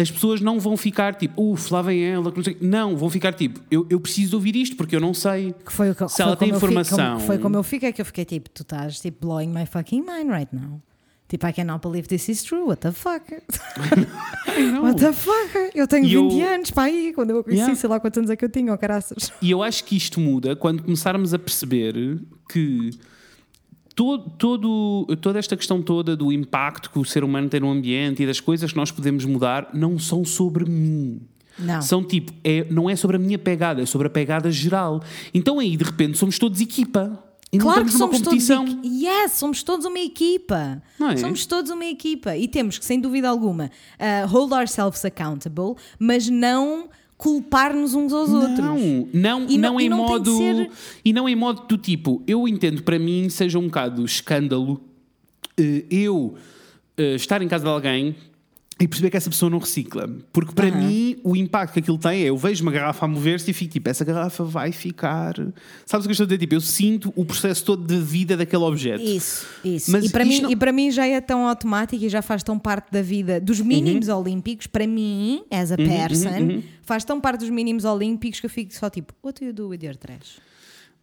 [0.00, 2.32] as pessoas não vão ficar tipo, uff, lá vem ela.
[2.60, 5.54] Não, vão ficar tipo, eu, eu preciso ouvir isto porque eu não sei.
[5.64, 7.14] Que foi que, Se foi ela tem informação.
[7.14, 10.00] como- foi como eu fiquei, que eu fiquei tipo, tu estás tipo blowing my fucking
[10.02, 10.80] mind right now.
[11.28, 12.64] Tipo, I cannot believe this is true.
[12.68, 13.22] What the fuck?
[14.82, 15.70] What the fuck?
[15.74, 17.74] Eu tenho E 20 eu- anos, pá, aí, quando eu conheci, Yeah.
[17.78, 19.30] sei lá quantos anos é que eu tinha, oh, caraças.
[19.42, 22.18] E eu acho que isto muda quando começarmos a perceber
[22.50, 22.90] que
[23.98, 28.22] todo, todo, toda esta questão toda do impacto que o ser humano tem no ambiente
[28.22, 31.20] e das coisas que nós podemos mudar não são sobre mim.
[31.58, 31.82] Não.
[31.82, 35.02] São tipo, é, não é sobre a minha pegada, é sobre a pegada geral.
[35.34, 37.24] Então aí, de repente, somos todos equipa.
[37.50, 38.28] E Claro que somos todos.
[38.28, 38.64] competição.
[38.68, 40.80] equi- Yes, somos todos uma equipa.
[41.00, 41.16] É?
[41.16, 42.36] Somos todos uma equipa.
[42.36, 43.64] E temos que, sem dúvida alguma,
[43.98, 46.88] uh, hold ourselves accountable, mas não
[47.18, 48.58] culpar-nos uns aos outros.
[48.58, 50.36] Não, não, E não- não, em não modo.
[50.36, 50.70] ser-
[51.04, 54.80] E não em modo do tipo, eu entendo para mim seja um bocado escândalo
[55.58, 56.36] eh, eu
[56.96, 58.14] eh, estar em casa de alguém
[58.80, 60.08] e perceber que essa pessoa não recicla.
[60.32, 63.50] Porque para mim o impacto que aquilo tem é eu vejo uma garrafa a mover-se
[63.50, 65.34] e fico tipo, essa garrafa vai ficar.
[65.84, 66.38] Sabes o que eu estou a dizer?
[66.38, 69.02] Tipo, eu sinto o processo todo de vida daquele objeto.
[69.02, 69.90] Isso, isso.
[69.90, 72.42] Mas e, para mim, não- e para mim já é tão automático e já faz
[72.44, 74.18] tão parte da vida dos mínimos Uhum.
[74.20, 74.68] olímpicos.
[74.68, 78.88] Para mim, as a person, faz tão parte dos mínimos olímpicos que eu fico só
[78.88, 80.38] tipo, what do you do with your trash?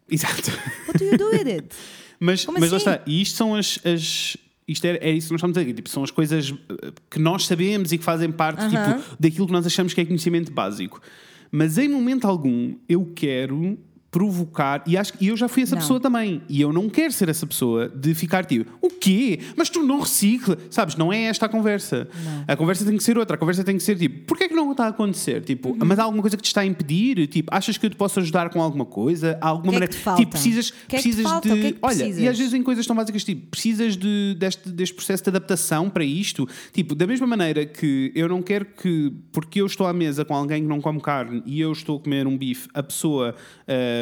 [0.09, 0.51] Exato.
[0.87, 1.67] What do you do with it?
[2.19, 2.89] Mas, Como mas lá assim?
[2.89, 3.77] está, e isto são as.
[3.83, 6.91] as- isto é, é isso que nós estamos a dizer, tipo, são as coisas eh,
[7.09, 10.51] que nós sabemos e que fazem parte tipo, daquilo que nós achamos que é conhecimento
[10.51, 10.99] básico.
[11.51, 13.77] Mas em momento algum eu quero
[14.15, 15.81] provocar, e acho e eu já fui essa Não.
[15.81, 19.41] pessoa também, e eu não quero ser essa pessoa de ficar tipo, o quê?
[19.57, 20.57] Mas tu não recicla?
[20.69, 22.07] Sabes, não é esta a conversa.
[22.47, 24.55] A conversa tem que ser outra, a conversa tem que ser tipo, porquê é que
[24.55, 25.41] não está a acontecer?
[25.43, 25.77] Tipo, Uhum.
[25.83, 27.27] mas há alguma coisa que te está a impedir?
[27.27, 29.37] Tipo, achas que eu te posso ajudar com alguma coisa?
[29.41, 29.87] Há alguma que é maneira.
[29.91, 30.21] que te falta?
[30.21, 31.49] Tipo, precisas, que é que precisas de.
[31.49, 32.27] Que é Olha, e precisas?
[32.29, 36.05] às vezes em coisas tão básicas, tipo, precisas de, deste, deste processo de adaptação para
[36.05, 36.47] isto.
[36.71, 40.33] Tipo, da mesma maneira que eu não quero que, porque eu estou à mesa com
[40.35, 43.35] alguém que não come carne e eu estou a comer um bife, a pessoa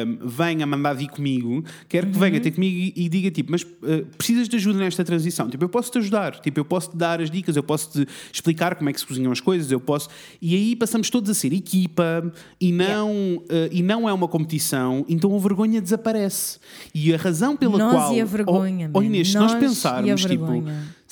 [0.04, 2.20] venha mandar vir comigo, quero que Uhum.
[2.20, 5.48] venha ter comigo e, e diga, tipo, mas ah, precisas de ajuda nesta transição.
[5.48, 8.08] Tipo, eu posso te ajudar, tipo, eu posso te dar as dicas, eu posso te
[8.32, 10.08] explicar como é que se cozinham as coisas, eu posso.
[10.40, 15.04] E aí passamos todos a ser equipa e não, ah, e não é uma competição,
[15.08, 16.58] então a vergonha desaparece.
[16.94, 18.14] E a razão pela Nós qual.
[18.14, 19.06] e a vergonha, oh man.
[19.06, 20.64] Inês, se nós Nós pensarmos, tipo.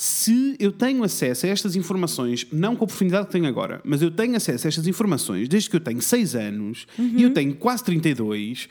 [0.03, 4.03] Se eu tenho acesso a estas informações, não com a profundidade que tenho agora, mas
[4.03, 7.19] eu tenho acesso a estas informações desde que eu tenho 6 anos e Uhum.
[7.21, 8.69] eu tenho quase 32,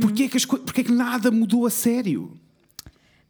[0.00, 2.36] porquê, é que as é que nada mudou a sério?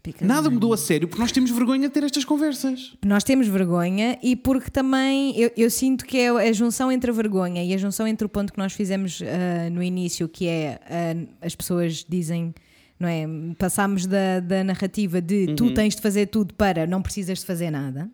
[0.02, 2.94] Because Nada mudou a sério porque nós temos vergonha de ter estas conversas.
[3.04, 7.14] Nós temos vergonha e porque também eu, eu sinto que é a junção entre a
[7.14, 10.80] vergonha e a junção entre o ponto que nós fizemos ah, no início, que é
[10.88, 12.54] ah, as pessoas dizem,
[12.98, 13.24] não é?
[13.58, 15.74] Passámos da, da narrativa de tu Uhum.
[15.74, 18.08] tens de fazer tudo para não precisas de fazer nada.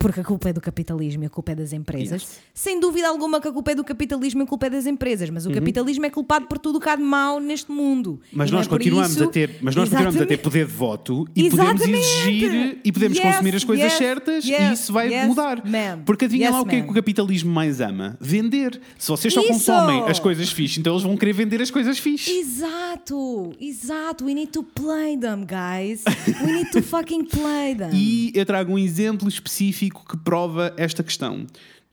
[0.00, 2.22] Porque a culpa é do capitalismo e a culpa é das empresas.
[2.22, 2.38] Yes.
[2.54, 5.28] Sem dúvida alguma que a culpa é do capitalismo e a culpa é das empresas,
[5.28, 8.12] mas o capitalismo é culpado por tudo o que há de mau neste mundo.
[8.12, 8.18] Uhum.
[8.32, 10.72] Mas E nós é continuamos isso- a ter, mas nós continuamos a ter poder de
[10.72, 12.06] voto e podemos Exatamente.
[12.06, 15.62] exigir e podemos Yes, consumir as coisas yes, certas e isso vai mudar.
[16.06, 18.16] Porque adivinha lá o que é que o capitalismo mais ama?
[18.18, 18.80] Vender.
[18.98, 19.50] Se vocês só Isso!
[19.52, 22.30] consomem as coisas fixe, então eles vão querer vender as coisas fixe.
[22.38, 24.24] Exato, exato.
[24.24, 26.04] We need to play them, guys.
[26.42, 27.90] We need to fucking play them.
[27.92, 31.46] E eu trago um exemplo específico que prova esta questão.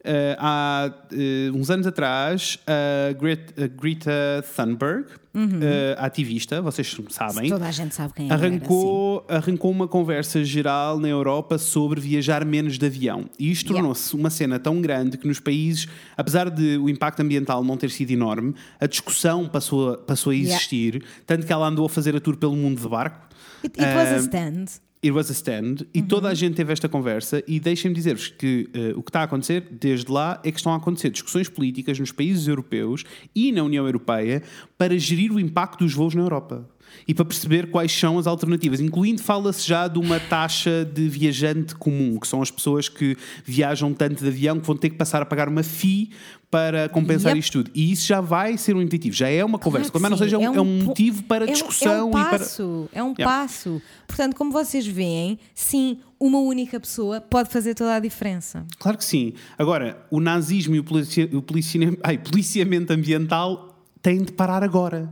[0.10, 5.06] eh, há eh, uns anos atrás, a Gret- a Greta Thunberg,
[5.36, 8.34] eh, ativista, vocês sabem, Toda a gente sabe quem é.
[8.34, 13.26] arrancou, arrancou uma conversa geral na Europa sobre viajar menos de avião.
[13.38, 13.80] E isto Yeah.
[13.82, 17.90] tornou-se uma cena tão grande que nos países, apesar de o impacto ambiental não ter
[17.90, 20.54] sido enorme, a discussão passou, a- passou a Yeah.
[20.56, 23.28] existir, tanto que ela andou a fazer a tour pelo mundo de barco.
[23.62, 24.66] It, it was a stand.
[25.08, 28.70] It was a stand e toda a gente teve esta conversa e deixem-me dizer-vos que
[28.74, 31.98] eh, o que está a acontecer desde lá é que estão a acontecer discussões políticas
[31.98, 34.44] nos países europeus e na União Europeia
[34.78, 36.70] para gerir o impacto dos voos na Europa
[37.08, 41.76] e para perceber quais são as alternativas, incluindo fala-se já de uma taxa de viajante
[41.76, 43.16] comum, que são as pessoas que
[43.46, 46.10] viajam tanto de avião que vão ter que passar a pagar uma FII
[46.50, 47.40] para compensar Yep.
[47.40, 47.72] isto tudo.
[47.76, 50.38] E isso já vai ser um impeditivo, já é uma conversa, Claro que não seja
[50.38, 52.40] sim, um, é um motivo para é um- discussão É um e para.
[52.40, 53.26] passo, é um Yeah.
[53.26, 53.82] passo.
[54.08, 58.66] Portanto, como vocês veem, sim, uma única pessoa pode fazer toda a diferença.
[58.80, 59.34] Claro que sim.
[59.58, 65.12] Agora, o nazismo e o, policia, o policia- ai, policiamento ambiental têm de parar agora.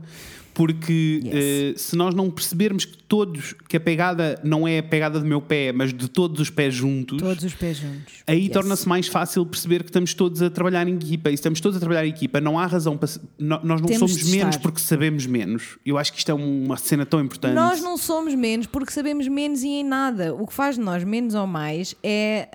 [0.56, 1.34] Porque Yes.
[1.34, 5.26] eh, se nós não percebermos que todos, que a pegada não é a pegada do
[5.26, 8.14] meu pé, mas de todos os pés juntos, Todos os pés juntos.
[8.26, 8.52] aí Yes.
[8.52, 11.28] torna-se mais fácil perceber que estamos todos a trabalhar em equipa.
[11.28, 13.06] E se estamos todos a trabalhar em equipa, não há razão para.
[13.38, 15.76] Nós não Temos somos menos porque sabemos menos.
[15.84, 17.54] Eu acho que isto é uma cena tão importante.
[17.54, 20.34] Nós não somos menos porque sabemos menos e em nada.
[20.34, 22.48] O que faz de nós menos ou mais é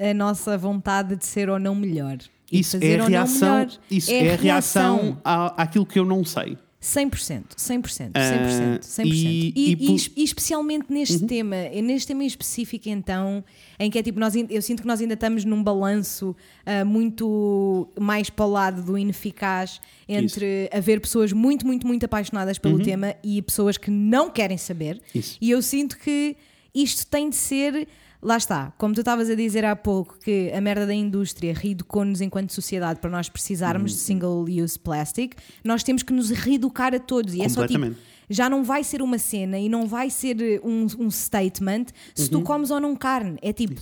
[0.00, 2.18] a, a nossa vontade de ser ou não melhor.
[2.18, 6.56] De Isso é não reação, isso é, a reação à, àquilo que eu não sei.
[6.80, 9.04] 100%, 100%, 100%, Ah, 100%.
[9.06, 9.96] e- E, e e Uhum.
[10.16, 13.42] e especialmente neste tema, e neste tema em específico então,
[13.80, 17.88] em que é tipo, nós, eu sinto que nós ainda estamos num balanço ah, muito
[17.98, 23.14] mais para o lado do ineficaz entre haver pessoas muito, muito, muito apaixonadas pelo tema
[23.24, 24.94] e pessoas que não querem saber.
[25.14, 25.20] Uhum.
[25.20, 25.36] Isso.
[25.40, 26.36] E eu sinto que
[26.74, 27.88] isto tem de ser.
[28.20, 32.20] Lá está, como tu estavas a dizer há pouco, que a merda da indústria reeducou-nos
[32.20, 33.96] enquanto sociedade para nós precisarmos Uhum.
[33.96, 37.34] de single-use plastic, nós temos que nos reeducar a todos.
[37.34, 37.94] E é só tipo,
[38.28, 42.24] já não vai ser uma cena e não vai ser eh, um, um statement se
[42.24, 42.40] Uhum.
[42.40, 43.38] tu comes ou não carne.
[43.40, 43.80] É tipo,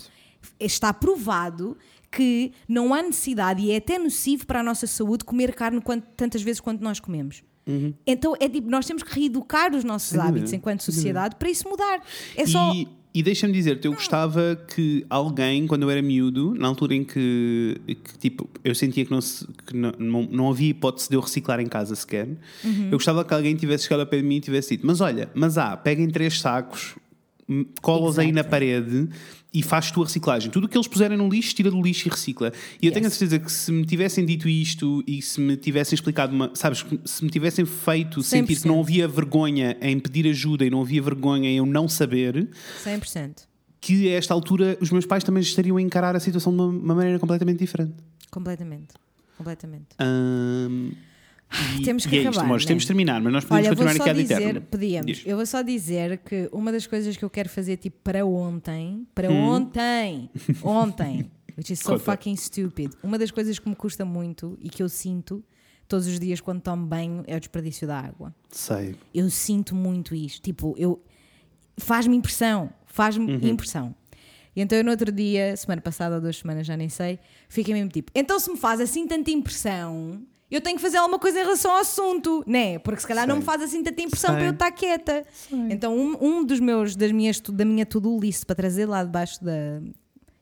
[0.61, 1.77] está provado
[2.13, 6.07] que não há necessidade e é até nocivo para a nossa saúde comer carne quanto-
[6.17, 7.43] tantas vezes quanto nós comemos.
[8.07, 10.21] Então é tipo, nós temos que reeducar os nossos Uhum.
[10.21, 12.01] Sem hábitos enquanto sociedade para isso mudar.
[12.37, 12.73] É só.
[12.73, 12.87] E,
[13.19, 17.81] e deixa-me dizer-te, eu gostava que alguém, quando eu era miúdo, na altura em que,
[17.87, 21.21] que, tipo, eu sentia que, não, se- que não, não, não havia hipótese de eu
[21.21, 22.29] reciclar em casa sequer,
[22.65, 22.85] Uhum.
[22.87, 25.29] eu gostava que alguém tivesse chegado ao pé de mim e tivesse dito: Mas olha,
[25.35, 26.95] mas há, peguem três sacos,
[27.49, 29.09] m- cola-os aí na parede
[29.59, 30.51] e faz tu a reciclagem.
[30.51, 32.53] Tudo o que eles puserem no lixo, tira do lixo e recicla.
[32.83, 33.15] E eu tenho a Yes.
[33.15, 36.51] certeza que se me tivessem dito isto e se me tivessem explicado uma.
[36.55, 38.81] Sabes, se me tivessem feito sentir que não 100%.
[38.83, 42.49] havia vergonha em pedir ajuda e não havia vergonha em eu não saber,
[42.85, 43.47] 100%.
[43.81, 46.69] que a esta altura os meus pais também estariam a encarar a situação de uma,
[46.69, 47.95] uma maneira completamente diferente.
[48.31, 48.89] Completamente.
[49.39, 49.87] Completamente.
[49.99, 50.91] Ahm,
[51.79, 52.69] e, Temos que e é isto, acabar, amores, né?
[52.69, 54.61] temos de terminar, mas nós podemos Olha, continuar aqui ad dizer, eterno.
[54.63, 55.23] podíamos, Diz.
[55.27, 59.07] eu vou só dizer que uma das coisas que eu quero fazer tipo para ontem,
[59.15, 59.49] para Hum.
[59.49, 60.31] ontem,
[60.63, 62.05] ontem, which is so Conta.
[62.05, 65.43] fucking stupid, uma das coisas que me custa muito e que eu sinto
[65.89, 68.35] todos os dias quando tomo banho é o desperdício da água.
[68.51, 68.97] Sei.
[69.15, 71.01] Eu sinto muito isto, tipo, eu
[71.79, 73.49] faz-me impressão, faz-me Uhum.
[73.49, 73.95] impressão.
[74.55, 77.19] E então eu no outro dia, semana passada ou duas semanas, já nem sei,
[77.49, 81.19] fiquei mesmo tipo, então se me faz assim tanta impressão, eu tenho que fazer alguma
[81.19, 82.79] coisa em relação ao assunto, né?
[82.79, 83.41] Porque se calhar não Sei.
[83.41, 84.37] me faz assim tanta impressão Sei.
[84.39, 85.25] para eu estar quieta.
[85.71, 89.43] Então um, um dos meus, das minhas, da minha to-do list para trazer lá debaixo
[89.45, 89.81] da...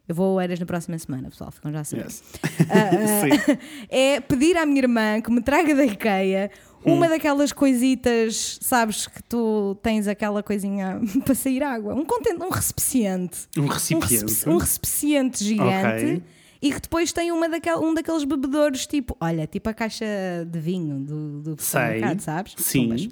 [0.06, 2.04] Eu vou a Eras na próxima semana, pessoal, ficam já a saber.
[2.04, 2.22] Yes.
[2.68, 3.58] Ah, Sim.
[3.88, 6.50] é pedir à minha irmã que me traga da IKEA
[6.86, 6.96] Hum.
[6.96, 11.94] uma daquelas coisitas, sabes, que tu tens aquela coisinha para sair água.
[11.94, 13.48] Um, conten- um recipiente.
[13.56, 14.22] Um recipiente.
[14.22, 16.04] recipi- um recipiente gigante.
[16.04, 16.22] Ok.
[16.64, 20.06] E que depois tem uma daquel, um daqueles bebedores, tipo, olha, tipo a caixa
[20.50, 22.54] de vinho do, do supermercado, sabes?
[22.56, 23.10] Sim.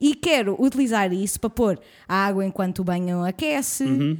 [0.00, 4.18] E quero utilizar isso para pôr a água enquanto o banho aquece, Uhum.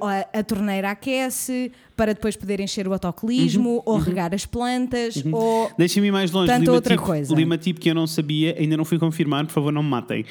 [0.00, 3.82] O- a, a torneira aquece, para depois poder encher o autocolismo, Uhum.
[3.86, 6.48] ou regar as plantas, ou Deixem-me ir mais longe.
[6.48, 7.32] Tanta li uma outra tipo, coisa.
[7.32, 9.88] li uma tipo que eu não sabia, ainda não fui confirmar, por favor, não me
[9.88, 10.24] matem.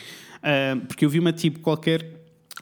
[0.44, 2.06] Ah, porque eu vi uma tipo qualquer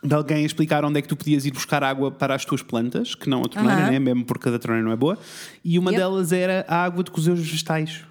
[0.03, 3.15] de alguém explicar onde é que tu podias ir buscar água para as tuas plantas,
[3.15, 3.99] que não a torneira, né?
[3.99, 5.17] mesmo porque a da torneira não é boa.
[5.63, 5.99] E uma Yep.
[6.01, 8.03] delas era a água de cozer os vegetais.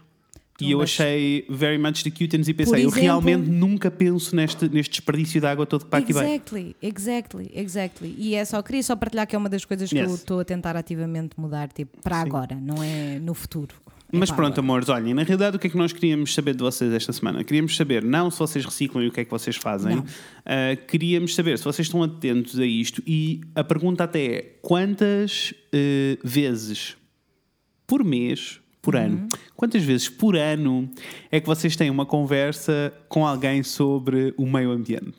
[0.60, 4.68] E eu achei very much the cuteness e pensei, eu exemplo- realmente nunca penso neste,
[4.68, 6.26] neste desperdício de água todo que para aqui vai.
[6.26, 8.14] Exactly, exactly, exactly.
[8.18, 10.14] E é só, queria só partilhar que é uma das coisas que eu Yes.
[10.14, 13.72] estou a tentar ativamente mudar, tipo, para agora, não é no futuro.
[14.10, 16.92] Mas pronto, amores, olhem, na realidade o que é que nós queríamos saber de vocês
[16.92, 17.44] esta semana?
[17.44, 20.02] Queríamos saber não se vocês reciclam e o que é que vocês fazem.
[20.46, 25.52] Ah, queríamos saber se vocês estão atentos a isto e a pergunta até é quantas
[25.72, 26.96] eh, vezes
[27.86, 30.88] por mês, por ano, quantas vezes por ano
[31.30, 35.16] é que vocês têm uma conversa com alguém sobre o meio ambiente?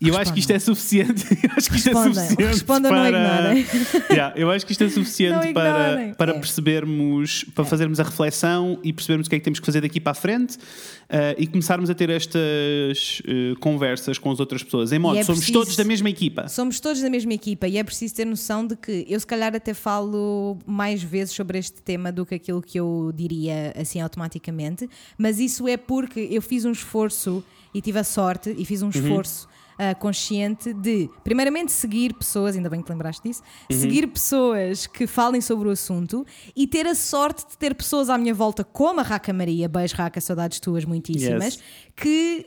[0.00, 1.24] E eu acho que isto é suficiente.
[1.44, 2.42] Eu acho que isto é suficiente.
[2.44, 3.54] Respondam, não para...
[3.58, 3.66] ignorem.
[4.10, 6.38] Yeah, eu acho que isto é suficiente Não para, para É.
[6.38, 10.00] percebermos, para fazermos a reflexão e percebermos o que é que temos que fazer daqui
[10.00, 10.56] para a frente
[11.08, 14.92] eh, e começarmos a ter estas eh, conversas com as outras pessoas.
[14.92, 16.48] Em modo, é somos preciso- todos da mesma equipa.
[16.48, 19.54] Somos todos da mesma equipa e é preciso ter noção de que eu, se calhar,
[19.54, 24.88] até falo mais vezes sobre este tema do que aquilo que eu diria assim automaticamente,
[25.18, 27.44] mas isso é porque eu fiz um esforço
[27.74, 29.48] e tive a sorte e fiz um esforço.
[29.82, 33.42] Ah, consciente de, primeiramente, seguir pessoas, ainda bem que te lembraste disso,
[33.72, 38.18] seguir pessoas que falem sobre o assunto e ter a sorte de ter pessoas à
[38.18, 41.62] minha volta, como a Raca Maria, beijo Raca, saudades tuas muitíssimas, Yes.
[41.96, 42.46] que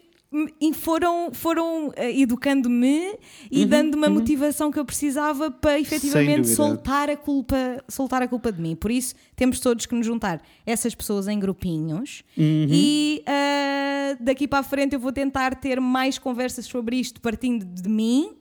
[0.74, 3.18] foram, foram eh, educando-me
[3.52, 8.52] e dando uma motivação que eu precisava para efetivamente soltar a culpa soltar a culpa
[8.52, 8.76] de mim.
[8.76, 12.24] Por isso temos todos que nos juntar essas pessoas em grupinhos
[12.70, 17.66] e ah, daqui para a frente eu vou tentar ter mais conversas sobre isto partindo
[17.66, 18.36] de mim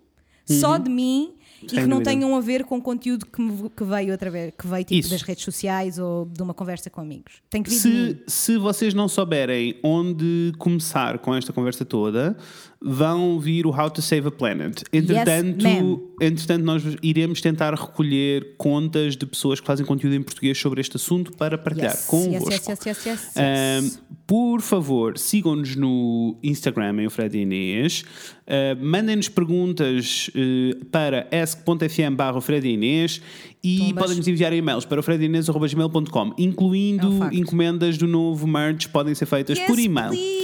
[0.44, 4.12] só de mim e que não tenham a ver com conteúdo que, me- que veio
[4.12, 5.10] outra vez que veio tipo Isso.
[5.10, 7.34] das redes sociais ou de uma conversa com amigos.
[7.50, 12.36] Tem que vir Se, se vocês não souberem onde começar com esta conversa toda,
[12.84, 14.82] vão vir o How to Save a Planet.
[14.92, 16.00] Entretanto, ma'am.
[16.20, 20.96] entretanto nós iremos tentar recolher contas de pessoas que fazem conteúdo em português sobre este
[20.96, 22.50] assunto para partilhar Yes, convosco.
[22.50, 23.06] yes, yes, yes, yes,
[23.36, 23.36] yes,
[23.84, 24.00] yes.
[24.26, 28.04] por favor, sigam-nos no Instagram em Fred Inês.
[28.46, 33.20] Ah, Mandem-nos perguntas eh, para ask.fm barra e Inês
[33.62, 39.26] e podem-nos enviar e-mails para fredinês.gmail.com, incluindo É um encomendas do novo merch, podem ser
[39.26, 40.08] feitas Yes, por e-mail.
[40.10, 40.41] please,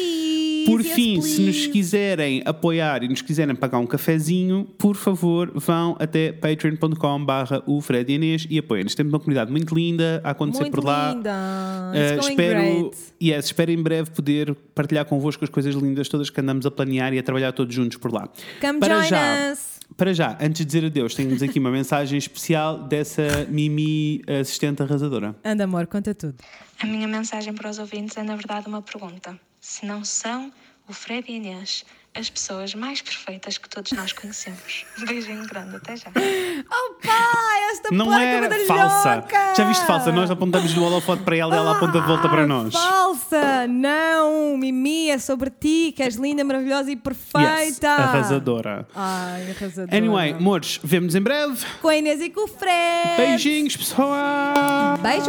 [0.69, 1.69] Por fim, se nos please.
[1.71, 7.81] quiserem apoiar e nos quiserem pagar um cafezinho, por favor, vão até patreon.com barra o
[7.81, 8.95] Fred e Inês e apoiem-nos.
[8.95, 11.15] Temos uma comunidade muito linda a acontecer Muito por lá.
[11.15, 11.33] linda.
[11.33, 12.97] Uh, espero, great.
[13.23, 17.15] yes, espero em breve poder partilhar convosco as coisas lindas todas que andamos a planear
[17.15, 18.29] e a trabalhar todos juntos por lá.
[18.61, 19.81] Come para join já, us.
[19.97, 25.35] para já, antes de dizer adeus, tenho-nos aqui uma mensagem especial dessa Mimi assistente arrasadora.
[25.45, 26.35] Anda, amor, conta tudo.
[26.81, 29.39] A minha mensagem para os ouvintes é, na verdade, uma pergunta.
[29.61, 30.53] Se não são
[30.89, 34.85] o Fred e a Inês as pessoas mais perfeitas que todos nós conhecemos?
[35.01, 36.09] Um beijinho grande, até já.
[36.11, 38.67] Oh pai, esta Não badalhoca!
[38.67, 39.25] falsa.
[39.57, 40.11] Já viste falsa?
[40.11, 42.75] Nós apontamos do holofote para ela e ela aponta de volta para nós.
[42.75, 43.67] Ah, Falsa!
[43.69, 47.47] Não, Mimi, é sobre ti, que és linda, maravilhosa e perfeita.
[47.49, 48.89] Yes, arrasadora.
[48.95, 49.97] Ai, arrasadora.
[49.97, 51.65] Anyway, amores, vemos em breve.
[51.81, 53.17] Com a Inês e com o Fred.
[53.17, 54.97] Beijinhos, pessoal!
[55.01, 55.29] Beijos.